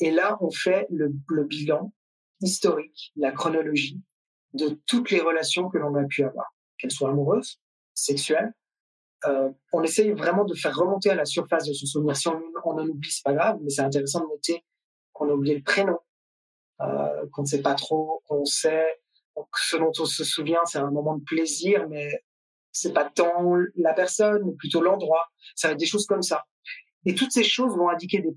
Et 0.00 0.10
là, 0.10 0.38
on 0.40 0.50
fait 0.50 0.86
le, 0.90 1.12
bilan 1.44 1.92
historique, 2.40 3.12
la 3.16 3.32
chronologie 3.32 4.00
de 4.54 4.80
toutes 4.86 5.10
les 5.10 5.20
relations 5.20 5.68
que 5.68 5.78
l'on 5.78 5.94
a 5.94 6.04
pu 6.04 6.24
avoir, 6.24 6.46
qu'elles 6.78 6.90
soient 6.90 7.10
amoureuses, 7.10 7.60
sexuelles. 7.94 8.52
Euh, 9.26 9.50
on 9.72 9.82
essaye 9.82 10.10
vraiment 10.12 10.44
de 10.44 10.54
faire 10.54 10.74
remonter 10.74 11.10
à 11.10 11.14
la 11.14 11.26
surface 11.26 11.66
de 11.66 11.74
son 11.74 11.86
souvenir. 11.86 12.16
Si 12.16 12.28
on, 12.28 12.40
on 12.64 12.78
en 12.78 12.88
oublie, 12.88 13.10
c'est 13.10 13.24
pas 13.24 13.34
grave, 13.34 13.58
mais 13.62 13.68
c'est 13.68 13.82
intéressant 13.82 14.20
de 14.20 14.28
noter 14.28 14.64
qu'on 15.12 15.28
a 15.28 15.32
oublié 15.32 15.54
le 15.54 15.62
prénom, 15.62 15.98
euh, 16.80 17.26
qu'on 17.32 17.42
ne 17.42 17.46
sait 17.46 17.60
pas 17.60 17.74
trop, 17.74 18.22
qu'on 18.26 18.46
sait 18.46 19.00
ce 19.56 19.76
dont 19.76 19.92
on 19.98 20.04
se 20.04 20.24
souvient, 20.24 20.64
c'est 20.64 20.78
un 20.78 20.90
moment 20.90 21.16
de 21.16 21.24
plaisir, 21.24 21.88
mais 21.88 22.22
c'est 22.72 22.92
pas 22.92 23.04
tant 23.04 23.56
la 23.76 23.94
personne, 23.94 24.42
mais 24.44 24.52
plutôt 24.52 24.80
l'endroit. 24.80 25.26
Ça 25.54 25.68
va 25.68 25.72
être 25.72 25.80
des 25.80 25.86
choses 25.86 26.06
comme 26.06 26.22
ça. 26.22 26.44
Et 27.06 27.14
toutes 27.14 27.32
ces 27.32 27.44
choses 27.44 27.76
vont 27.76 27.88
indiquer 27.88 28.20
des, 28.20 28.36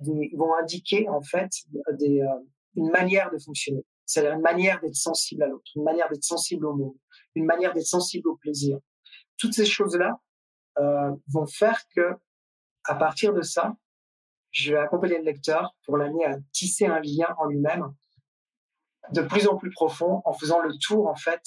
des, 0.00 0.30
vont 0.36 0.54
indiquer 0.60 1.08
en 1.08 1.20
fait 1.22 1.50
des, 1.92 2.20
euh, 2.20 2.26
une 2.74 2.90
manière 2.90 3.30
de 3.30 3.38
fonctionner. 3.38 3.84
C'est-à-dire 4.04 4.32
une 4.32 4.42
manière 4.42 4.80
d'être 4.80 4.96
sensible 4.96 5.44
à 5.44 5.46
l'autre, 5.46 5.70
une 5.76 5.84
manière 5.84 6.08
d'être 6.08 6.24
sensible 6.24 6.66
au 6.66 6.74
monde, 6.74 6.96
une 7.36 7.44
manière 7.44 7.72
d'être 7.72 7.86
sensible 7.86 8.28
au 8.28 8.36
plaisir. 8.36 8.78
Toutes 9.38 9.54
ces 9.54 9.64
choses-là 9.64 10.20
euh, 10.78 11.12
vont 11.28 11.46
faire 11.46 11.80
que, 11.94 12.16
à 12.84 12.96
partir 12.96 13.32
de 13.32 13.42
ça, 13.42 13.76
je 14.50 14.72
vais 14.72 14.78
accompagner 14.78 15.18
le 15.18 15.24
lecteur 15.24 15.76
pour 15.84 15.96
l'amener 15.96 16.24
à 16.24 16.36
tisser 16.52 16.86
un 16.86 17.00
lien 17.00 17.28
en 17.38 17.46
lui-même 17.46 17.94
de 19.12 19.22
plus 19.22 19.46
en 19.46 19.56
plus 19.56 19.70
profond 19.70 20.22
en 20.24 20.32
faisant 20.32 20.60
le 20.60 20.76
tour, 20.78 21.06
en 21.06 21.14
fait, 21.14 21.42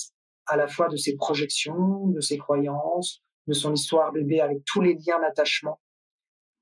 à 0.45 0.57
la 0.57 0.67
fois 0.67 0.87
de 0.89 0.95
ses 0.95 1.15
projections, 1.15 2.07
de 2.07 2.21
ses 2.21 2.37
croyances, 2.37 3.21
de 3.47 3.53
son 3.53 3.73
histoire 3.73 4.11
bébé 4.11 4.41
avec 4.41 4.63
tous 4.65 4.81
les 4.81 4.95
liens 4.95 5.19
d'attachement, 5.19 5.79
euh, 5.79 5.82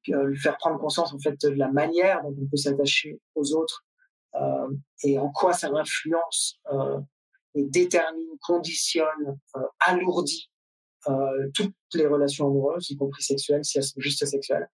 lui 0.07 0.37
faire 0.37 0.57
prendre 0.57 0.79
conscience, 0.79 1.13
en 1.13 1.19
fait, 1.19 1.39
de 1.41 1.49
la 1.49 1.71
manière 1.71 2.21
dont 2.23 2.35
on 2.39 2.45
peut 2.47 2.57
s'attacher 2.57 3.19
aux 3.35 3.53
autres 3.53 3.85
euh, 4.35 4.69
et 5.03 5.19
en 5.19 5.29
quoi 5.31 5.53
ça 5.53 5.69
influence 5.69 6.59
euh, 6.71 6.99
et 7.53 7.63
détermine, 7.63 8.37
conditionne, 8.41 9.37
euh, 9.57 9.67
alourdit 9.79 10.49
euh, 11.09 11.49
toutes 11.53 11.75
les 11.93 12.07
relations 12.07 12.47
amoureuses, 12.47 12.89
y 12.91 12.95
compris 12.95 13.23
sexuelles, 13.23 13.65
si 13.65 13.77
elles 13.77 13.83
sont 13.83 13.99
juste 13.99 14.25
sexuelles. 14.25 14.69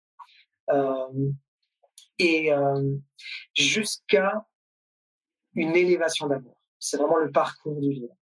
Et 2.18 2.50
jusqu'à 3.54 4.46
une 5.54 5.76
élévation 5.76 6.26
d'amour. 6.26 6.60
C'est 6.78 6.96
vraiment 6.96 7.18
le 7.18 7.30
parcours 7.30 7.80
du 7.80 7.92
livre. 7.92 8.16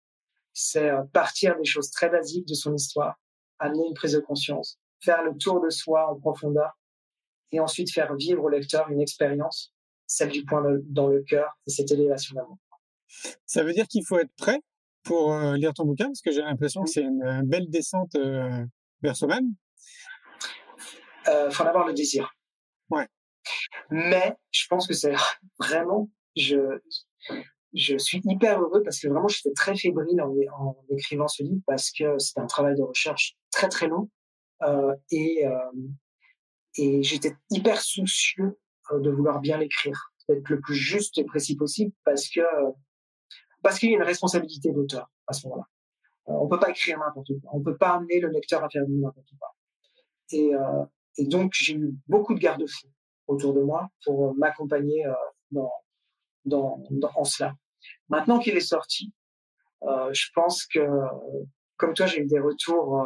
C'est 0.52 0.90
partir 1.12 1.56
des 1.56 1.64
choses 1.64 1.90
très 1.90 2.10
basiques 2.10 2.48
de 2.48 2.54
son 2.54 2.74
histoire, 2.74 3.14
amener 3.58 3.86
une 3.86 3.94
prise 3.94 4.12
de 4.14 4.20
conscience, 4.20 4.80
faire 5.00 5.22
le 5.22 5.36
tour 5.36 5.60
de 5.60 5.70
soi 5.70 6.10
en 6.10 6.18
profondeur, 6.18 6.76
et 7.52 7.60
ensuite 7.60 7.92
faire 7.92 8.14
vivre 8.16 8.42
au 8.44 8.48
lecteur 8.48 8.88
une 8.90 9.00
expérience, 9.00 9.72
celle 10.06 10.30
du 10.30 10.44
point 10.44 10.62
dans 10.84 11.08
le 11.08 11.22
cœur, 11.22 11.58
et 11.66 11.70
cette 11.70 11.90
élévation 11.90 12.34
d'amour. 12.34 12.58
Ça 13.46 13.62
veut 13.62 13.72
dire 13.72 13.86
qu'il 13.86 14.04
faut 14.06 14.18
être 14.18 14.34
prêt 14.36 14.60
pour 15.04 15.32
euh, 15.32 15.56
lire 15.56 15.74
ton 15.74 15.84
bouquin, 15.84 16.06
parce 16.06 16.22
que 16.22 16.32
j'ai 16.32 16.40
l'impression 16.40 16.82
que 16.82 16.90
c'est 16.90 17.02
une 17.02 17.22
euh, 17.22 17.40
belle 17.44 17.68
descente 17.68 18.16
vers 19.02 19.16
soi-même. 19.16 19.54
Euh, 21.28 21.50
faut 21.50 21.62
en 21.62 21.66
avoir 21.66 21.86
le 21.86 21.92
désir. 21.92 22.34
Ouais. 22.90 23.06
Mais 23.90 24.34
je 24.50 24.66
pense 24.68 24.86
que 24.86 24.94
c'est 24.94 25.14
vraiment, 25.58 26.10
je, 26.36 26.80
je 27.72 27.96
suis 27.98 28.20
hyper 28.24 28.60
heureux 28.60 28.82
parce 28.82 29.00
que 29.00 29.08
vraiment 29.08 29.28
j'étais 29.28 29.52
très 29.54 29.76
fébrile 29.76 30.20
en, 30.20 30.34
en, 30.58 30.76
écrivant 30.90 31.28
ce 31.28 31.42
livre 31.42 31.62
parce 31.66 31.90
que 31.90 32.18
c'était 32.18 32.40
un 32.40 32.46
travail 32.46 32.76
de 32.76 32.82
recherche 32.82 33.36
très 33.50 33.68
très 33.68 33.88
long 33.88 34.10
euh, 34.62 34.94
et 35.10 35.46
euh, 35.46 35.58
et 36.76 37.02
j'étais 37.02 37.36
hyper 37.50 37.80
soucieux 37.80 38.58
euh, 38.92 39.00
de 39.00 39.10
vouloir 39.10 39.40
bien 39.40 39.58
l'écrire, 39.58 40.12
d'être 40.28 40.48
le 40.48 40.60
plus 40.60 40.74
juste 40.74 41.18
et 41.18 41.24
précis 41.24 41.56
possible 41.56 41.92
parce 42.04 42.28
que 42.28 42.40
parce 43.62 43.78
qu'il 43.78 43.90
y 43.90 43.92
a 43.94 43.96
une 43.96 44.02
responsabilité 44.02 44.72
d'auteur 44.72 45.08
à 45.28 45.32
ce 45.32 45.46
moment-là. 45.46 45.68
Euh, 46.28 46.32
on 46.40 46.48
peut 46.48 46.58
pas 46.58 46.70
écrire 46.70 46.98
n'importe 46.98 47.30
quoi, 47.40 47.50
on 47.54 47.62
peut 47.62 47.76
pas 47.76 47.94
amener 47.94 48.20
le 48.20 48.28
lecteur 48.28 48.64
à 48.64 48.68
faire 48.68 48.82
n'importe 48.88 49.30
quoi. 49.38 49.54
Et, 50.30 50.54
euh, 50.54 50.84
et 51.18 51.26
donc 51.26 51.52
j'ai 51.54 51.74
eu 51.74 51.94
beaucoup 52.08 52.34
de 52.34 52.40
garde-fous 52.40 52.88
autour 53.26 53.54
de 53.54 53.60
moi 53.60 53.88
pour 54.04 54.34
m'accompagner 54.36 55.04
dans 55.50 55.70
dans, 56.44 56.82
dans, 56.90 57.10
en 57.14 57.24
cela. 57.24 57.54
Maintenant 58.08 58.38
qu'il 58.38 58.56
est 58.56 58.60
sorti, 58.60 59.12
euh, 59.84 60.12
je 60.12 60.26
pense 60.34 60.66
que, 60.66 60.80
comme 61.76 61.94
toi, 61.94 62.06
j'ai 62.06 62.20
eu 62.20 62.26
des 62.26 62.38
retours 62.38 63.04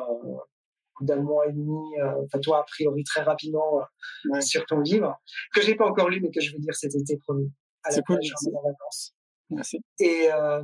d'un 1.00 1.16
mois 1.16 1.46
et 1.46 1.52
demi, 1.52 1.98
euh, 2.00 2.24
enfin 2.24 2.38
toi, 2.40 2.60
a 2.60 2.64
priori 2.64 3.04
très 3.04 3.22
rapidement 3.22 3.80
euh, 3.80 4.30
ouais. 4.30 4.40
sur 4.40 4.64
ton 4.66 4.80
livre, 4.80 5.16
que 5.52 5.60
je 5.62 5.68
n'ai 5.68 5.76
pas 5.76 5.86
encore 5.86 6.08
lu, 6.08 6.20
mais 6.20 6.30
que 6.30 6.40
je 6.40 6.52
vais 6.52 6.58
lire 6.58 6.74
cet 6.74 6.94
été 6.94 7.16
promis, 7.18 7.52
à 7.84 7.90
la 7.94 8.02
cool, 8.02 8.18
en 8.54 8.62
vacances. 8.62 9.14
Merci. 9.50 9.80
Et, 9.98 10.28
euh, 10.32 10.62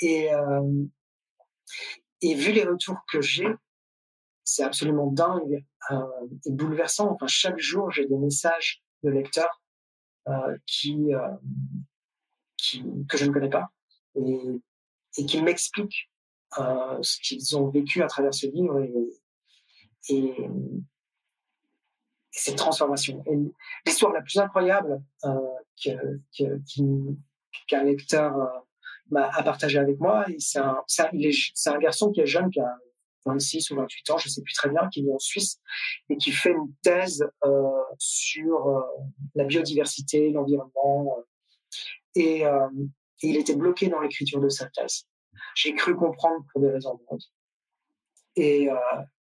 et, 0.00 0.32
euh, 0.32 0.84
et 2.22 2.34
vu 2.34 2.52
les 2.52 2.64
retours 2.64 2.98
que 3.10 3.20
j'ai, 3.20 3.48
c'est 4.44 4.62
absolument 4.62 5.08
dingue 5.08 5.64
et 5.90 6.50
bouleversant. 6.50 7.12
Enfin, 7.12 7.26
chaque 7.26 7.58
jour, 7.58 7.90
j'ai 7.90 8.06
des 8.06 8.16
messages 8.16 8.82
de 9.02 9.10
lecteurs 9.10 9.62
qui 10.66 11.10
qui, 12.56 12.84
que 13.08 13.16
je 13.16 13.26
ne 13.26 13.32
connais 13.32 13.50
pas 13.50 13.68
et, 14.16 14.40
et 15.18 15.26
qui 15.26 15.42
m'expliquent 15.42 16.10
ce 16.56 17.20
qu'ils 17.20 17.56
ont 17.56 17.68
vécu 17.68 18.02
à 18.02 18.06
travers 18.06 18.34
ce 18.34 18.46
livre 18.46 18.80
et, 18.80 18.92
et, 20.08 20.14
et 20.14 20.50
cette 22.30 22.56
transformation. 22.56 23.22
Et 23.26 23.36
l'histoire 23.86 24.12
la 24.12 24.22
plus 24.22 24.38
incroyable 24.38 25.02
euh, 25.24 26.18
qu'un 27.66 27.82
lecteur 27.84 28.36
euh, 28.36 28.46
m'a 29.10 29.28
a 29.28 29.42
partagé 29.42 29.78
avec 29.78 29.98
moi, 29.98 30.26
c'est 30.38 30.58
un, 30.58 30.82
un 31.66 31.78
garçon 31.78 32.10
qui 32.12 32.20
est 32.20 32.26
jeune, 32.26 32.50
qui 32.50 32.60
a 32.60 32.76
26 33.24 33.70
ou 33.70 33.76
28 33.76 34.10
ans, 34.10 34.18
je 34.18 34.28
ne 34.28 34.32
sais 34.32 34.42
plus 34.42 34.54
très 34.54 34.68
bien, 34.68 34.88
qui 34.88 35.02
vit 35.02 35.12
en 35.12 35.18
Suisse 35.18 35.60
et 36.08 36.16
qui 36.16 36.30
fait 36.30 36.52
une 36.52 36.72
thèse 36.82 37.24
euh, 37.44 37.82
sur 37.98 38.68
euh, 38.68 38.80
la 39.34 39.44
biodiversité, 39.44 40.30
l'environnement, 40.30 41.18
et, 42.14 42.44
il 43.22 43.36
était 43.36 43.56
bloqué 43.56 43.88
dans 43.88 44.00
l'écriture 44.00 44.40
de 44.40 44.50
sa 44.50 44.66
thèse. 44.66 45.06
J'ai 45.54 45.74
cru 45.74 45.96
comprendre 45.96 46.44
pour 46.52 46.60
des 46.60 46.70
raisons 46.70 46.94
de 46.94 47.18
et, 48.36 48.70
euh, 48.70 48.74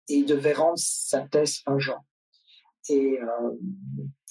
et 0.09 0.15
il 0.15 0.27
devait 0.27 0.53
rendre 0.53 0.79
sa 0.79 1.21
thèse 1.23 1.61
fin 1.61 1.79
juin. 1.79 2.01
Et 2.89 3.19
euh, 3.21 3.51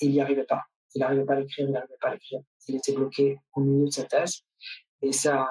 il 0.02 0.12
n'y 0.12 0.22
arrivait 0.22 0.46
pas. 0.46 0.62
Il 0.96 1.00
n'arrivait 1.00 1.26
pas 1.26 1.34
à 1.34 1.40
l'écrire, 1.40 1.68
il 1.68 1.72
n'arrivait 1.72 1.98
pas 2.00 2.10
à 2.10 2.14
l'écrire. 2.14 2.42
Il 2.68 2.76
était 2.76 2.94
bloqué 2.94 3.40
au 3.54 3.62
milieu 3.62 3.86
de 3.86 3.92
sa 3.92 4.04
thèse. 4.04 4.42
Et 5.02 5.12
ça, 5.12 5.50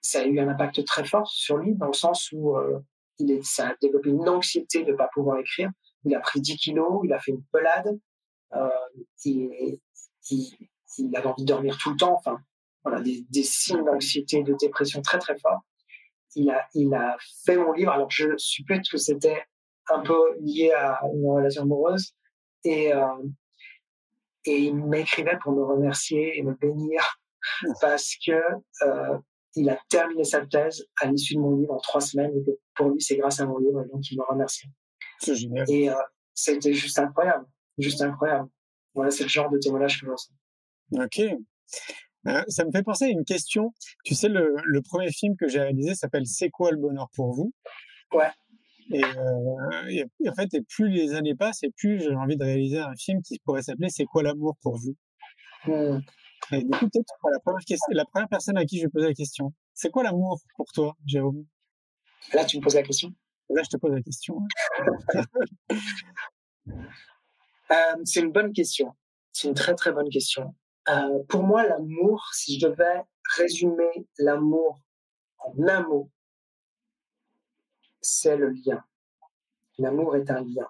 ça 0.00 0.20
a 0.20 0.24
eu 0.24 0.38
un 0.40 0.48
impact 0.48 0.84
très 0.84 1.04
fort 1.04 1.28
sur 1.28 1.56
lui, 1.56 1.74
dans 1.74 1.86
le 1.86 1.92
sens 1.92 2.30
où 2.32 2.56
euh, 2.56 2.80
il 3.18 3.44
ça 3.44 3.68
a 3.68 3.74
développé 3.80 4.10
une 4.10 4.28
anxiété 4.28 4.82
de 4.82 4.92
ne 4.92 4.96
pas 4.96 5.08
pouvoir 5.14 5.38
écrire. 5.38 5.70
Il 6.04 6.14
a 6.14 6.20
pris 6.20 6.40
10 6.40 6.56
kilos, 6.56 7.00
il 7.04 7.12
a 7.12 7.20
fait 7.20 7.30
une 7.30 7.42
pelade. 7.52 7.98
Euh, 8.54 8.68
il, 9.24 9.78
il, 10.30 10.68
il 10.98 11.16
avait 11.16 11.26
envie 11.26 11.44
de 11.44 11.48
dormir 11.48 11.78
tout 11.78 11.90
le 11.90 11.96
temps, 11.96 12.14
enfin, 12.16 12.38
voilà, 12.84 13.00
des, 13.00 13.24
des 13.30 13.42
signes 13.42 13.84
d'anxiété, 13.84 14.42
de 14.42 14.54
dépression 14.60 15.00
très 15.00 15.18
très 15.18 15.38
forts. 15.38 15.62
Il 16.36 16.50
a, 16.50 16.66
il 16.74 16.92
a 16.94 17.16
fait 17.44 17.56
mon 17.56 17.72
livre. 17.72 17.92
Alors 17.92 18.10
je 18.10 18.36
suppose 18.36 18.88
que 18.90 18.98
c'était 18.98 19.44
un 19.90 20.00
peu 20.00 20.36
lié 20.40 20.72
à 20.72 21.00
une 21.12 21.26
relation 21.30 21.62
amoureuse 21.62 22.14
et 22.64 22.92
euh, 22.92 23.22
et 24.46 24.58
il 24.58 24.76
m'écrivait 24.76 25.38
pour 25.42 25.52
me 25.52 25.62
remercier 25.64 26.38
et 26.38 26.42
me 26.42 26.54
bénir 26.54 27.00
parce 27.80 28.14
que 28.24 28.32
euh, 28.32 29.18
il 29.56 29.70
a 29.70 29.78
terminé 29.88 30.24
sa 30.24 30.44
thèse 30.44 30.84
à 31.00 31.06
l'issue 31.06 31.34
de 31.34 31.40
mon 31.40 31.56
livre 31.56 31.72
en 31.72 31.78
trois 31.78 32.00
semaines 32.00 32.32
et 32.36 32.44
que 32.44 32.50
pour 32.74 32.90
lui 32.90 33.00
c'est 33.00 33.16
grâce 33.16 33.40
à 33.40 33.46
mon 33.46 33.58
livre 33.58 33.82
et 33.82 33.88
donc 33.88 34.10
il 34.10 34.18
me 34.18 34.24
remercie. 34.24 34.68
C'est 35.20 35.34
génial. 35.34 35.70
Et 35.70 35.88
euh, 35.88 35.94
c'était 36.34 36.72
juste 36.72 36.98
incroyable, 36.98 37.46
juste 37.78 38.02
incroyable. 38.02 38.48
Voilà, 38.94 39.10
c'est 39.10 39.24
le 39.24 39.28
genre 39.28 39.50
de 39.50 39.58
témoignage 39.58 40.00
que 40.00 40.06
je 40.06 40.10
ressens. 40.10 40.32
Ok. 40.92 41.20
Euh, 42.26 42.42
ça 42.48 42.64
me 42.64 42.70
fait 42.70 42.82
penser 42.82 43.04
à 43.04 43.08
une 43.08 43.24
question. 43.24 43.72
Tu 44.04 44.14
sais, 44.14 44.28
le, 44.28 44.54
le 44.64 44.82
premier 44.82 45.10
film 45.10 45.36
que 45.36 45.48
j'ai 45.48 45.60
réalisé 45.60 45.94
s'appelle 45.94 46.26
C'est 46.26 46.50
quoi 46.50 46.70
le 46.70 46.78
bonheur 46.78 47.08
pour 47.14 47.32
vous? 47.32 47.52
Ouais. 48.12 48.30
Et, 48.90 49.02
euh, 49.04 49.86
et, 49.88 50.28
en 50.28 50.34
fait, 50.34 50.52
et 50.54 50.62
plus 50.62 50.88
les 50.90 51.14
années 51.14 51.34
passent, 51.34 51.62
et 51.62 51.70
plus 51.70 52.00
j'ai 52.00 52.14
envie 52.14 52.36
de 52.36 52.44
réaliser 52.44 52.78
un 52.78 52.94
film 52.96 53.22
qui 53.22 53.38
pourrait 53.44 53.62
s'appeler 53.62 53.88
C'est 53.88 54.04
quoi 54.04 54.22
l'amour 54.22 54.56
pour 54.62 54.76
vous? 54.76 54.94
Mmh. 55.66 56.00
Et 56.52 56.58
du 56.62 56.70
coup, 56.70 56.88
peut-être 56.90 57.14
la 57.32 57.40
première, 57.40 57.64
question, 57.64 57.86
la 57.90 58.04
première 58.04 58.28
personne 58.28 58.58
à 58.58 58.64
qui 58.66 58.78
je 58.78 58.84
vais 58.84 58.90
poser 58.90 59.06
la 59.06 59.14
question, 59.14 59.54
c'est 59.72 59.90
quoi 59.90 60.02
l'amour 60.02 60.40
pour 60.56 60.66
toi, 60.72 60.94
Jérôme? 61.06 61.46
Là, 62.34 62.44
tu 62.44 62.58
me 62.58 62.62
poses 62.62 62.74
la 62.74 62.82
question? 62.82 63.12
Là, 63.48 63.62
je 63.62 63.70
te 63.70 63.76
pose 63.78 63.92
la 63.92 64.02
question. 64.02 64.38
euh, 67.70 67.96
c'est 68.04 68.20
une 68.20 68.32
bonne 68.32 68.52
question. 68.52 68.94
C'est 69.32 69.48
une 69.48 69.54
très 69.54 69.74
très 69.74 69.92
bonne 69.92 70.10
question. 70.10 70.54
Euh, 70.88 71.22
pour 71.28 71.42
moi, 71.42 71.66
l'amour, 71.66 72.28
si 72.34 72.58
je 72.58 72.66
devais 72.66 73.02
résumer 73.36 74.06
l'amour 74.18 74.80
en 75.38 75.54
un 75.66 75.82
mot, 75.82 76.10
c'est 78.00 78.36
le 78.36 78.50
lien. 78.50 78.84
L'amour 79.78 80.16
est 80.16 80.30
un 80.30 80.42
lien. 80.42 80.68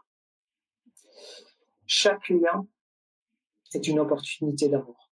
Chaque 1.87 2.29
lien 2.29 2.67
est 3.75 3.87
une 3.89 3.99
opportunité 3.99 4.69
d'amour. 4.69 5.11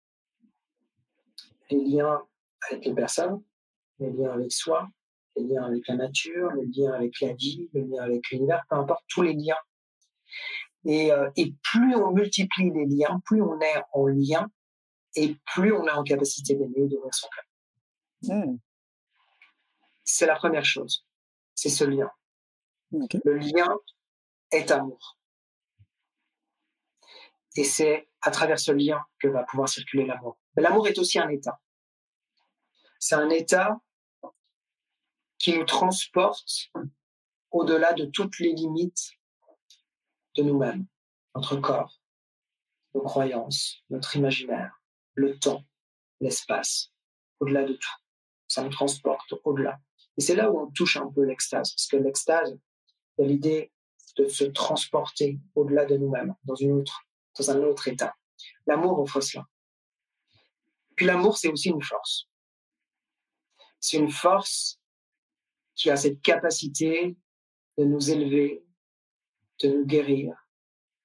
Les 1.72 1.84
liens 1.84 2.22
avec 2.70 2.86
les 2.86 2.94
personnes, 2.94 3.44
les 4.00 4.12
liens 4.12 4.32
avec 4.32 4.52
soi, 4.52 4.88
les 5.36 5.44
liens 5.44 5.64
avec 5.64 5.88
la 5.88 5.96
nature, 5.96 6.52
les 6.52 6.68
liens 6.68 6.94
avec 6.94 7.20
la 7.22 7.34
vie, 7.34 7.70
les 7.74 7.86
liens 7.86 8.04
avec 8.04 8.30
l'univers, 8.30 8.64
peu 8.70 8.76
importe, 8.76 9.04
tous 9.08 9.24
les 9.24 9.34
liens. 9.34 9.58
Et, 10.86 11.12
euh, 11.12 11.30
et 11.36 11.54
plus 11.64 11.96
on 11.96 12.12
multiplie 12.12 12.72
les 12.72 12.86
liens, 12.86 13.20
plus 13.26 13.42
on 13.42 13.60
est 13.60 13.84
en 13.94 14.08
lien, 14.08 14.50
et 15.16 15.36
plus 15.54 15.74
on 15.74 15.86
est 15.88 15.92
en 15.92 16.04
capacité 16.04 16.56
d'aimer, 16.56 16.88
d'ouvrir 16.88 17.14
son 17.14 17.28
cœur. 17.30 17.46
Hmm. 18.38 18.58
C'est 20.04 20.26
la 20.26 20.36
première 20.36 20.66
chose. 20.66 21.06
C'est 21.56 21.70
ce 21.70 21.84
lien. 21.84 22.10
Le 22.92 23.38
lien 23.38 23.70
est 24.52 24.72
amour. 24.72 25.18
Et 27.56 27.64
c'est 27.64 28.10
à 28.22 28.32
travers 28.32 28.60
ce 28.60 28.72
lien 28.72 29.04
que 29.20 29.28
va 29.28 29.44
pouvoir 29.44 29.68
circuler 29.68 30.06
l'amour. 30.06 30.38
L'amour 30.56 30.88
est 30.88 30.98
aussi 31.00 31.20
un 31.20 31.30
état. 31.30 31.60
C'est 33.00 33.16
un 33.16 33.30
état 33.30 33.80
qui 35.38 35.58
nous 35.58 35.66
transporte 35.66 36.72
au-delà 37.50 37.94
de 37.94 38.06
toutes 38.06 38.40
les 38.40 38.54
limites 38.54 39.12
de 40.36 40.44
nous-mêmes, 40.44 40.86
notre 41.36 41.58
corps, 41.58 42.00
nos 42.94 43.02
croyances, 43.02 43.84
notre 43.90 44.16
imaginaire, 44.16 44.81
le 45.22 45.38
temps, 45.40 45.64
l'espace, 46.20 46.92
au-delà 47.40 47.64
de 47.64 47.74
tout. 47.74 47.96
Ça 48.48 48.64
nous 48.64 48.70
transporte 48.70 49.34
au-delà. 49.44 49.80
Et 50.18 50.22
c'est 50.22 50.36
là 50.36 50.52
où 50.52 50.60
on 50.60 50.72
touche 50.72 50.98
un 50.98 51.10
peu 51.10 51.24
l'extase, 51.24 51.72
parce 51.72 51.88
que 51.88 51.98
l'extase, 51.98 52.58
a 53.20 53.24
l'idée 53.24 53.72
de 54.18 54.28
se 54.28 54.46
transporter 54.46 55.40
au-delà 55.56 55.86
de 55.86 55.96
nous-mêmes, 55.96 56.36
dans 56.44 56.56
une 56.56 56.72
autre, 56.72 57.02
dans 57.38 57.52
un 57.52 57.62
autre 57.62 57.88
état. 57.88 58.16
L'amour 58.66 59.00
offre 59.00 59.22
cela. 59.22 59.46
Puis 60.96 61.06
l'amour, 61.06 61.38
c'est 61.38 61.50
aussi 61.50 61.70
une 61.70 61.82
force. 61.82 62.28
C'est 63.80 63.98
une 63.98 64.12
force 64.12 64.80
qui 65.76 65.90
a 65.90 65.96
cette 65.96 66.22
capacité 66.22 67.16
de 67.78 67.86
nous 67.86 68.12
élever, 68.12 68.64
de 69.62 69.70
nous 69.70 69.86
guérir, 69.86 70.36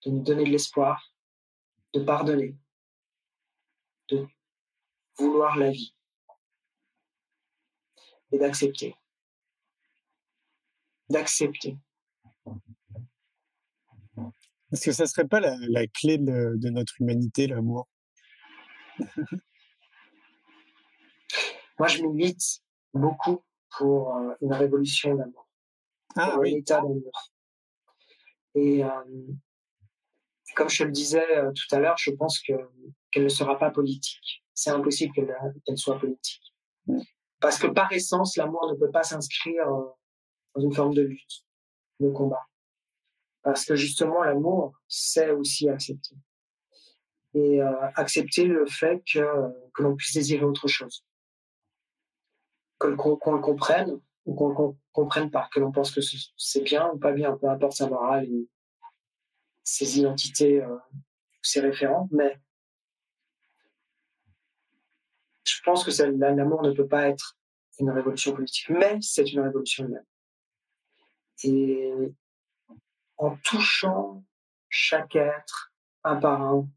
de 0.04 0.10
nous 0.10 0.22
donner 0.22 0.44
de 0.44 0.50
l'espoir, 0.50 1.12
de 1.92 2.00
pardonner, 2.00 2.56
de 4.08 4.26
vouloir 5.18 5.56
la 5.56 5.70
vie 5.70 5.94
et 8.32 8.38
d'accepter. 8.38 8.94
D'accepter. 11.08 11.76
Est-ce 14.72 14.84
que 14.84 14.92
ça 14.92 15.06
serait 15.06 15.28
pas 15.28 15.40
la, 15.40 15.86
clé 15.86 16.18
de, 16.18 16.54
de, 16.56 16.70
notre 16.70 17.00
humanité, 17.00 17.46
l'amour? 17.46 17.88
Moi, 21.78 21.88
je 21.88 22.02
milite 22.02 22.62
beaucoup 22.92 23.44
pour 23.76 24.16
euh, 24.16 24.34
une 24.40 24.52
révolution 24.54 25.14
d'amour, 25.14 25.48
ah, 26.16 26.30
pour 26.30 26.40
oui. 26.40 26.54
un 26.54 26.58
état 26.58 26.80
d'amour. 26.80 27.32
Et 28.54 28.82
euh, 28.82 28.90
comme 30.54 30.70
je 30.70 30.84
le 30.84 30.90
disais 30.90 31.36
euh, 31.36 31.52
tout 31.52 31.74
à 31.74 31.78
l'heure, 31.78 31.98
je 31.98 32.10
pense 32.10 32.40
que 32.40 32.54
qu'elle 33.16 33.24
ne 33.24 33.30
sera 33.30 33.58
pas 33.58 33.70
politique. 33.70 34.44
C'est 34.52 34.68
impossible 34.68 35.14
qu'elle 35.14 35.78
soit 35.78 35.98
politique. 35.98 36.54
Parce 37.40 37.58
que 37.58 37.66
par 37.66 37.90
essence, 37.92 38.36
l'amour 38.36 38.70
ne 38.70 38.78
peut 38.78 38.90
pas 38.90 39.02
s'inscrire 39.02 39.66
dans 40.54 40.60
une 40.60 40.74
forme 40.74 40.92
de 40.92 41.00
lutte, 41.00 41.46
de 42.00 42.10
combat. 42.10 42.46
Parce 43.42 43.64
que 43.64 43.74
justement, 43.74 44.22
l'amour, 44.22 44.74
c'est 44.86 45.30
aussi 45.30 45.66
accepter. 45.70 46.14
Et 47.32 47.62
euh, 47.62 47.88
accepter 47.94 48.44
le 48.44 48.66
fait 48.66 49.02
que, 49.10 49.24
que 49.72 49.82
l'on 49.82 49.96
puisse 49.96 50.12
désirer 50.12 50.44
autre 50.44 50.68
chose 50.68 51.02
qu'on 52.78 53.32
le 53.32 53.40
comprenne 53.40 53.98
ou 54.26 54.34
qu'on 54.34 54.50
ne 54.50 54.74
comprenne 54.92 55.30
pas, 55.30 55.48
que 55.50 55.60
l'on 55.60 55.72
pense 55.72 55.90
que 55.90 56.02
c'est 56.36 56.62
bien 56.62 56.90
ou 56.92 56.98
pas 56.98 57.12
bien, 57.12 57.34
peu 57.38 57.48
importe 57.48 57.72
sa 57.72 57.88
morale 57.88 58.26
et 58.26 58.46
ses 59.64 59.98
identités, 59.98 60.62
euh, 60.62 60.76
ses 61.40 61.60
référents, 61.60 62.08
mais 62.12 62.38
je 65.46 65.62
pense 65.62 65.84
que 65.84 66.02
l'amour 66.02 66.62
ne 66.62 66.72
peut 66.72 66.86
pas 66.86 67.08
être 67.08 67.36
une 67.78 67.90
révolution 67.90 68.34
politique, 68.34 68.68
mais 68.70 68.98
c'est 69.00 69.30
une 69.32 69.40
révolution 69.40 69.86
humaine. 69.86 70.06
Et 71.44 71.92
en 73.18 73.36
touchant 73.36 74.24
chaque 74.68 75.16
être 75.16 75.72
un 76.04 76.16
par 76.16 76.42
un, 76.42 76.68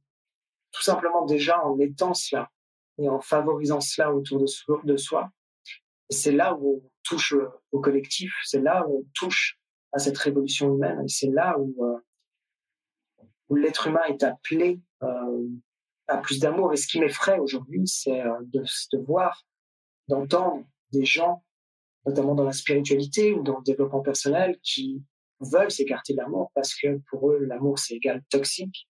tout 0.72 0.82
simplement 0.82 1.26
déjà 1.26 1.64
en 1.66 1.80
étant 1.80 2.14
cela 2.14 2.50
et 2.98 3.08
en 3.10 3.22
favorisant 3.22 3.82
cela 3.82 4.14
autour 4.14 4.40
de 4.84 4.98
soi, 4.98 5.32
c'est 6.10 6.32
là 6.32 6.56
où 6.56 6.82
on 6.84 6.92
touche 7.04 7.36
au 7.72 7.80
collectif, 7.80 8.34
c'est 8.44 8.62
là 8.62 8.86
où 8.88 9.00
on 9.00 9.06
touche 9.14 9.58
à 9.92 10.00
cette 10.00 10.18
révolution 10.18 10.76
humaine, 10.76 11.02
et 11.06 11.08
c'est 11.08 11.30
là 11.30 11.58
où, 11.58 11.86
euh, 11.86 11.98
l'être 13.52 13.88
humain 13.88 14.04
est 14.08 14.24
appelé 14.24 14.80
euh, 15.02 15.48
à 16.10 16.18
plus 16.18 16.40
d'amour. 16.40 16.74
Et 16.74 16.78
ce 16.78 16.88
qui 16.88 17.00
m'effraie 17.00 17.40
aujourd'hui, 17.40 17.88
c'est 17.88 18.24
de, 18.54 18.64
de, 18.94 19.04
voir, 19.04 19.46
d'entendre 20.08 20.66
des 20.92 21.06
gens, 21.06 21.44
notamment 22.06 22.36
dans 22.36 22.44
la 22.44 22.54
spiritualité 22.54 23.34
ou 23.34 23.44
dans 23.44 23.58
le 23.58 23.64
développement 23.64 24.02
personnel, 24.02 24.58
qui 24.64 25.04
veulent 25.40 25.72
s'écarter 25.72 26.14
de 26.14 26.18
l'amour 26.18 26.52
parce 26.54 26.76
que 26.76 27.00
pour 27.10 27.32
eux, 27.32 27.40
l'amour, 27.40 27.80
c'est 27.80 27.96
égal 27.96 28.22
toxique, 28.30 28.90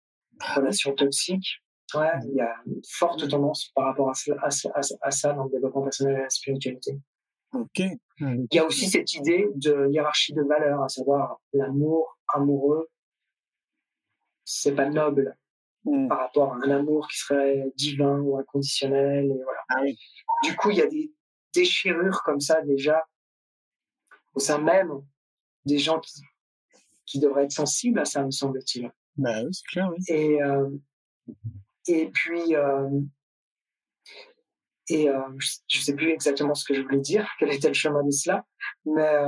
relation 0.56 0.94
toxique. 0.94 1.62
Ouais, 1.96 2.12
il 2.28 2.36
y 2.36 2.42
a 2.42 2.56
une 2.68 2.82
forte 2.88 3.28
tendance 3.28 3.72
par 3.74 3.86
rapport 3.86 4.10
à, 4.10 4.14
à, 4.42 4.50
à, 4.50 4.82
à 5.02 5.12
ça 5.12 5.34
dans 5.34 5.46
le 5.46 5.50
développement 5.50 5.82
personnel 5.82 6.18
et 6.18 6.22
la 6.22 6.30
spiritualité. 6.30 7.00
Okay. 7.52 7.98
Il 8.20 8.48
y 8.52 8.60
a 8.60 8.66
aussi 8.66 8.88
cette 8.88 9.14
idée 9.16 9.48
de 9.56 9.88
hiérarchie 9.92 10.34
de 10.34 10.44
valeurs, 10.44 10.84
à 10.84 10.90
savoir 10.90 11.40
l'amour 11.54 12.18
amoureux, 12.28 12.88
c'est 14.46 14.74
pas 14.74 14.90
noble 14.90 15.36
mm. 15.86 16.08
par 16.08 16.20
rapport 16.20 16.54
à 16.54 16.58
un 16.58 16.70
amour 16.70 17.08
qui 17.08 17.18
serait 17.18 17.72
divin 17.76 18.20
ou 18.20 18.38
inconditionnel. 18.38 19.26
Et 19.26 19.44
voilà. 19.44 19.60
Ah 19.70 19.82
oui. 19.82 19.98
Du 20.44 20.56
coup, 20.56 20.72
il 20.72 20.78
y 20.78 20.82
a 20.82 20.88
des 20.88 21.12
déchirures 21.54 22.22
comme 22.24 22.40
ça 22.40 22.62
déjà 22.62 23.04
au 24.34 24.40
sein 24.40 24.60
même 24.60 25.02
des 25.66 25.80
gens 25.80 26.00
qui, 26.00 26.22
qui 27.06 27.20
devraient 27.20 27.46
être 27.46 27.52
sensibles 27.52 28.00
à 28.00 28.06
ça, 28.06 28.24
me 28.24 28.32
semble-t-il. 28.32 28.92
Bah 29.18 29.44
oui, 29.44 29.54
c'est 29.54 29.66
clair. 29.68 29.90
Oui. 29.92 29.98
Et, 30.08 30.42
euh, 30.42 30.70
et 31.88 32.10
puis, 32.10 32.56
euh, 32.56 33.02
et 34.88 35.10
euh, 35.10 35.22
je 35.68 35.80
ne 35.80 35.84
sais 35.84 35.96
plus 35.96 36.12
exactement 36.12 36.56
ce 36.56 36.66
que 36.66 36.74
je 36.74 36.82
voulais 36.82 37.00
dire, 37.00 37.28
quel 37.40 37.52
était 37.52 37.68
le 37.68 37.74
chemin 37.74 38.04
de 38.04 38.12
cela, 38.12 38.46
mais 38.86 39.26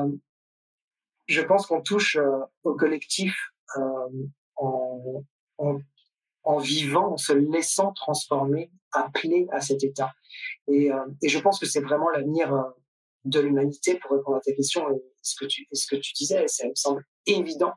je 1.28 1.42
pense 1.42 1.68
qu'on 1.68 1.82
touche 1.82 2.18
au 2.64 2.76
collectif 2.76 3.36
en, 4.56 5.24
en, 5.58 5.80
en, 6.44 6.58
vivant, 6.58 7.14
en 7.14 7.18
se 7.18 7.34
laissant 7.34 7.92
transformer, 7.94 8.72
appeler 8.92 9.48
à 9.52 9.62
cet 9.62 9.84
état. 9.84 10.12
Et, 10.68 10.92
euh, 10.92 11.06
et 11.22 11.30
je 11.30 11.40
pense 11.40 11.60
que 11.60 11.66
c'est 11.66 11.82
vraiment 11.82 12.10
l'avenir 12.10 12.54
de 13.26 13.40
l'humanité 13.40 13.96
pour 13.96 14.12
répondre 14.12 14.38
à 14.38 14.42
ta 14.42 14.54
question 14.54 14.90
et 14.92 15.02
ce 15.22 15.36
que 15.36 15.46
tu, 15.46 15.68
ce 15.72 15.88
que 15.88 15.96
tu 15.96 16.14
disais, 16.14 16.48
ça 16.48 16.68
me 16.68 16.76
semble 16.76 17.06
évident 17.26 17.74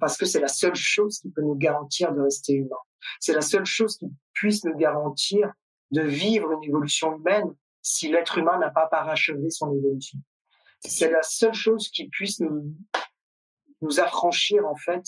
parce 0.00 0.16
que 0.16 0.26
c'est 0.26 0.40
la 0.40 0.48
seule 0.48 0.74
chose 0.74 1.18
qui 1.20 1.30
peut 1.30 1.42
nous 1.42 1.54
garantir 1.54 2.12
de 2.12 2.20
rester 2.20 2.54
humain. 2.54 2.76
C'est 3.20 3.32
la 3.32 3.40
seule 3.40 3.64
chose 3.64 3.96
qui 3.96 4.06
puisse 4.32 4.64
nous 4.64 4.76
garantir 4.76 5.50
de 5.90 6.02
vivre 6.02 6.52
une 6.52 6.64
évolution 6.64 7.16
humaine 7.16 7.54
si 7.82 8.10
l'être 8.10 8.38
humain 8.38 8.58
n'a 8.58 8.70
pas 8.70 8.86
parachevé 8.86 9.50
son 9.50 9.74
évolution. 9.74 10.18
C'est 10.80 11.10
la 11.10 11.22
seule 11.22 11.54
chose 11.54 11.88
qui 11.88 12.08
puisse 12.08 12.40
nous, 12.40 12.74
nous 13.80 14.00
affranchir 14.00 14.66
en 14.66 14.76
fait 14.76 15.04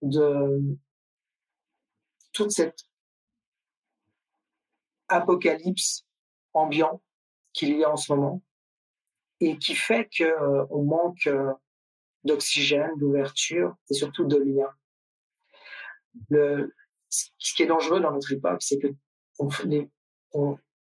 de 0.00 0.60
toute 2.32 2.50
cette 2.50 2.78
apocalypse 5.08 6.06
ambiant 6.52 7.02
qu'il 7.52 7.76
y 7.76 7.84
a 7.84 7.90
en 7.90 7.96
ce 7.96 8.12
moment 8.12 8.42
et 9.40 9.58
qui 9.58 9.74
fait 9.74 10.08
que 10.16 10.24
euh, 10.24 10.66
manque 10.70 11.26
euh, 11.26 11.52
d'oxygène, 12.24 12.90
d'ouverture 12.96 13.74
et 13.90 13.94
surtout 13.94 14.24
de 14.24 14.36
lien. 14.36 14.70
Ce 17.10 17.54
qui 17.54 17.62
est 17.62 17.66
dangereux 17.66 18.00
dans 18.00 18.12
notre 18.12 18.32
époque, 18.32 18.62
c'est 18.62 18.78
que 18.78 18.88
les, 19.64 19.90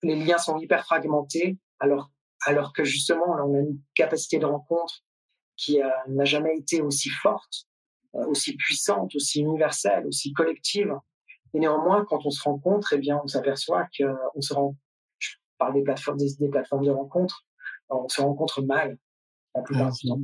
liens 0.04 0.38
sont 0.38 0.60
hyper 0.60 0.84
fragmentés, 0.84 1.58
alors, 1.80 2.12
alors 2.46 2.74
que 2.74 2.84
justement, 2.84 3.26
on 3.28 3.56
a 3.56 3.60
une 3.60 3.80
capacité 3.96 4.38
de 4.38 4.46
rencontre 4.46 5.04
qui 5.56 5.80
n'a 6.08 6.26
jamais 6.26 6.58
été 6.58 6.82
aussi 6.82 7.10
forte, 7.10 7.68
euh, 8.16 8.26
aussi 8.26 8.56
puissante, 8.58 9.16
aussi 9.16 9.40
universelle, 9.42 10.06
aussi 10.08 10.34
collective. 10.34 10.94
Et 11.54 11.60
néanmoins, 11.60 12.06
quand 12.06 12.26
on 12.26 12.32
se 12.32 12.42
rencontre, 12.44 12.94
eh 12.94 12.98
bien, 12.98 13.20
on 13.24 13.28
s'aperçoit 13.28 13.88
que 13.98 14.04
on 14.36 14.42
se 14.42 14.54
rend, 14.54 14.76
je 15.20 15.36
parle 15.58 15.74
des 15.74 15.84
plateformes, 15.84 16.18
des, 16.18 16.34
des 16.40 16.50
plateformes 16.50 16.86
de 16.86 16.92
rencontre, 16.92 17.46
on 17.90 18.08
se 18.08 18.22
rencontre 18.22 18.62
mal 18.62 18.98
la 19.56 19.62
plupart 19.62 19.92
du 19.92 20.08
temps. 20.08 20.22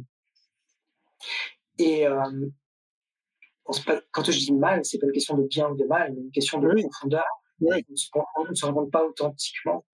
Et 1.80 2.07
euh, 2.07 2.49
quand 4.11 4.23
je 4.23 4.32
dis 4.32 4.53
mal, 4.53 4.84
c'est 4.86 4.97
pas 4.99 5.07
une 5.07 5.13
question 5.13 5.38
de 5.38 5.43
bien 5.43 5.69
ou 5.69 5.75
de 5.75 5.86
mal, 5.86 6.13
mais 6.13 6.21
une 6.21 6.32
question 6.32 6.59
de 6.59 6.67
profondeur. 6.82 7.25
On 7.61 8.45
ne 8.49 8.53
se 8.53 8.65
rend 8.65 8.89
pas 8.89 9.03
authentiquement. 9.05 9.86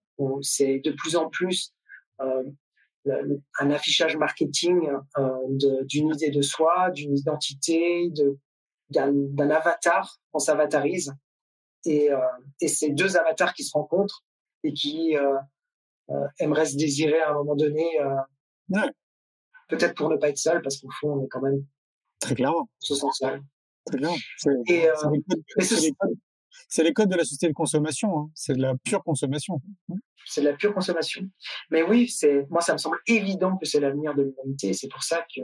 C'est 0.42 0.80
de 0.80 0.92
plus 0.92 1.16
en 1.16 1.30
plus 1.30 1.74
euh, 2.22 2.44
un 3.60 3.72
affichage 3.72 4.16
marketing 4.16 4.90
euh, 5.18 5.84
d'une 5.84 6.10
idée 6.10 6.30
de 6.30 6.42
soi, 6.42 6.92
d'une 6.92 7.18
identité, 7.18 8.12
d'un 8.90 9.50
avatar. 9.50 10.20
On 10.34 10.40
s'avatarise. 10.40 11.14
Et, 11.86 12.12
euh, 12.12 12.18
et 12.62 12.68
c'est 12.68 12.90
deux 12.90 13.18
avatars 13.18 13.54
qui 13.54 13.64
se 13.64 13.72
rencontrent 13.74 14.24
et 14.64 14.74
qui 14.74 15.18
euh, 15.18 15.38
euh, 16.10 16.28
aimeraient 16.40 16.66
se 16.66 16.78
désirer 16.78 17.22
à 17.22 17.32
un 17.32 17.34
moment 17.34 17.56
donné. 17.56 17.86
Peut-être 19.70 19.96
pour 19.96 20.10
ne 20.10 20.18
pas 20.18 20.30
être 20.30 20.38
seul, 20.38 20.62
parce 20.62 20.78
qu'au 20.78 20.90
fond, 21.00 21.14
on 21.14 21.24
est 21.24 21.28
quand 21.28 21.42
même. 21.42 21.66
Très 22.20 22.36
clairement. 22.36 22.70
Se 22.80 22.96
sent 22.96 23.08
seul. 23.14 23.42
Très 23.86 23.98
bien. 23.98 24.12
C'est 24.38 24.52
les, 26.84 26.94
codes 26.94 27.10
de 27.10 27.16
la 27.16 27.24
société 27.24 27.48
de 27.48 27.54
consommation. 27.54 28.18
Hein. 28.18 28.30
C'est 28.34 28.54
de 28.54 28.62
la 28.62 28.76
pure 28.76 29.04
consommation. 29.04 29.62
C'est 30.26 30.42
de 30.42 30.50
la 30.50 30.54
pure 30.54 30.74
consommation. 30.74 31.22
Mais 31.70 31.84
oui, 31.84 32.08
c'est 32.08 32.48
moi, 32.50 32.62
ça 32.62 32.74
me 32.74 32.78
semble 32.78 32.98
évident 33.08 33.58
que 33.58 33.66
c'est 33.66 33.80
l'avenir 33.80 34.16
de 34.16 34.24
l'humanité. 34.24 34.74
C'est 34.74 34.88
pour 34.88 35.04
ça 35.04 35.26
que 35.36 35.42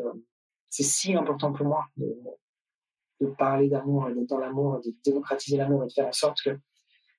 c'est 0.70 0.84
si 0.84 1.16
important 1.16 1.52
pour 1.52 1.66
moi 1.66 1.86
de, 1.98 2.08
de 3.22 3.28
parler 3.28 3.70
d'amour, 3.70 4.10
d'être 4.10 4.28
dans 4.28 4.38
l'amour, 4.38 4.80
de 4.80 4.94
démocratiser 5.04 5.58
l'amour 5.58 5.84
et 5.84 5.88
de 5.88 5.92
faire 5.92 6.08
en 6.08 6.12
sorte 6.12 6.42
que 6.42 6.52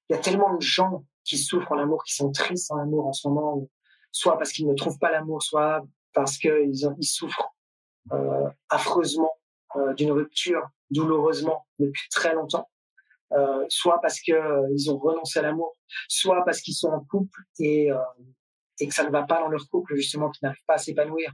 il 0.09 0.14
y 0.14 0.16
a 0.16 0.18
tellement 0.18 0.55
de 0.55 0.61
gens 0.61 1.05
qui 1.24 1.38
souffrent 1.38 1.70
en 1.72 1.78
amour, 1.78 2.03
qui 2.05 2.14
sont 2.14 2.32
tristes 2.32 2.72
en 2.72 2.78
amour 2.78 3.07
en 3.07 3.12
ce 3.12 3.28
moment, 3.28 3.68
soit 4.11 4.36
parce 4.38 4.51
qu'ils 4.51 4.66
ne 4.66 4.74
trouvent 4.74 4.98
pas 4.98 5.12
l'amour, 5.12 5.42
soit 5.42 5.84
parce 6.12 6.36
qu'ils 6.36 6.72
ils 6.98 7.07
souffrent 7.07 7.55
euh, 8.12 8.48
affreusement 8.68 9.32
euh, 9.76 9.94
d'une 9.94 10.11
rupture 10.11 10.68
douloureusement 10.90 11.64
depuis 11.78 12.09
très 12.11 12.34
longtemps, 12.34 12.68
euh, 13.32 13.64
soit 13.68 14.01
parce 14.01 14.20
que 14.20 14.32
euh, 14.32 14.68
ils 14.74 14.90
ont 14.90 14.98
renoncé 14.98 15.38
à 15.38 15.42
l'amour, 15.42 15.76
soit 16.09 16.44
parce 16.44 16.61
qu'ils 16.61 16.74
sont 16.74 16.88
en 16.88 17.05
couple 17.05 17.42
et, 17.61 17.90
et 18.80 18.88
que 18.88 18.94
ça 18.94 19.05
ne 19.05 19.11
va 19.11 19.22
pas 19.22 19.40
dans 19.40 19.48
leur 19.48 19.68
couple 19.68 19.94
justement, 19.94 20.30
qu'ils 20.30 20.46
n'arrivent 20.46 20.64
pas 20.66 20.74
à 20.74 20.78
s'épanouir 20.78 21.32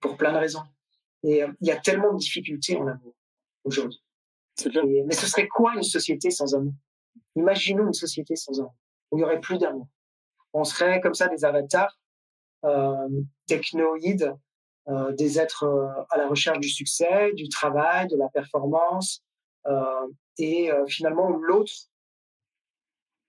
pour 0.00 0.16
plein 0.16 0.32
de 0.32 0.38
raisons. 0.38 0.62
Et 1.22 1.42
euh, 1.42 1.52
il 1.60 1.68
y 1.68 1.70
a 1.70 1.76
tellement 1.76 2.12
de 2.12 2.18
difficultés 2.18 2.76
en 2.76 2.86
amour 2.86 3.14
aujourd'hui. 3.64 4.02
Mais 4.64 5.14
ce 5.14 5.26
serait 5.26 5.48
quoi 5.48 5.74
une 5.74 5.82
société 5.82 6.30
sans 6.30 6.54
amour? 6.54 6.72
Imaginons 7.34 7.86
une 7.86 7.92
société 7.92 8.36
sans 8.36 8.58
amour, 8.60 8.74
il 9.12 9.16
n'y 9.16 9.24
aurait 9.24 9.40
plus 9.40 9.58
d'amour. 9.58 9.88
On 10.52 10.64
serait 10.64 11.00
comme 11.00 11.14
ça 11.14 11.28
des 11.28 11.44
avatars 11.44 11.98
euh, 12.64 13.08
technoïdes, 13.46 14.34
euh, 14.88 15.12
des 15.12 15.38
êtres 15.38 15.64
euh, 15.64 15.88
à 16.10 16.16
la 16.16 16.28
recherche 16.28 16.60
du 16.60 16.68
succès, 16.68 17.32
du 17.34 17.48
travail, 17.48 18.08
de 18.08 18.16
la 18.16 18.28
performance, 18.28 19.22
euh, 19.66 20.06
et 20.38 20.70
euh, 20.70 20.86
finalement 20.86 21.28
l'autre 21.30 21.72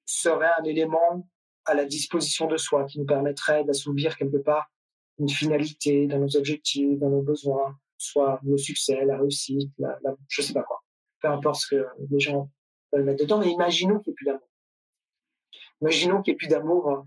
serait 0.06 0.52
un 0.60 0.64
élément 0.64 1.28
à 1.66 1.74
la 1.74 1.84
disposition 1.84 2.48
de 2.48 2.56
soi 2.56 2.86
qui 2.86 3.00
nous 3.00 3.06
permettrait 3.06 3.66
d'assouvir 3.66 4.16
quelque 4.16 4.38
part 4.38 4.72
une 5.20 5.30
finalité 5.30 6.08
dans 6.08 6.20
nos 6.20 6.36
objectifs, 6.36 7.00
dans 7.00 7.10
nos 7.10 7.22
besoins, 7.22 7.78
soit 7.98 8.40
le 8.44 8.58
succès, 8.58 9.04
la 9.06 9.18
réussite, 9.18 9.72
la, 9.80 9.98
la, 10.04 10.16
je 10.28 10.42
sais 10.42 10.54
pas 10.54 10.64
quoi. 10.64 10.84
Peu 11.22 11.30
importe 11.30 11.62
ce 11.62 11.76
que 11.76 11.86
les 12.10 12.20
gens 12.20 12.50
veulent 12.94 13.04
mettre 13.04 13.24
dedans, 13.24 13.40
mais 13.40 13.50
imaginons 13.52 14.00
qu'il 14.00 14.12
n'y 14.12 14.14
ait 14.14 14.16
plus 14.16 14.26
d'amour. 14.26 14.50
Imaginons 15.82 16.22
qu'il 16.22 16.32
n'y 16.32 16.36
ait 16.36 16.38
plus 16.38 16.48
d'amour. 16.48 16.92
Euh, 16.92 17.02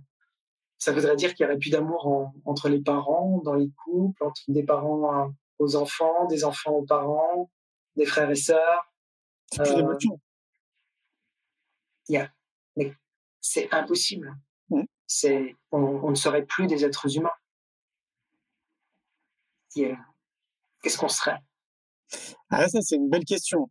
ça 0.78 0.92
voudrait 0.92 1.16
dire 1.16 1.34
qu'il 1.34 1.44
n'y 1.44 1.50
aurait 1.50 1.58
plus 1.58 1.70
d'amour 1.70 2.32
entre 2.44 2.68
les 2.68 2.80
parents, 2.80 3.40
dans 3.44 3.54
les 3.54 3.70
couples, 3.84 4.24
entre 4.24 4.40
des 4.48 4.62
parents 4.62 5.26
euh, 5.26 5.28
aux 5.58 5.76
enfants, 5.76 6.26
des 6.26 6.44
enfants 6.44 6.72
aux 6.72 6.84
parents, 6.84 7.50
des 7.96 8.06
frères 8.06 8.30
et 8.30 8.36
sœurs. 8.36 8.92
C'est 9.52 9.62
plus 9.62 9.74
euh, 9.74 10.16
yeah. 12.08 12.30
Mais 12.76 12.94
c'est 13.40 13.72
impossible. 13.72 14.34
Mmh. 14.70 14.82
C'est, 15.06 15.56
on, 15.70 15.78
on, 15.78 16.10
ne 16.10 16.14
serait 16.14 16.44
plus 16.44 16.66
des 16.66 16.84
êtres 16.84 17.16
humains. 17.16 17.30
Yeah 19.74 19.96
qu'est-ce 20.82 20.98
qu'on 20.98 21.08
serait? 21.08 21.38
Ah, 22.50 22.68
ça, 22.68 22.80
c'est 22.80 22.96
une 22.96 23.08
belle 23.08 23.24
question. 23.24 23.70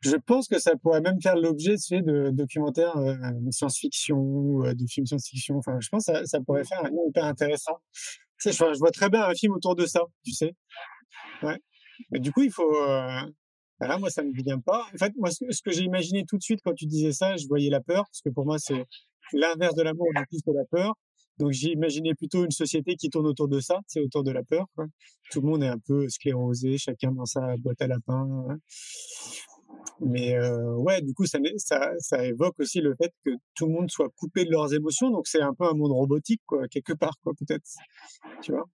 Je 0.00 0.16
pense 0.16 0.46
que 0.46 0.58
ça 0.58 0.76
pourrait 0.76 1.00
même 1.00 1.20
faire 1.20 1.36
l'objet 1.36 1.76
de 1.90 2.30
documentaires 2.30 2.96
euh, 2.96 3.14
science-fiction, 3.50 4.64
euh, 4.64 4.74
de 4.74 4.86
films 4.86 5.06
science-fiction. 5.06 5.56
Enfin, 5.56 5.78
je 5.80 5.88
pense 5.88 6.06
que 6.06 6.12
ça, 6.12 6.24
ça 6.26 6.40
pourrait 6.40 6.64
faire 6.64 6.84
un 6.84 6.90
hyper 7.08 7.24
intéressant. 7.24 7.78
je, 8.38 8.50
je, 8.50 8.78
vois 8.78 8.90
très 8.90 9.08
bien 9.08 9.22
un 9.22 9.34
film 9.34 9.54
autour 9.54 9.74
de 9.74 9.86
ça, 9.86 10.02
tu 10.24 10.32
sais. 10.32 10.54
Ouais. 11.42 11.58
Mais 12.10 12.20
du 12.20 12.32
coup, 12.32 12.42
il 12.42 12.52
faut. 12.52 12.76
Euh... 12.76 13.22
Voilà, 13.78 13.98
moi, 13.98 14.08
ça 14.08 14.22
me 14.22 14.32
vient 14.32 14.58
pas. 14.58 14.86
En 14.94 14.98
fait, 14.98 15.12
moi, 15.16 15.30
ce, 15.30 15.44
ce 15.50 15.60
que 15.60 15.70
j'ai 15.70 15.82
imaginé 15.82 16.24
tout 16.26 16.38
de 16.38 16.42
suite 16.42 16.60
quand 16.64 16.72
tu 16.72 16.86
disais 16.86 17.12
ça, 17.12 17.36
je 17.36 17.46
voyais 17.46 17.68
la 17.68 17.82
peur, 17.82 18.04
parce 18.04 18.22
que 18.22 18.30
pour 18.30 18.46
moi, 18.46 18.58
c'est 18.58 18.86
l'inverse 19.32 19.74
de 19.74 19.82
l'amour, 19.82 20.06
mais 20.14 20.24
plus 20.26 20.42
de 20.42 20.52
la 20.52 20.64
peur. 20.70 20.94
Donc 21.38 21.52
j'ai 21.52 21.72
imaginé 21.72 22.14
plutôt 22.14 22.44
une 22.44 22.50
société 22.50 22.96
qui 22.96 23.10
tourne 23.10 23.26
autour 23.26 23.48
de 23.48 23.60
ça, 23.60 23.80
c'est 23.86 24.00
autour 24.00 24.22
de 24.22 24.30
la 24.30 24.42
peur. 24.42 24.66
Tout 25.30 25.40
le 25.42 25.48
monde 25.48 25.62
est 25.62 25.68
un 25.68 25.78
peu 25.78 26.08
sclérosé, 26.08 26.78
chacun 26.78 27.12
dans 27.12 27.26
sa 27.26 27.56
boîte 27.58 27.82
à 27.82 27.86
lapin. 27.86 28.46
Hein. 28.48 28.58
Mais 30.00 30.34
euh, 30.34 30.74
ouais, 30.74 31.00
du 31.02 31.14
coup, 31.14 31.26
ça, 31.26 31.38
ça, 31.56 31.90
ça 31.98 32.24
évoque 32.24 32.58
aussi 32.60 32.80
le 32.80 32.94
fait 32.96 33.12
que 33.24 33.30
tout 33.54 33.66
le 33.66 33.72
monde 33.72 33.90
soit 33.90 34.08
coupé 34.16 34.44
de 34.44 34.50
leurs 34.50 34.72
émotions. 34.74 35.10
Donc 35.10 35.26
c'est 35.26 35.40
un 35.40 35.54
peu 35.54 35.64
un 35.64 35.74
monde 35.74 35.92
robotique, 35.92 36.42
quoi, 36.46 36.66
quelque 36.68 36.92
part, 36.92 37.16
peut-être. 37.24 37.64
Tu 38.42 38.52
vois 38.52 38.66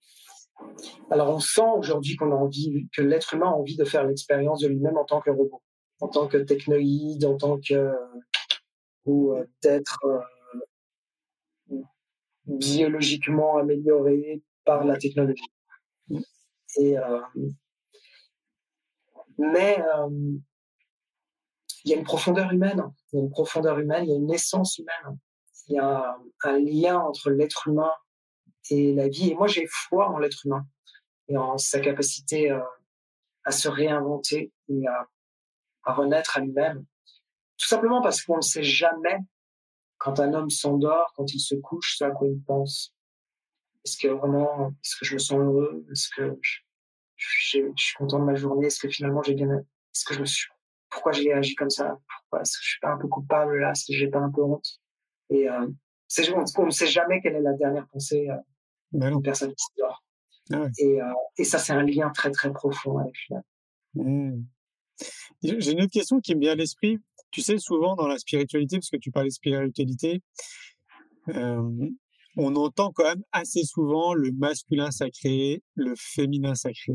Alors 1.11 1.35
on 1.35 1.41
sent 1.41 1.71
aujourd'hui 1.77 2.17
qu'on 2.17 2.33
a 2.33 2.37
envie, 2.37 2.89
que 2.93 3.03
l'être 3.03 3.35
humain 3.35 3.49
a 3.49 3.55
envie 3.55 3.77
de 3.77 3.85
faire 3.85 4.05
l'expérience 4.05 4.61
de 4.61 4.69
lui-même 4.69 4.97
en 4.97 5.05
tant 5.05 5.21
que 5.21 5.31
robot, 5.31 5.63
en 6.01 6.09
tant 6.09 6.29
que 6.29 6.39
technoïde, 6.39 7.25
en 7.25 7.37
tant 7.37 7.59
que 7.59 7.93
ou 9.05 9.33
euh, 9.33 9.45
biologiquement 12.47 13.59
amélioré 13.59 14.43
par 14.65 14.85
la 14.85 14.97
technologie. 14.97 15.53
Et, 16.77 16.99
euh, 16.99 17.21
mais 19.39 19.81
euh, 19.81 20.09
il 21.85 21.91
y 21.91 21.95
a 21.95 21.97
une 21.97 22.05
profondeur 22.05 22.53
humaine, 22.53 22.83
il 23.13 23.17
y 23.17 23.21
a 23.21 23.25
une 23.25 23.31
profondeur 23.31 23.79
humaine, 23.79 24.05
il 24.05 24.11
y 24.11 24.15
a 24.15 24.17
une 24.17 24.33
essence 24.33 24.79
humaine, 24.79 25.19
il 25.69 25.77
y 25.77 25.79
a 25.79 26.17
un 26.45 26.59
lien 26.59 26.99
entre 26.99 27.31
l'être 27.31 27.69
humain 27.69 27.93
et 28.71 28.95
la 28.95 29.09
vie. 29.09 29.31
Et 29.31 29.35
moi, 29.35 29.47
j'ai 29.47 29.67
foi 29.67 30.09
en 30.09 30.19
l'être 30.19 30.47
humain 30.47 30.67
et 31.29 31.37
en 31.37 31.59
sa 31.59 31.81
capacité 31.81 32.51
euh, 32.51 32.61
à 33.45 33.53
se 33.53 33.69
réinventer 33.69 34.53
et 34.69 34.87
à, 34.87 35.09
à 35.85 35.95
renaître 35.95 36.37
à 36.37 36.41
lui-même. 36.41 36.85
Tout 37.59 37.69
simplement 37.69 38.01
parce 38.01 38.23
qu'on 38.23 38.37
ne 38.37 38.43
sait 38.43 38.63
jamais 38.63 39.19
quand 40.03 40.19
un 40.19 40.35
homme 40.35 40.51
s'endort, 40.51 41.13
quand 41.17 41.33
il 41.33 41.39
se 41.39 41.55
couche, 41.55 41.95
c'est 41.97 42.05
à 42.05 42.11
quoi 42.11 42.27
il 42.27 42.43
pense. 42.43 42.93
Est-ce 43.85 43.97
que 43.97 44.09
vraiment, 44.09 44.71
est-ce 44.83 44.97
que 44.97 45.05
je 45.05 45.15
me 45.15 45.19
sens 45.21 45.39
heureux? 45.39 45.87
Est-ce 45.93 46.09
que 46.17 46.39
je, 46.41 46.59
je, 47.17 47.59
suis 47.77 47.95
content 47.97 48.19
de 48.19 48.25
ma 48.25 48.35
journée? 48.35 48.67
Est-ce 48.67 48.81
que 48.81 48.89
finalement 48.89 49.23
j'ai 49.23 49.35
bien, 49.35 49.49
est-ce 49.49 50.05
que 50.05 50.15
je 50.15 50.21
me 50.21 50.25
suis, 50.25 50.49
pourquoi 50.91 51.13
j'ai 51.13 51.33
agi 51.33 51.55
comme 51.55 51.71
ça? 51.71 52.01
Pourquoi 52.09 52.43
est-ce 52.43 52.59
que 52.59 52.65
je 52.65 52.69
suis 52.71 52.81
pas 52.81 52.91
un 52.91 52.99
peu 52.99 53.07
coupable 53.07 53.61
là? 53.61 53.71
Est-ce 53.71 53.85
que 53.87 53.97
j'ai 53.97 54.09
pas 54.09 54.19
un 54.19 54.31
peu 54.31 54.43
honte? 54.43 54.81
Et 55.31 55.49
euh, 55.49 55.69
c'est, 56.09 56.29
on 56.33 56.67
ne 56.67 56.71
sait 56.71 56.89
jamais 56.89 57.21
quelle 57.21 57.37
est 57.37 57.41
la 57.41 57.53
dernière 57.53 57.87
pensée 57.87 58.29
euh, 58.29 58.37
ben 58.91 59.09
d'une 59.13 59.23
personne 59.23 59.55
qui 59.55 59.67
dort. 59.79 60.05
Ah 60.53 60.67
et, 60.79 61.01
euh, 61.01 61.13
et 61.39 61.45
ça, 61.45 61.59
c'est 61.59 61.75
un 61.75 61.85
lien 61.85 62.11
très 62.11 62.33
très 62.33 62.53
profond 62.53 62.99
avec 62.99 63.15
lui. 63.29 63.37
Mmh. 63.95 64.43
J'ai 65.43 65.73
une 65.73 65.83
autre 65.83 65.93
question 65.93 66.21
qui 66.21 66.35
me 66.35 66.41
vient 66.41 66.53
à 66.53 66.57
l'esprit 66.57 66.99
tu 67.33 67.41
sais, 67.41 67.59
souvent 67.59 67.97
dans 67.97 68.07
la 68.07 68.19
spiritualité, 68.19 68.77
parce 68.77 68.91
que 68.91 68.99
tu 68.99 69.11
parlais 69.11 69.31
de 69.31 69.35
spiritualité, 69.35 70.23
euh, 71.29 71.89
on 72.37 72.55
entend 72.57 72.93
quand 72.93 73.05
même 73.05 73.23
assez 73.33 73.65
souvent 73.65 74.15
le 74.15 74.31
masculin 74.33 74.91
sacré, 74.91 75.63
le 75.75 75.95
féminin 75.97 76.55
sacré. 76.55 76.93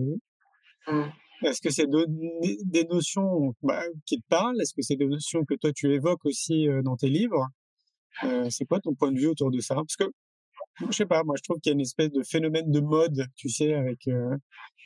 Mmh. 0.87 1.03
Est-ce 1.43 1.61
que 1.61 1.69
c'est 1.69 1.87
des 1.87 2.83
notions 2.85 3.53
bah, 3.61 3.83
qui 4.05 4.17
te 4.17 4.25
parlent? 4.27 4.59
Est-ce 4.59 4.73
que 4.73 4.81
c'est 4.81 4.95
des 4.95 5.05
notions 5.05 5.43
que 5.45 5.53
toi 5.53 5.71
tu 5.71 5.93
évoques 5.93 6.25
aussi 6.25 6.67
euh, 6.67 6.81
dans 6.81 6.95
tes 6.95 7.09
livres? 7.09 7.47
Euh, 8.23 8.49
C'est 8.49 8.65
quoi 8.65 8.79
ton 8.79 8.95
point 8.95 9.11
de 9.11 9.19
vue 9.19 9.27
autour 9.27 9.51
de 9.51 9.59
ça? 9.59 9.75
Parce 9.75 9.95
que 9.95 10.05
je 10.79 10.91
sais 10.91 11.05
pas, 11.05 11.23
moi 11.23 11.35
je 11.37 11.43
trouve 11.43 11.59
qu'il 11.59 11.71
y 11.71 11.73
a 11.73 11.75
une 11.75 11.81
espèce 11.81 12.11
de 12.11 12.23
phénomène 12.23 12.71
de 12.71 12.79
mode, 12.79 13.25
tu 13.35 13.49
sais, 13.49 13.73
avec 13.73 14.07
euh, 14.07 14.35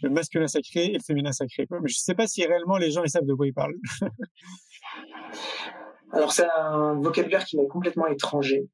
le 0.02 0.10
masculin 0.10 0.48
sacré 0.48 0.86
et 0.86 0.94
le 0.94 1.00
féminin 1.00 1.32
sacré. 1.32 1.68
Quoi. 1.68 1.80
Mais 1.82 1.89
je 1.89 1.98
sais 1.98 2.16
pas 2.16 2.28
si 2.28 2.46
réellement 2.46 2.78
les 2.78 2.92
gens 2.92 3.04
ils 3.04 3.10
savent 3.10 3.26
de 3.26 3.34
quoi 3.34 3.48
ils 3.48 3.54
parlent. 3.54 3.78
Alors 6.14 6.32
c'est 6.32 6.48
un 6.58 6.96
vocabulaire 6.96 7.46
qui 7.46 7.58
m'est 7.58 7.68
complètement 7.68 8.08
étranger. 8.08 8.68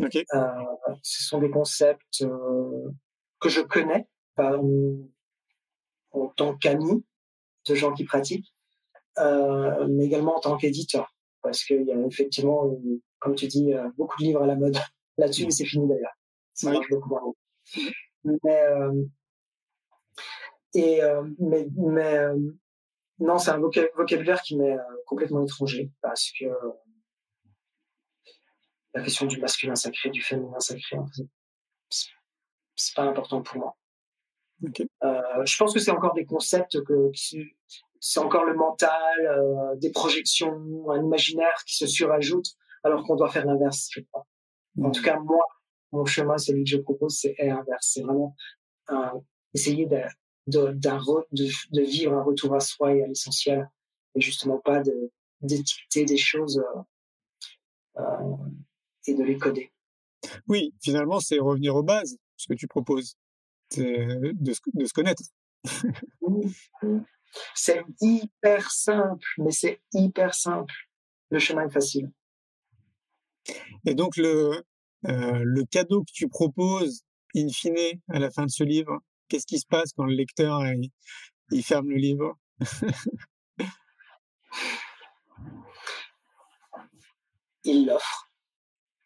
Okay. 0.00 0.24
Euh, 0.34 0.46
ce 1.02 1.24
sont 1.24 1.40
des 1.40 1.50
concepts 1.50 2.22
euh, 2.22 2.90
que 3.40 3.48
je 3.48 3.60
connais 3.60 4.06
en, 4.36 4.98
en 6.12 6.26
tant 6.28 6.54
qu'ami 6.54 7.04
de 7.68 7.74
gens 7.74 7.92
qui 7.92 8.04
pratiquent, 8.04 8.52
mais 9.18 10.04
également 10.04 10.36
en 10.36 10.40
tant 10.40 10.56
qu'éditeur, 10.56 11.12
parce 11.42 11.64
qu'il 11.64 11.82
y 11.82 11.92
a 11.92 11.96
effectivement, 12.06 12.70
comme 13.18 13.34
tu 13.34 13.46
dis, 13.46 13.72
beaucoup 13.96 14.16
de 14.20 14.24
livres 14.24 14.42
à 14.42 14.46
la 14.46 14.54
mode 14.54 14.76
là-dessus, 15.18 15.46
mais 15.46 15.50
c'est 15.50 15.64
fini 15.64 15.88
d'ailleurs. 15.88 16.14
Ça. 16.56 16.72
Mais 18.24 18.62
euh, 18.62 19.04
et 20.74 21.02
euh, 21.02 21.22
mais 21.38 21.68
mais 21.76 22.18
non, 23.18 23.38
c'est 23.38 23.50
un 23.50 23.58
vocabulaire 23.58 24.42
qui 24.42 24.56
m'est 24.56 24.76
complètement 25.06 25.44
étranger 25.44 25.90
parce 26.02 26.32
que 26.38 26.46
la 28.94 29.02
question 29.02 29.26
du 29.26 29.38
masculin 29.38 29.74
sacré, 29.74 30.10
du 30.10 30.22
féminin 30.22 30.58
sacré, 30.58 30.96
c'est 32.76 32.94
pas 32.94 33.02
important 33.02 33.42
pour 33.42 33.58
moi. 33.58 33.76
Euh, 35.04 35.44
je 35.44 35.56
pense 35.56 35.74
que 35.74 35.80
c'est 35.80 35.90
encore 35.90 36.14
des 36.14 36.24
concepts 36.24 36.82
que, 36.84 37.10
c'est 38.00 38.20
encore 38.20 38.44
le 38.44 38.54
mental, 38.54 38.92
euh, 39.20 39.76
des 39.76 39.90
projections, 39.90 40.90
un 40.90 41.02
imaginaire 41.02 41.62
qui 41.66 41.76
se 41.76 41.86
surajoute, 41.86 42.46
alors 42.84 43.04
qu'on 43.04 43.16
doit 43.16 43.30
faire 43.30 43.46
l'inverse, 43.46 43.88
je 43.90 44.00
crois. 44.00 44.26
En 44.82 44.90
tout 44.90 45.02
cas, 45.02 45.18
moi, 45.18 45.44
mon 45.92 46.04
chemin, 46.04 46.38
celui 46.38 46.64
que 46.64 46.70
je 46.70 46.78
propose, 46.78 47.18
c'est 47.18 47.34
l'inverse. 47.38 47.92
C'est 47.92 48.02
vraiment 48.02 48.36
essayer 49.54 49.86
de, 49.86 50.02
de, 50.46 50.72
de, 50.72 51.82
vivre 51.82 52.14
un 52.14 52.22
retour 52.22 52.54
à 52.54 52.60
soi 52.60 52.94
et 52.94 53.02
à 53.02 53.06
l'essentiel, 53.06 53.68
et 54.14 54.20
justement 54.20 54.58
pas 54.58 54.82
de 54.82 55.10
d'étiqueter 55.42 56.04
des 56.04 56.16
choses 56.16 56.62
euh, 57.98 58.36
et 59.06 59.14
de 59.14 59.22
les 59.22 59.38
coder. 59.38 59.72
Oui, 60.48 60.74
finalement, 60.82 61.20
c'est 61.20 61.38
revenir 61.38 61.74
aux 61.74 61.82
bases, 61.82 62.16
ce 62.36 62.48
que 62.48 62.54
tu 62.54 62.66
proposes, 62.66 63.16
de, 63.76 64.32
de, 64.32 64.52
se 64.52 64.92
connaître. 64.92 65.22
c'est 67.54 67.84
hyper 68.00 68.70
simple, 68.70 69.26
mais 69.38 69.50
c'est 69.50 69.80
hyper 69.92 70.34
simple. 70.34 70.74
Le 71.30 71.38
chemin 71.38 71.66
est 71.66 71.72
facile. 71.72 72.10
Et 73.84 73.94
donc, 73.94 74.16
le, 74.16 74.64
euh, 75.08 75.40
le 75.42 75.64
cadeau 75.64 76.02
que 76.02 76.12
tu 76.12 76.28
proposes, 76.28 77.02
in 77.34 77.48
fine, 77.48 78.00
à 78.08 78.18
la 78.18 78.30
fin 78.30 78.44
de 78.44 78.50
ce 78.50 78.64
livre, 78.64 79.00
qu'est-ce 79.28 79.46
qui 79.46 79.58
se 79.58 79.66
passe 79.66 79.92
quand 79.96 80.04
le 80.04 80.14
lecteur 80.14 80.62
il 81.50 81.62
ferme 81.62 81.88
le 81.90 81.96
livre? 81.96 82.38
Il 87.64 87.86
l'offre. 87.86 88.30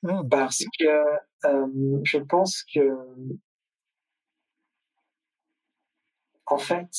Ah. 0.07 0.22
Parce 0.30 0.64
que 0.78 0.84
euh, 0.84 2.01
je 2.05 2.18
pense 2.18 2.62
que, 2.74 2.80
en 6.46 6.59
fait, 6.59 6.90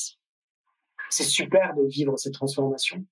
c'est 1.08 1.24
super 1.24 1.74
de 1.74 1.84
vivre 1.84 2.16
cette 2.16 2.34
transformation, 2.34 3.04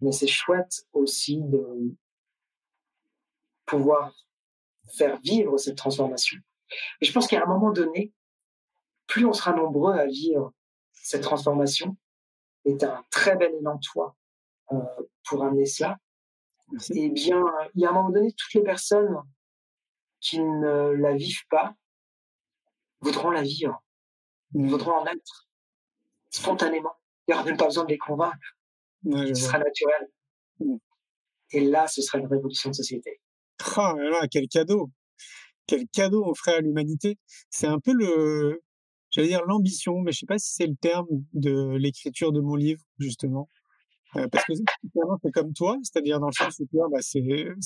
mais 0.00 0.12
c'est 0.12 0.26
chouette 0.26 0.86
aussi 0.92 1.40
de 1.40 1.94
pouvoir 3.64 4.14
faire 4.96 5.18
vivre 5.20 5.56
cette 5.58 5.76
transformation. 5.76 6.38
Et 7.00 7.06
je 7.06 7.12
pense 7.12 7.26
qu'à 7.26 7.42
un 7.42 7.46
moment 7.46 7.70
donné, 7.70 8.12
plus 9.06 9.26
on 9.26 9.32
sera 9.32 9.52
nombreux 9.52 9.94
à 9.94 10.06
vivre 10.06 10.52
cette 10.92 11.22
transformation, 11.22 11.96
est 12.64 12.82
un 12.82 13.04
très 13.10 13.36
bel 13.36 13.54
élan 13.54 13.78
toi 13.78 14.16
euh, 14.72 14.80
pour 15.24 15.44
amener 15.44 15.66
cela, 15.66 15.98
eh 16.94 17.10
bien, 17.10 17.44
il 17.74 17.82
y 17.82 17.86
a 17.86 17.90
un 17.90 17.92
moment 17.92 18.10
donné, 18.10 18.32
toutes 18.32 18.54
les 18.54 18.62
personnes 18.62 19.16
qui 20.20 20.40
ne 20.40 20.90
la 20.90 21.14
vivent 21.14 21.46
pas 21.50 21.74
voudront 23.00 23.30
la 23.30 23.42
vivre, 23.42 23.82
mmh. 24.54 24.68
voudront 24.68 24.98
en 24.98 25.06
être 25.06 25.48
spontanément. 26.30 26.94
Il 27.26 27.32
n'y 27.32 27.34
aura 27.34 27.44
même 27.44 27.56
pas 27.56 27.66
besoin 27.66 27.84
de 27.84 27.90
les 27.90 27.98
convaincre. 27.98 28.56
ce 29.04 29.34
sera 29.34 29.58
naturel. 29.58 30.08
Mmh. 30.60 30.76
Et 31.50 31.60
là, 31.60 31.86
ce 31.86 32.00
sera 32.00 32.18
une 32.18 32.26
révolution 32.26 32.70
de 32.70 32.74
société. 32.74 33.20
Oh 33.76 33.94
quel 34.30 34.48
cadeau! 34.48 34.90
Quel 35.66 35.86
cadeau 35.88 36.24
on 36.26 36.34
ferait 36.34 36.56
à 36.56 36.60
l'humanité. 36.60 37.18
C'est 37.50 37.66
un 37.66 37.78
peu 37.78 37.92
le, 37.92 38.62
j'allais 39.10 39.28
dire 39.28 39.44
l'ambition, 39.46 40.00
mais 40.00 40.12
je 40.12 40.20
sais 40.20 40.26
pas 40.26 40.38
si 40.38 40.52
c'est 40.54 40.66
le 40.66 40.76
terme 40.76 41.06
de 41.32 41.76
l'écriture 41.76 42.32
de 42.32 42.40
mon 42.40 42.54
livre, 42.54 42.82
justement. 42.98 43.48
Euh, 44.16 44.28
parce 44.28 44.44
que 44.44 44.52
c'est 44.54 45.30
comme 45.32 45.52
toi, 45.54 45.76
c'est-à-dire 45.82 46.20
dans 46.20 46.28
le 46.28 46.32
sens 46.32 46.60
où 46.60 46.88
bah, 46.90 46.98
c'est 47.00 47.22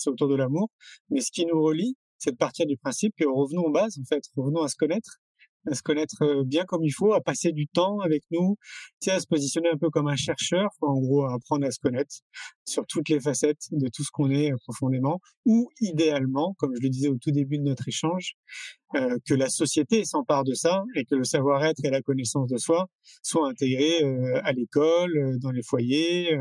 autour 0.06 0.28
de 0.28 0.34
l'amour, 0.34 0.70
mais 1.10 1.20
ce 1.20 1.30
qui 1.30 1.44
nous 1.44 1.60
relie, 1.60 1.96
c'est 2.18 2.32
de 2.32 2.36
partir 2.36 2.66
du 2.66 2.76
principe 2.76 3.14
que 3.16 3.24
revenons 3.26 3.64
aux 3.64 3.70
bases, 3.70 3.98
en 3.98 4.04
fait, 4.04 4.22
revenons 4.36 4.62
à 4.62 4.68
se 4.68 4.76
connaître, 4.76 5.18
à 5.70 5.74
se 5.74 5.82
connaître 5.82 6.42
bien 6.44 6.64
comme 6.64 6.84
il 6.84 6.92
faut, 6.92 7.12
à 7.12 7.20
passer 7.20 7.52
du 7.52 7.66
temps 7.66 8.00
avec 8.00 8.22
nous, 8.30 8.56
à 9.06 9.20
se 9.20 9.26
positionner 9.26 9.68
un 9.70 9.76
peu 9.76 9.90
comme 9.90 10.08
un 10.08 10.16
chercheur, 10.16 10.70
en 10.80 10.98
gros, 10.98 11.24
à 11.24 11.34
apprendre 11.34 11.66
à 11.66 11.70
se 11.70 11.78
connaître 11.78 12.14
sur 12.64 12.86
toutes 12.86 13.08
les 13.08 13.20
facettes 13.20 13.68
de 13.72 13.88
tout 13.88 14.04
ce 14.04 14.10
qu'on 14.12 14.30
est 14.30 14.52
euh, 14.52 14.56
profondément, 14.64 15.20
ou 15.46 15.68
idéalement, 15.80 16.54
comme 16.58 16.74
je 16.76 16.82
le 16.82 16.88
disais 16.90 17.08
au 17.08 17.16
tout 17.16 17.30
début 17.30 17.58
de 17.58 17.64
notre 17.64 17.88
échange, 17.88 18.34
que 19.26 19.34
la 19.34 19.50
société 19.50 20.04
s'empare 20.06 20.44
de 20.44 20.54
ça 20.54 20.82
et 20.94 21.04
que 21.04 21.14
le 21.14 21.24
savoir-être 21.24 21.84
et 21.84 21.90
la 21.90 22.00
connaissance 22.00 22.48
de 22.48 22.56
soi 22.56 22.86
soient 23.22 23.50
intégrés 23.50 24.02
à 24.42 24.52
l'école, 24.52 25.38
dans 25.40 25.50
les 25.50 25.62
foyers, 25.62 26.38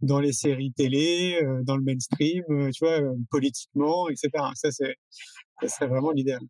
dans 0.00 0.18
les 0.18 0.32
séries 0.32 0.72
télé, 0.72 1.38
dans 1.64 1.76
le 1.76 1.82
mainstream, 1.82 2.42
tu 2.72 2.84
vois, 2.84 3.00
politiquement, 3.30 4.08
etc. 4.08 4.30
Ça, 4.54 4.70
c'est, 4.70 4.94
serait 5.68 5.88
vraiment 5.88 6.12
l'idéal. 6.12 6.40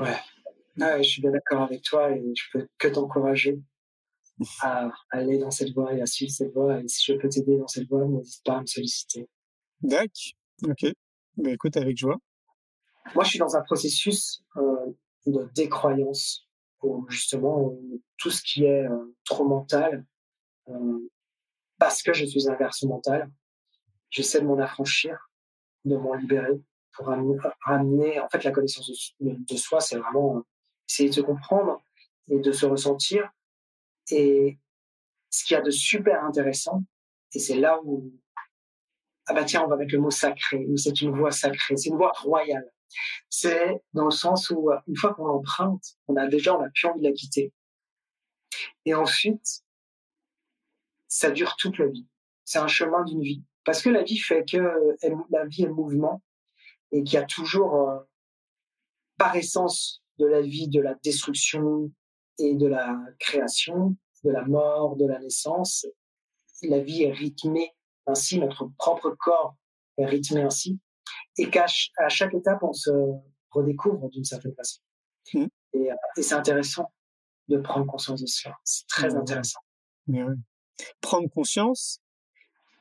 Ouais. 0.00 0.16
Je 0.76 1.02
suis 1.02 1.22
bien 1.22 1.30
d'accord 1.30 1.62
avec 1.62 1.82
toi 1.82 2.10
et 2.10 2.32
je 2.34 2.44
peux 2.52 2.68
que 2.78 2.88
t'encourager 2.88 3.60
à 4.60 4.90
aller 5.10 5.38
dans 5.38 5.50
cette 5.50 5.72
voie 5.72 5.92
et 5.94 6.00
à 6.00 6.06
suivre 6.06 6.32
cette 6.32 6.52
voie. 6.52 6.80
Et 6.80 6.88
si 6.88 7.12
je 7.12 7.18
peux 7.18 7.28
t'aider 7.28 7.56
dans 7.56 7.68
cette 7.68 7.88
voie, 7.88 8.04
n'hésite 8.04 8.42
pas 8.44 8.56
à 8.56 8.60
me 8.60 8.66
solliciter. 8.66 9.28
D'accord. 9.80 10.08
Ok. 10.64 10.92
Ben, 11.36 11.52
écoute, 11.52 11.76
avec 11.76 11.96
joie. 11.96 12.18
Moi, 13.14 13.24
je 13.24 13.30
suis 13.30 13.38
dans 13.38 13.56
un 13.56 13.62
processus 13.62 14.42
euh, 14.56 14.92
de 15.26 15.48
décroyance 15.54 16.48
où 16.82 17.06
justement 17.08 17.76
tout 18.18 18.30
ce 18.30 18.42
qui 18.42 18.64
est 18.64 18.86
euh, 18.86 19.14
trop 19.24 19.44
mental, 19.44 20.04
euh, 20.68 21.10
parce 21.78 22.02
que 22.02 22.12
je 22.12 22.24
suis 22.24 22.48
un 22.48 22.56
garçon 22.56 22.88
mental, 22.88 23.30
j'essaie 24.10 24.40
de 24.40 24.46
m'en 24.46 24.58
affranchir, 24.58 25.30
de 25.84 25.96
m'en 25.96 26.14
libérer 26.14 26.60
pour 26.92 27.08
ramener, 27.08 28.20
en 28.20 28.28
fait 28.28 28.44
la 28.44 28.52
connaissance 28.52 29.14
de, 29.18 29.56
soi, 29.56 29.80
c'est 29.80 29.98
vraiment 29.98 30.44
essayer 30.88 31.08
de 31.08 31.14
se 31.14 31.20
comprendre 31.20 31.82
et 32.28 32.38
de 32.38 32.52
se 32.52 32.66
ressentir. 32.66 33.28
Et 34.10 34.58
ce 35.30 35.44
qu'il 35.44 35.54
y 35.54 35.58
a 35.58 35.62
de 35.62 35.70
super 35.70 36.24
intéressant, 36.24 36.82
et 37.32 37.38
c'est 37.38 37.56
là 37.56 37.80
où 37.84 38.12
ah 39.26 39.32
bah 39.32 39.44
tiens, 39.44 39.62
on 39.64 39.68
va 39.68 39.76
mettre 39.76 39.94
le 39.94 40.00
mot 40.00 40.10
sacré, 40.10 40.66
c'est 40.76 41.00
une 41.00 41.16
voie 41.16 41.30
sacrée, 41.30 41.76
c'est 41.76 41.88
une 41.88 41.96
voie 41.96 42.12
royale. 42.14 42.70
C'est 43.30 43.82
dans 43.94 44.04
le 44.04 44.10
sens 44.10 44.50
où, 44.50 44.70
euh, 44.70 44.78
une 44.86 44.96
fois 44.96 45.14
qu'on 45.14 45.24
l'emprunte, 45.24 45.82
on 46.08 46.16
a 46.16 46.26
déjà, 46.26 46.54
on 46.54 46.60
n'a 46.60 46.68
plus 46.70 46.86
envie 46.88 47.00
de 47.00 47.08
la 47.08 47.12
quitter. 47.12 47.52
Et 48.84 48.94
ensuite, 48.94 49.62
ça 51.08 51.30
dure 51.30 51.56
toute 51.56 51.78
la 51.78 51.86
vie. 51.86 52.06
C'est 52.44 52.58
un 52.58 52.68
chemin 52.68 53.02
d'une 53.04 53.22
vie. 53.22 53.42
Parce 53.64 53.82
que 53.82 53.88
la 53.88 54.02
vie 54.02 54.18
fait 54.18 54.44
que 54.44 54.58
la 55.30 55.46
vie 55.46 55.64
est 55.64 55.68
mouvement 55.68 56.22
et 56.92 57.02
qu'il 57.02 57.14
y 57.14 57.22
a 57.22 57.24
toujours, 57.24 57.76
euh, 57.76 57.98
par 59.16 59.34
essence 59.34 60.03
de 60.18 60.26
la 60.26 60.40
vie, 60.40 60.68
de 60.68 60.80
la 60.80 60.94
destruction 61.02 61.90
et 62.38 62.54
de 62.54 62.66
la 62.66 62.98
création, 63.18 63.96
de 64.24 64.30
la 64.30 64.44
mort, 64.44 64.96
de 64.96 65.06
la 65.06 65.18
naissance. 65.18 65.86
La 66.62 66.80
vie 66.80 67.02
est 67.02 67.12
rythmée 67.12 67.72
ainsi, 68.06 68.38
notre 68.38 68.66
propre 68.78 69.10
corps 69.18 69.56
est 69.96 70.06
rythmé 70.06 70.42
ainsi 70.42 70.78
et 71.38 71.50
qu'à 71.50 71.66
chaque 71.66 72.34
étape, 72.34 72.62
on 72.62 72.72
se 72.72 72.90
redécouvre 73.50 74.08
d'une 74.10 74.24
certaine 74.24 74.54
façon. 74.54 74.80
Mmh. 75.32 75.46
Et, 75.74 75.90
euh, 75.90 75.94
et 76.16 76.22
c'est 76.22 76.34
intéressant 76.34 76.92
de 77.48 77.58
prendre 77.58 77.86
conscience 77.86 78.20
de 78.20 78.26
cela. 78.26 78.56
C'est 78.64 78.86
très 78.88 79.10
mmh. 79.10 79.16
intéressant. 79.16 79.60
Mais 80.06 80.20
Prendre 81.00 81.28
conscience, 81.28 82.00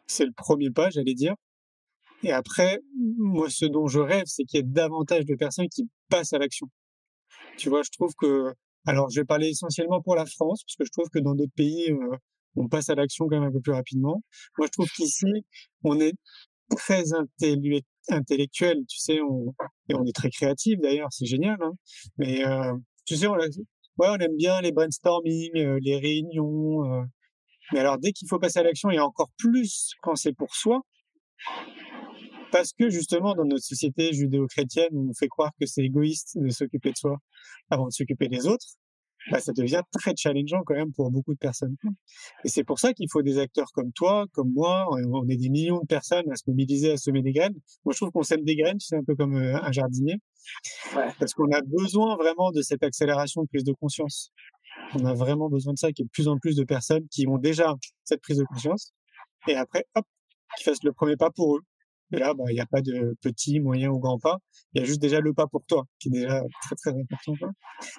c'est 0.08 0.26
le 0.26 0.32
premier 0.32 0.72
pas, 0.72 0.90
j'allais 0.90 1.14
dire. 1.14 1.36
Et 2.24 2.32
après, 2.32 2.82
moi, 3.18 3.50
ce 3.50 3.66
dont 3.66 3.88
je 3.88 4.00
rêve, 4.00 4.26
c'est 4.26 4.46
qu'il 4.46 4.58
y 4.58 4.60
ait 4.62 4.64
davantage 4.64 5.26
de 5.26 5.36
personnes 5.36 5.68
qui 5.70 5.90
passent 6.10 6.34
à 6.34 6.40
l'action. 6.40 6.70
Tu 7.58 7.70
vois, 7.70 7.84
je 7.84 7.89
trouve 7.91 8.14
que, 8.16 8.54
alors, 8.86 9.10
je 9.10 9.22
vais 9.22 9.26
parler 9.26 9.49
essentiellement 9.49 10.01
pour 10.01 10.16
la 10.16 10.26
France, 10.26 10.64
parce 10.64 10.76
que 10.76 10.86
je 10.86 10.91
trouve 10.91 11.10
que 11.10 11.20
dans 11.20 11.36
d'autres 11.36 11.54
pays, 11.56 11.91
euh, 11.91 12.18
on 12.56 12.68
passe 12.68 12.89
à 12.89 12.95
l'action 12.95 13.28
quand 13.28 13.39
même 13.39 13.49
un 13.49 13.51
peu 13.51 13.62
plus 13.62 13.74
rapidement. 13.74 14.22
Moi, 14.58 14.68
je 14.68 14.72
trouve 14.72 14.89
qu'ici, 14.89 15.45
on 15.84 15.99
est 15.99 16.14
très 16.76 17.04
intellectuel, 18.10 18.80
tu 18.88 18.99
sais, 18.99 19.22
on, 19.22 19.54
et 19.89 19.95
on 19.95 20.06
est 20.06 20.16
très 20.16 20.30
créatif 20.30 20.80
d'ailleurs, 20.80 21.10
c'est 21.12 21.26
génial. 21.26 21.58
Hein. 21.62 21.74
Mais 22.18 22.45
euh, 22.45 22.74
tu 23.06 23.16
sais, 23.16 23.28
on, 23.28 23.36
ouais, 23.36 23.49
on 23.99 24.18
aime 24.18 24.36
bien 24.36 24.62
les 24.62 24.72
brainstorming, 24.72 25.51
euh, 25.56 25.80
les 25.82 25.97
réunions. 25.97 27.06
Mais 27.72 27.80
alors, 27.80 27.97
dès 27.97 28.12
qu'il 28.12 28.28
faut 28.28 28.39
passer 28.39 28.60
à 28.60 28.64
l'action, 28.64 28.89
et 28.89 28.99
encore 28.99 29.30
plus 29.38 29.93
quand 30.01 30.16
c'est 30.16 30.34
pour 30.34 30.56
soi, 30.56 30.82
parce 32.54 32.72
que 32.72 32.88
justement, 32.91 33.34
dans 33.34 33.45
notre 33.45 33.64
société 33.64 34.14
judéo-chrétienne, 34.14 34.89
on 34.93 35.06
nous 35.06 35.14
fait 35.16 35.28
croire 35.28 35.49
que 35.60 35.66
c'est 35.66 35.82
égoïste 35.82 36.38
de 36.38 36.49
s'occuper 36.49 36.91
de 36.91 36.97
soi 36.97 37.18
avant 37.72 37.88
de 37.88 37.91
s'occuper 37.91 38.28
des 38.28 38.45
autres 38.45 38.68
bah, 39.32 39.39
ça 39.39 39.54
devient 39.54 39.82
très 39.93 40.14
challengeant 40.18 40.64
quand 40.66 40.76
même 40.76 40.91
pour 40.91 41.10
beaucoup 41.10 41.34
de 41.34 41.39
personnes. 41.39 41.78
Et 42.43 42.49
c'est 42.49 42.66
pour 42.66 42.78
ça 42.78 42.93
qu'il 42.93 43.08
faut 43.10 43.22
des 43.22 43.38
acteurs 43.39 43.68
comme 43.74 43.93
toi, 43.93 44.26
comme 44.34 44.51
moi. 44.51 44.86
On 44.91 45.28
est 45.30 45.38
des 45.38 45.47
millions 45.47 45.80
de 45.80 45.86
personnes 45.86 46.30
à 46.30 46.36
se 46.36 46.43
mobiliser, 46.45 46.91
à 46.91 46.97
semer 46.97 47.22
des 47.22 47.32
graines. 47.32 47.56
Moi, 47.86 47.93
je 47.93 47.99
trouve 47.99 48.12
qu'on 48.12 48.24
sème 48.24 48.43
des 48.43 48.58
graines, 48.58 48.82
c'est 48.82 48.97
un 48.97 49.04
peu 49.04 49.16
comme 49.16 49.36
euh, 49.38 49.56
un 49.62 49.72
jardinier. 49.72 50.18
Ouais. 50.93 51.08
Parce 51.20 51.34
qu'on 51.34 51.49
a 51.54 51.62
besoin 51.62 52.18
vraiment 52.18 52.51
de 52.51 52.62
cette 52.62 52.84
accélération 52.84 53.43
de 53.43 53.47
prise 53.47 53.64
de 53.64 53.72
conscience. 53.72 54.32
On 54.95 55.06
a 55.06 55.14
vraiment 55.14 55.49
besoin 55.49 55.72
de 55.72 55.80
ça, 55.80 55.93
qu'il 55.93 56.04
y 56.04 56.06
ait 56.06 56.08
de 56.08 56.12
plus 56.12 56.28
en 56.28 56.38
plus 56.38 56.58
de 56.58 56.66
personnes 56.66 57.08
qui 57.10 57.26
ont 57.26 57.38
déjà 57.38 57.76
cette 58.04 58.22
prise 58.22 58.39
de 58.39 58.43
conscience 58.43 58.91
et 59.47 59.56
après, 59.56 59.86
hop, 59.95 60.06
qui 60.58 60.66
fassent 60.66 60.84
le 60.84 60.91
premier 60.91 61.16
pas 61.16 61.32
pour 61.32 61.56
eux. 61.56 61.62
Et 62.14 62.20
là, 62.20 62.36
bah, 62.36 62.43
il 62.49 62.53
n'y 62.53 62.59
a 62.59 62.68
pas 62.68 62.82
de 62.82 63.18
petit, 63.22 63.59
moyen 63.59 63.89
ou 63.89 63.97
grand 63.97 64.20
pas. 64.20 64.38
Il 64.74 64.82
y 64.82 64.84
a 64.84 64.86
juste 64.86 65.01
déjà 65.01 65.20
le 65.20 65.34
pas 65.34 65.47
pour 65.47 65.66
toi, 65.66 65.86
qui 65.97 66.09
est 66.09 66.11
déjà 66.11 66.43
très, 66.61 66.76
très 66.76 66.91
important. 66.91 67.36
Quoi. 67.39 67.51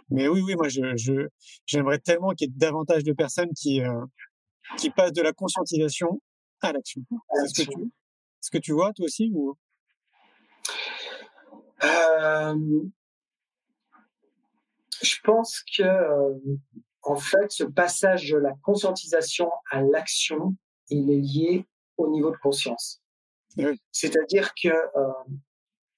Mais 0.08 0.28
oui, 0.28 0.40
oui, 0.40 0.54
moi, 0.54 0.68
je, 0.68 1.26
j'aimerais 1.66 1.98
tellement 1.98 2.30
qu'il 2.30 2.48
y 2.48 2.50
ait 2.50 2.54
davantage 2.56 3.02
de 3.02 3.12
personnes 3.12 3.50
qui, 3.56 3.82
euh, 3.82 4.04
qui 4.78 4.90
passent 4.90 5.12
de 5.12 5.22
la 5.22 5.32
conscientisation 5.32 6.22
à 6.60 6.72
l'action. 6.72 7.02
Est-ce 7.42 7.64
que 7.64 7.70
tu, 7.70 7.92
ce 8.40 8.50
que 8.50 8.58
tu 8.58 8.72
vois, 8.72 8.92
toi 8.92 9.04
aussi, 9.04 9.32
ou? 9.34 9.56
Euh, 11.82 12.54
je 15.02 15.16
pense 15.24 15.60
que, 15.76 15.82
euh, 15.82 16.38
en 17.02 17.16
fait, 17.16 17.50
ce 17.50 17.64
passage 17.64 18.30
de 18.30 18.38
la 18.38 18.54
conscientisation 18.62 19.50
à 19.72 19.82
l'action, 19.82 20.54
il 20.88 21.10
est 21.10 21.20
lié 21.20 21.66
au 21.96 22.08
niveau 22.10 22.30
de 22.30 22.36
conscience. 22.36 23.03
C'est-à-dire 23.92 24.52
que 24.60 24.68
euh, 24.68 25.12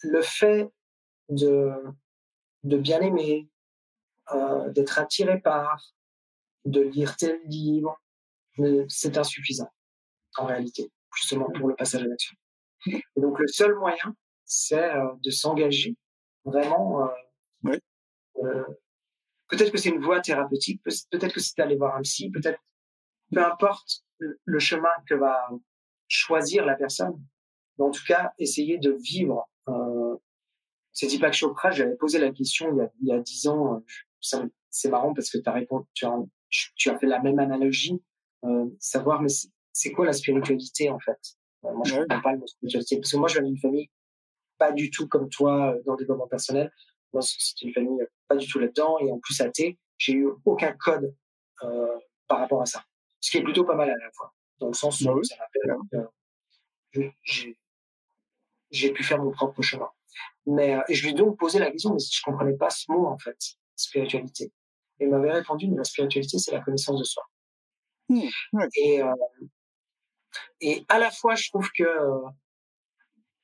le 0.01 0.23
fait 0.23 0.69
de, 1.29 1.73
de 2.65 2.77
bien 2.77 3.01
aimer, 3.01 3.49
euh, 4.33 4.71
d'être 4.71 4.99
attiré 4.99 5.41
par, 5.41 5.95
de 6.65 6.81
lire 6.81 7.17
tel 7.17 7.41
livre, 7.47 8.01
c'est 8.89 9.19
insuffisant 9.19 9.71
en 10.39 10.47
réalité, 10.47 10.91
justement 11.15 11.51
pour 11.53 11.69
le 11.69 11.75
passage 11.75 12.03
à 12.03 12.07
l'action. 12.07 12.37
donc 13.17 13.39
le 13.39 13.49
seul 13.49 13.75
moyen, 13.77 14.15
c'est 14.45 14.95
euh, 14.95 15.13
de 15.23 15.31
s'engager 15.31 15.97
vraiment. 16.45 17.09
Oui. 17.65 17.79
peut-être 19.49 19.73
que 19.73 19.79
c'est 19.79 19.89
une 19.89 20.03
voie 20.03 20.21
thérapeutique, 20.21 20.83
peut-être 20.83 21.33
que 21.33 21.41
c'est 21.41 21.57
d'aller 21.57 21.77
voir 21.77 21.97
un 21.97 22.03
psy, 22.03 22.31
peut-être, 22.31 22.61
peu 23.33 23.45
importe 23.45 24.05
le 24.19 24.59
chemin 24.59 24.89
que 25.09 25.15
va 25.15 25.49
choisir 26.09 26.65
la 26.65 26.77
personne, 26.77 27.21
mais 27.79 27.85
en 27.85 27.91
tout 27.91 28.05
cas, 28.07 28.33
essayer 28.39 28.79
de 28.79 28.93
vivre. 28.93 29.49
Euh, 29.69 30.17
c'est 30.93 31.09
Deepak 31.09 31.35
Chopra, 31.35 31.71
j'avais 31.71 31.97
posé 31.97 32.19
la 32.19 32.31
question 32.31 32.73
il 32.73 32.79
y 32.79 32.81
a, 32.81 32.91
il 33.03 33.09
y 33.09 33.13
a 33.13 33.19
10 33.19 33.49
ans. 33.49 33.83
Euh, 34.35 34.47
c'est 34.71 34.89
marrant 34.89 35.15
parce 35.15 35.31
que 35.31 35.39
as 35.45 35.53
répondu, 35.53 35.87
tu, 35.95 36.07
as, 36.07 36.19
tu 36.49 36.91
as 36.91 36.99
fait 36.99 37.07
la 37.07 37.21
même 37.21 37.39
analogie. 37.39 38.03
Euh, 38.45 38.67
savoir, 38.79 39.23
mais 39.23 39.29
c'est 39.73 39.93
quoi 39.93 40.07
la 40.07 40.13
spiritualité 40.13 40.91
en 40.91 40.99
fait? 40.99 41.19
Euh, 41.65 41.73
Moi, 41.73 41.83
je 41.85 41.95
ne 41.97 42.01
comprends 42.01 42.21
pas 42.21 42.33
le 42.35 42.47
spiritualité 42.47 42.97
parce 42.97 43.13
que 43.13 43.17
moi, 43.17 43.29
je 43.29 43.35
viens 43.35 43.49
d'une 43.49 43.59
famille 43.59 43.91
pas 44.59 44.73
du 44.73 44.91
tout 44.91 45.07
comme 45.09 45.29
toi 45.29 45.75
euh, 45.75 45.83
dans 45.85 45.93
le 45.93 45.99
développement 45.99 46.29
personnel. 46.29 46.73
Moi, 47.13 47.23
c'est 47.23 47.61
une 47.63 47.73
famille 47.73 47.99
pas 48.29 48.37
du 48.37 48.47
tout 48.47 48.59
là-dedans 48.59 48.99
et 49.01 49.11
en 49.11 49.19
plus 49.19 49.41
athée. 49.41 49.79
J'ai 49.99 50.13
eu 50.15 50.29
aucun 50.45 50.73
code 50.73 51.15
euh, 51.63 51.99
par 52.29 52.39
rapport 52.39 52.63
à 52.63 52.67
ça, 52.67 52.85
ce 53.21 53.31
qui 53.31 53.39
est 53.39 53.43
plutôt 53.43 53.65
pas 53.65 53.75
mal 53.75 53.89
à 53.89 53.97
la 53.97 54.11
fois, 54.13 54.35
dans 54.59 54.69
le 54.69 54.75
sens 54.75 55.01
où 55.01 55.07
bah 55.07 55.21
ça 55.23 55.37
m'appelle. 55.39 57.11
j'ai 57.23 57.57
j'ai 58.77 58.93
pu 58.93 59.03
faire 59.03 59.23
mon 59.23 59.31
propre 59.31 59.63
chemin. 59.63 59.89
Mais 60.47 60.77
euh, 60.77 60.83
et 60.89 60.95
je 60.95 61.03
lui 61.03 61.11
ai 61.11 61.15
donc 61.15 61.39
posé 61.39 61.59
la 61.59 61.71
question, 61.71 61.93
mais 61.93 61.99
je 62.01 62.23
comprenais 62.23 62.57
pas 62.57 62.71
ce 62.71 62.91
mot 62.91 63.07
en 63.07 63.19
fait, 63.19 63.37
spiritualité. 63.75 64.53
Et 64.99 65.05
il 65.05 65.11
m'avait 65.11 65.33
répondu, 65.33 65.69
mais 65.69 65.77
la 65.77 65.85
spiritualité, 65.85 66.39
c'est 66.39 66.53
la 66.53 66.61
connaissance 66.61 66.99
de 66.99 67.05
soi. 67.05 67.25
Mmh, 68.09 68.29
et, 68.77 69.03
euh, 69.03 69.15
et 70.61 70.85
à 70.89 70.99
la 70.99 71.11
fois, 71.11 71.35
je 71.35 71.49
trouve 71.49 71.69
que 71.77 71.83
euh, 71.83 72.29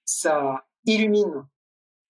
ça 0.05 0.65
illumine 0.87 1.47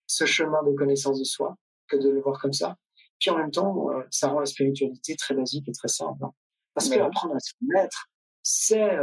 ce 0.06 0.26
chemin 0.26 0.62
de 0.62 0.72
connaissance 0.72 1.18
de 1.18 1.24
soi 1.24 1.56
que 1.88 1.96
de 1.96 2.10
le 2.10 2.20
voir 2.20 2.40
comme 2.40 2.52
ça. 2.52 2.76
Puis 3.18 3.30
en 3.30 3.38
même 3.38 3.50
temps, 3.50 3.90
euh, 3.90 4.02
ça 4.10 4.28
rend 4.28 4.40
la 4.40 4.46
spiritualité 4.46 5.16
très 5.16 5.34
basique 5.34 5.68
et 5.68 5.72
très 5.72 5.88
simple. 5.88 6.24
Hein. 6.24 6.32
Parce 6.74 6.88
que 6.88 6.98
apprendre 6.98 7.34
à 7.36 7.40
se 7.40 7.52
connaître, 7.60 8.08
c'est, 8.42 8.96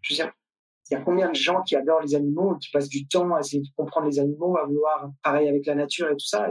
je 0.00 0.14
veux 0.14 0.14
dire, 0.14 0.32
il 0.92 0.96
y 0.96 0.98
a 0.98 1.04
combien 1.04 1.30
de 1.30 1.34
gens 1.34 1.62
qui 1.62 1.74
adorent 1.74 2.02
les 2.02 2.14
animaux, 2.14 2.56
qui 2.56 2.70
passent 2.70 2.88
du 2.90 3.06
temps 3.06 3.34
à 3.34 3.40
essayer 3.40 3.62
de 3.62 3.68
comprendre 3.76 4.08
les 4.08 4.18
animaux, 4.18 4.58
à 4.58 4.66
vouloir 4.66 5.10
pareil 5.22 5.48
avec 5.48 5.64
la 5.64 5.74
nature 5.74 6.08
et 6.08 6.12
tout 6.12 6.26
ça? 6.26 6.48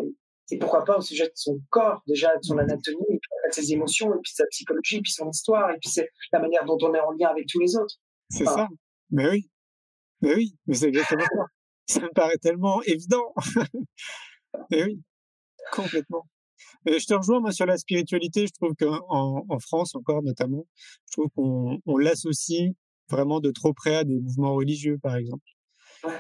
Et, 0.50 0.58
pourquoi 0.58 0.84
pas 0.84 0.98
au 0.98 1.02
sujet 1.02 1.26
de 1.26 1.32
son 1.36 1.62
corps, 1.70 2.02
déjà 2.08 2.36
de 2.36 2.44
son 2.44 2.56
mmh. 2.56 2.60
anatomie, 2.60 3.06
et 3.08 3.20
puis 3.20 3.30
de 3.48 3.54
ses 3.54 3.72
émotions, 3.72 4.14
et 4.14 4.18
puis 4.22 4.34
sa 4.34 4.46
psychologie, 4.48 4.98
et 4.98 5.02
puis 5.02 5.12
son 5.12 5.30
histoire, 5.30 5.70
et 5.70 5.78
puis 5.80 5.90
c'est 5.90 6.10
la 6.34 6.40
manière 6.40 6.66
dont 6.66 6.78
on 6.82 6.94
est 6.94 7.00
en 7.00 7.12
lien 7.12 7.30
avec 7.30 7.46
tous 7.48 7.60
les 7.60 7.78
autres. 7.78 7.96
C'est 8.30 8.46
ça. 8.46 8.68
Mais 9.12 9.30
oui. 9.30 9.50
Mais 10.22 10.36
oui, 10.36 10.56
mais 10.66 10.74
c'est 10.74 10.88
exactement 10.88 11.24
ça. 11.24 11.46
Ça 11.88 12.02
me 12.02 12.14
paraît 12.14 12.38
tellement 12.38 12.82
évident. 12.84 13.34
mais 14.72 14.84
oui, 14.84 15.02
complètement. 15.72 16.26
Mais 16.86 17.00
je 17.00 17.06
te 17.06 17.14
rejoins 17.14 17.40
moi 17.40 17.52
sur 17.52 17.66
la 17.66 17.78
spiritualité. 17.78 18.48
Je 18.48 18.54
trouve 18.54 18.74
qu'en 18.76 19.46
en 19.48 19.60
France 19.60 19.96
encore 19.96 20.24
notamment, 20.24 20.66
je 21.08 21.12
trouve 21.14 21.30
qu'on 21.36 21.80
on, 21.86 21.98
l'associe 21.98 22.74
vraiment 23.12 23.40
de 23.40 23.52
trop 23.52 23.74
près 23.74 23.96
à 23.96 24.04
des 24.04 24.20
mouvements 24.20 24.56
religieux, 24.56 24.98
par 25.02 25.16
exemple. 25.16 25.44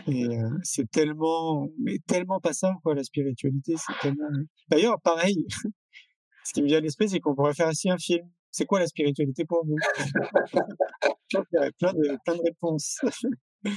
Et 0.07 0.25
euh, 0.25 0.49
c'est 0.63 0.89
tellement, 0.91 1.67
mais 1.79 1.97
tellement 2.05 2.39
pas 2.39 2.53
ça, 2.53 2.75
quoi, 2.83 2.93
la 2.93 3.03
spiritualité. 3.03 3.75
C'est 3.77 3.93
tellement. 4.01 4.27
D'ailleurs, 4.69 5.01
pareil, 5.01 5.45
ce 6.45 6.53
qui 6.53 6.61
me 6.61 6.67
vient 6.67 6.77
à 6.77 6.81
l'esprit, 6.81 7.09
c'est 7.09 7.19
qu'on 7.19 7.35
pourrait 7.35 7.53
faire 7.53 7.69
aussi 7.69 7.89
un 7.89 7.97
film. 7.97 8.27
C'est 8.51 8.65
quoi 8.65 8.79
la 8.79 8.87
spiritualité 8.87 9.45
pour 9.45 9.65
vous? 9.65 9.77
Il 11.33 11.43
y 11.53 11.57
aurait 11.57 11.71
plein 11.71 11.93
de, 11.93 12.17
plein 12.25 12.35
de 12.35 12.41
réponses. 12.43 12.99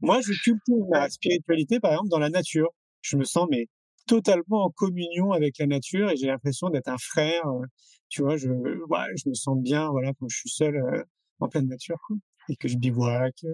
Moi, 0.00 0.20
je 0.22 0.32
cultive 0.42 0.84
ma 0.90 1.08
spiritualité, 1.10 1.78
par 1.78 1.92
exemple, 1.92 2.08
dans 2.08 2.18
la 2.18 2.30
nature. 2.30 2.70
Je 3.02 3.16
me 3.16 3.24
sens, 3.24 3.46
mais 3.50 3.66
totalement 4.06 4.64
en 4.64 4.70
communion 4.70 5.32
avec 5.32 5.58
la 5.58 5.66
nature 5.66 6.10
et 6.10 6.16
j'ai 6.16 6.26
l'impression 6.26 6.70
d'être 6.70 6.88
un 6.88 6.98
frère. 6.98 7.46
Euh, 7.46 7.66
tu 8.08 8.22
vois, 8.22 8.36
je, 8.36 8.48
ouais, 8.48 9.16
je 9.16 9.28
me 9.28 9.34
sens 9.34 9.58
bien, 9.60 9.90
voilà, 9.90 10.12
quand 10.18 10.28
je 10.28 10.38
suis 10.38 10.48
seul 10.48 10.76
euh, 10.76 11.04
en 11.40 11.48
pleine 11.48 11.68
nature. 11.68 11.98
Quoi 12.06 12.16
et 12.48 12.56
que 12.56 12.68
je 12.68 12.76
bivouaque. 12.76 13.44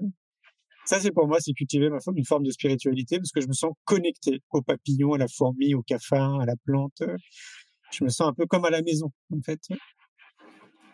Ça, 0.85 1.01
c'est 1.01 1.13
pour 1.13 1.27
moi, 1.27 1.39
c'est 1.41 1.53
cultiver 1.53 1.89
ma 1.89 2.01
forme, 2.01 2.19
une 2.19 2.27
forme 2.27 2.45
de 2.45 2.51
spiritualité 2.51 3.17
parce 3.17 3.33
que 3.33 3.41
je 3.41 3.49
me 3.49 3.55
sens 3.55 3.73
connecté 3.85 4.43
au 4.51 4.61
papillon, 4.61 5.15
à 5.15 5.19
la 5.19 5.29
fourmi, 5.29 5.75
au 5.75 5.83
cafard, 5.83 6.41
à 6.41 6.47
la 6.47 6.57
plante. 6.57 7.03
Je 7.91 8.05
me 8.05 8.11
sens 8.11 8.29
un 8.29 8.35
peu 8.35 8.47
comme 8.47 8.65
à 8.65 8.71
la 8.71 8.83
maison, 8.83 9.11
en 9.33 9.41
fait. 9.41 9.61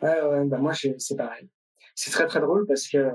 Ouais, 0.02 0.22
ouais, 0.22 0.44
bah 0.46 0.58
moi, 0.58 0.72
c'est 0.74 1.16
pareil. 1.16 1.48
C'est 1.94 2.10
très, 2.10 2.26
très 2.26 2.40
drôle 2.40 2.66
parce 2.66 2.88
que 2.88 3.10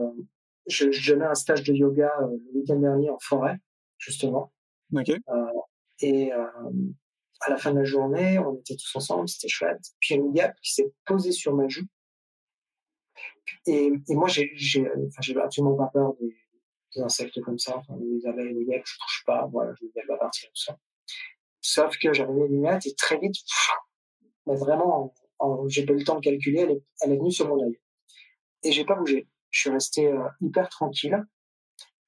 je, 0.68 0.92
je 0.92 1.14
donnais 1.14 1.26
un 1.26 1.36
stage 1.36 1.64
de 1.64 1.74
yoga 1.74 2.12
euh, 2.22 2.38
le 2.54 2.60
week-end 2.60 2.80
dernier 2.80 3.10
en 3.10 3.20
forêt, 3.20 3.58
justement. 3.98 4.52
Ok. 4.94 5.10
Euh, 5.10 5.46
et 6.00 6.34
euh, 6.34 6.46
à 7.42 7.50
la 7.50 7.58
fin 7.58 7.72
de 7.72 7.80
la 7.80 7.84
journée, 7.84 8.40
on 8.40 8.56
était 8.56 8.76
tous 8.76 8.96
ensemble, 8.96 9.30
c'était 9.30 9.48
chouette. 9.48 9.82
Puis 10.00 10.16
il 10.16 10.18
y 10.18 10.20
a 10.20 10.24
une 10.24 10.34
guêpe 10.34 10.56
qui 10.62 10.74
s'est 10.74 10.92
posée 11.06 11.32
sur 11.32 11.56
ma 11.56 11.68
joue 11.68 11.86
et, 13.68 13.92
moi, 14.10 14.28
j'ai, 14.28 14.52
j'ai, 14.56 14.86
absolument 15.42 15.76
pas 15.76 15.90
peur 15.94 16.14
des, 16.20 16.36
insectes 17.02 17.42
comme 17.42 17.60
ça, 17.60 17.78
enfin, 17.78 17.96
les 18.00 18.26
abeilles, 18.26 18.54
les 18.54 18.64
guêpes, 18.64 18.86
je 18.86 18.98
touche 18.98 19.24
pas, 19.26 19.46
voilà, 19.52 19.74
je 19.80 19.86
vais 19.86 20.08
pas 20.08 20.18
partir, 20.18 20.48
tout 20.50 20.62
ça. 20.62 20.78
Sauf 21.60 21.98
que 21.98 22.14
j'avais 22.14 22.32
mes 22.32 22.48
lunettes 22.48 22.86
et 22.86 22.96
très 22.96 23.18
vite, 23.18 23.36
vraiment, 24.46 25.14
en, 25.40 25.68
j'ai 25.68 25.86
pas 25.86 25.94
eu 25.94 25.98
le 25.98 26.04
temps 26.06 26.16
de 26.16 26.22
calculer, 26.22 26.82
elle 27.02 27.12
est, 27.12 27.18
venue 27.18 27.32
sur 27.32 27.48
mon 27.50 27.62
œil. 27.64 27.78
Et 28.64 28.72
j'ai 28.72 28.86
pas 28.86 28.96
bougé. 28.96 29.28
Je 29.50 29.60
suis 29.60 29.70
resté 29.70 30.08
euh, 30.08 30.24
hyper 30.42 30.70
tranquille. 30.70 31.22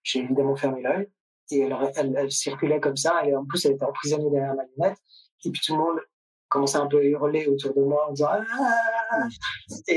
J'ai 0.03 0.19
évidemment 0.19 0.55
fermé 0.55 0.81
l'œil 0.81 1.07
et 1.51 1.59
elle, 1.59 2.31
circulait 2.31 2.79
comme 2.79 2.97
ça. 2.97 3.25
Et 3.25 3.35
en 3.35 3.45
plus, 3.45 3.65
elle 3.65 3.73
était 3.73 3.85
emprisonnée 3.85 4.29
derrière 4.29 4.55
ma 4.55 4.63
lunette. 4.65 4.97
Et 5.45 5.51
puis 5.51 5.61
tout 5.63 5.73
le 5.73 5.79
monde 5.79 5.99
commençait 6.49 6.77
un 6.77 6.87
peu 6.87 6.99
à 6.99 7.03
hurler 7.03 7.47
autour 7.47 7.73
de 7.73 7.81
moi 7.81 8.07
en 8.09 8.13
disant 8.13 8.29
ah! 8.31 9.27
euh, 9.89 9.95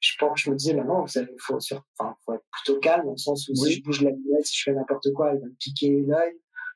je 0.00 0.16
pense, 0.18 0.40
je 0.40 0.50
me 0.50 0.56
disais, 0.56 0.74
maintenant, 0.74 1.04
il 1.06 1.28
faut, 1.38 1.56
enfin, 1.56 2.16
faut 2.24 2.34
être 2.34 2.44
plutôt 2.50 2.80
calme, 2.80 3.04
dans 3.04 3.12
le 3.12 3.18
sens 3.18 3.48
où 3.48 3.54
si 3.54 3.72
je 3.72 3.82
bouge 3.82 4.00
la 4.00 4.10
lunette, 4.10 4.46
si 4.46 4.56
je 4.56 4.62
fais 4.64 4.72
n'importe 4.72 5.12
quoi, 5.12 5.32
elle 5.32 5.40
va 5.40 5.46
me 5.46 5.54
piquer 5.54 6.00
l'œil. 6.00 6.34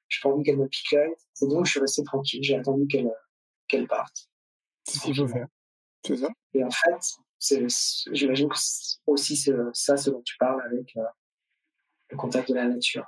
Je 0.09 0.21
pas 0.21 0.29
envie 0.29 0.45
qu'elle 0.45 0.59
me 0.59 0.69
pique 0.69 0.93
l'œil. 0.93 1.15
Et 1.43 1.47
donc, 1.47 1.65
je 1.65 1.73
suis 1.73 1.81
resté 1.81 2.05
tranquille. 2.05 2.43
J'ai 2.43 2.57
attendu 2.57 2.87
qu'elle, 2.87 3.11
qu'elle 3.67 3.87
parte. 3.89 4.29
C'est 4.85 4.99
ce 4.99 5.05
qu'il 5.05 5.17
faut 5.17 5.27
faire. 5.27 5.49
C'est 6.07 6.19
ça. 6.19 6.29
Et 6.53 6.63
en 6.63 6.71
fait, 6.71 7.01
c'est, 7.39 7.67
j'imagine 8.13 8.49
que 8.49 8.59
c'est 8.59 8.99
aussi 9.07 9.37
ça, 9.73 9.97
ce 9.97 10.11
dont 10.11 10.23
tu 10.23 10.37
parles 10.37 10.63
avec 10.63 10.95
euh, 10.99 11.03
le 12.11 12.17
contact 12.19 12.51
de 12.51 12.55
la 12.55 12.69
nature. 12.69 13.07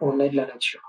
On, 0.00 0.18
est 0.20 0.30
de 0.30 0.36
la 0.36 0.46
nature. 0.46 0.82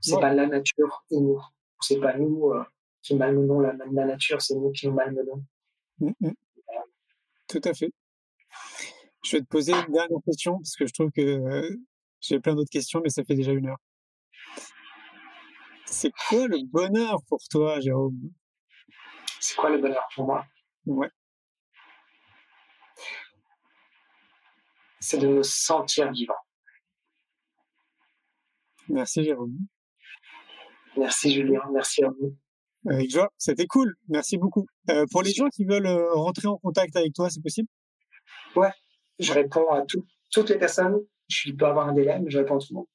C'est 0.00 0.18
pas 0.18 0.32
la 0.32 0.46
nature 0.46 1.04
et 1.10 1.20
nous. 1.20 1.40
C'est 1.80 2.00
pas 2.00 2.16
nous 2.16 2.50
euh, 2.52 2.64
qui 3.02 3.14
malmenons 3.14 3.60
la, 3.60 3.72
la 3.72 4.04
nature, 4.04 4.42
c'est 4.42 4.54
nous 4.54 4.72
qui 4.72 4.88
nous 4.88 4.94
malmenons. 4.94 5.44
Mmh, 6.00 6.10
mmh. 6.20 6.30
Tout 7.48 7.60
à 7.64 7.74
fait. 7.74 7.92
Je 9.24 9.36
vais 9.36 9.42
te 9.42 9.48
poser 9.48 9.72
une 9.72 9.92
dernière 9.92 10.20
question 10.24 10.58
parce 10.58 10.76
que 10.76 10.86
je 10.86 10.92
trouve 10.92 11.10
que 11.10 11.78
j'ai 12.20 12.40
plein 12.40 12.54
d'autres 12.54 12.70
questions, 12.70 13.00
mais 13.02 13.10
ça 13.10 13.24
fait 13.24 13.34
déjà 13.34 13.52
une 13.52 13.66
heure. 13.66 13.78
C'est 15.86 16.12
quoi 16.28 16.46
le 16.48 16.58
bonheur 16.66 17.20
pour 17.28 17.40
toi, 17.50 17.80
Jérôme? 17.80 18.18
C'est 19.40 19.56
quoi 19.56 19.70
le 19.70 19.78
bonheur 19.78 20.06
pour 20.14 20.26
moi? 20.26 20.44
Ouais. 20.86 21.10
C'est 25.00 25.18
de 25.18 25.28
me 25.28 25.42
sentir 25.42 26.10
vivant. 26.12 26.34
Merci, 28.88 29.24
Jérôme. 29.24 29.56
Merci, 30.96 31.32
Julien. 31.32 31.60
Merci 31.72 32.04
à 32.04 32.10
vous. 32.10 32.36
Avec 32.88 33.10
joie, 33.10 33.32
c'était 33.36 33.66
cool. 33.66 33.96
Merci 34.08 34.38
beaucoup. 34.38 34.66
Euh, 34.90 35.06
pour 35.10 35.22
les 35.22 35.32
gens 35.32 35.48
qui 35.48 35.64
veulent 35.64 35.86
euh, 35.86 36.12
rentrer 36.14 36.46
en 36.46 36.56
contact 36.56 36.94
avec 36.96 37.12
toi, 37.12 37.28
c'est 37.30 37.42
possible? 37.42 37.68
Ouais, 38.56 38.72
je 39.18 39.32
réponds 39.32 39.68
à 39.70 39.82
tout- 39.82 40.04
toutes 40.30 40.50
les 40.50 40.58
personnes. 40.58 40.98
Je 41.28 41.52
peux 41.52 41.66
avoir 41.66 41.88
un 41.88 41.92
délai, 41.92 42.18
mais 42.20 42.30
je 42.30 42.38
réponds 42.38 42.56
à 42.56 42.58
tout 42.60 42.66
le 42.70 42.76
monde. 42.76 42.86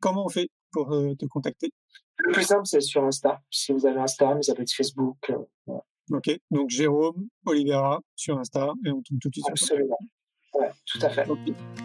Comment 0.00 0.24
on 0.26 0.28
fait 0.28 0.48
pour 0.72 0.92
euh, 0.94 1.14
te 1.14 1.26
contacter? 1.26 1.72
Le 2.18 2.32
plus 2.32 2.42
simple, 2.44 2.66
c'est 2.66 2.80
sur 2.80 3.02
Insta. 3.04 3.40
Si 3.50 3.72
vous 3.72 3.86
avez 3.86 3.98
Insta, 4.00 4.34
mais 4.34 4.42
ça 4.42 4.54
peut 4.54 4.62
être 4.62 4.72
Facebook. 4.72 5.16
euh. 5.30 5.74
Ok, 6.12 6.28
donc 6.50 6.70
Jérôme 6.70 7.28
Olivera 7.46 8.00
sur 8.16 8.38
Insta 8.38 8.72
et 8.84 8.90
on 8.90 9.00
tombe 9.02 9.18
tout 9.20 9.28
de 9.28 9.34
suite 9.34 9.44
sur. 9.44 9.52
Absolument. 9.52 9.98
Ouais, 10.54 10.70
tout 10.84 10.98
à 11.02 11.08
fait. 11.08 11.26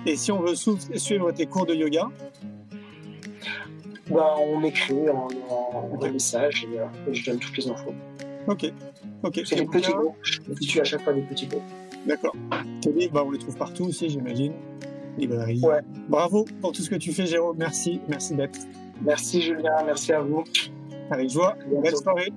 Et 0.08 0.16
si 0.16 0.32
on 0.32 0.40
veut 0.42 0.56
suivre 0.56 1.32
tes 1.32 1.46
cours 1.46 1.66
de 1.68 1.76
yoga, 1.76 2.10
Bah, 4.10 4.36
on 4.40 4.60
m'écrit 4.60 5.10
en, 5.10 5.28
en, 5.50 5.98
en 6.00 6.12
message 6.12 6.66
et, 6.72 6.80
euh, 6.80 6.86
et 7.08 7.14
je 7.14 7.30
donne 7.30 7.40
toutes 7.40 7.58
les 7.58 7.68
infos. 7.70 7.94
ok. 8.48 8.72
Ok, 9.24 9.42
C'est 9.46 9.56
des 9.56 9.66
petits 9.66 9.92
groupes. 9.92 10.16
Je 10.24 10.80
à 10.82 10.84
chaque 10.84 11.02
fois 11.04 11.14
des 11.14 11.22
petits 11.24 11.48
groupes. 11.48 11.64
D'accord. 12.06 12.36
Tes 12.82 12.92
livres, 12.92 13.14
bah, 13.14 13.24
on 13.26 13.32
les 13.32 13.40
trouve 13.40 13.58
partout 13.58 13.86
aussi, 13.86 14.10
j'imagine. 14.10 14.54
Librairie. 15.18 15.62
Ouais. 15.62 15.82
Bravo 16.10 16.46
pour 16.62 16.72
tout 16.72 16.82
ce 16.82 16.90
que 16.90 16.96
tu 16.96 17.12
fais, 17.14 17.26
Jérôme. 17.26 17.58
Merci. 17.58 18.02
Merci 18.08 18.36
d'être 18.36 18.60
Merci 19.02 19.42
Julien, 19.42 19.84
merci 19.86 20.14
à 20.14 20.22
vous. 20.22 20.44
avec 21.12 21.30
joie. 21.30 21.56
Belle 21.84 21.96
soirée. 21.96 22.32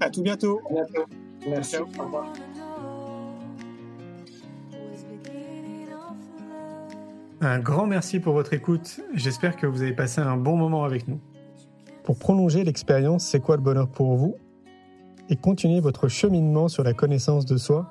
À 0.00 0.10
tout 0.10 0.22
bientôt. 0.22 0.60
À 0.70 0.72
bientôt. 0.74 1.04
Merci. 1.48 1.76
Au 1.78 2.02
revoir. 2.02 2.32
Un 7.40 7.58
grand 7.58 7.86
merci 7.86 8.20
pour 8.20 8.32
votre 8.32 8.54
écoute. 8.54 9.00
J'espère 9.12 9.56
que 9.56 9.66
vous 9.66 9.82
avez 9.82 9.92
passé 9.92 10.20
un 10.20 10.36
bon 10.36 10.56
moment 10.56 10.84
avec 10.84 11.08
nous. 11.08 11.20
Pour 12.02 12.18
prolonger 12.18 12.64
l'expérience 12.64 13.24
C'est 13.24 13.40
quoi 13.40 13.56
le 13.56 13.62
bonheur 13.62 13.88
pour 13.88 14.16
vous? 14.16 14.36
Et 15.30 15.36
continuer 15.36 15.80
votre 15.80 16.08
cheminement 16.08 16.68
sur 16.68 16.84
la 16.84 16.92
connaissance 16.94 17.44
de 17.46 17.56
soi, 17.56 17.90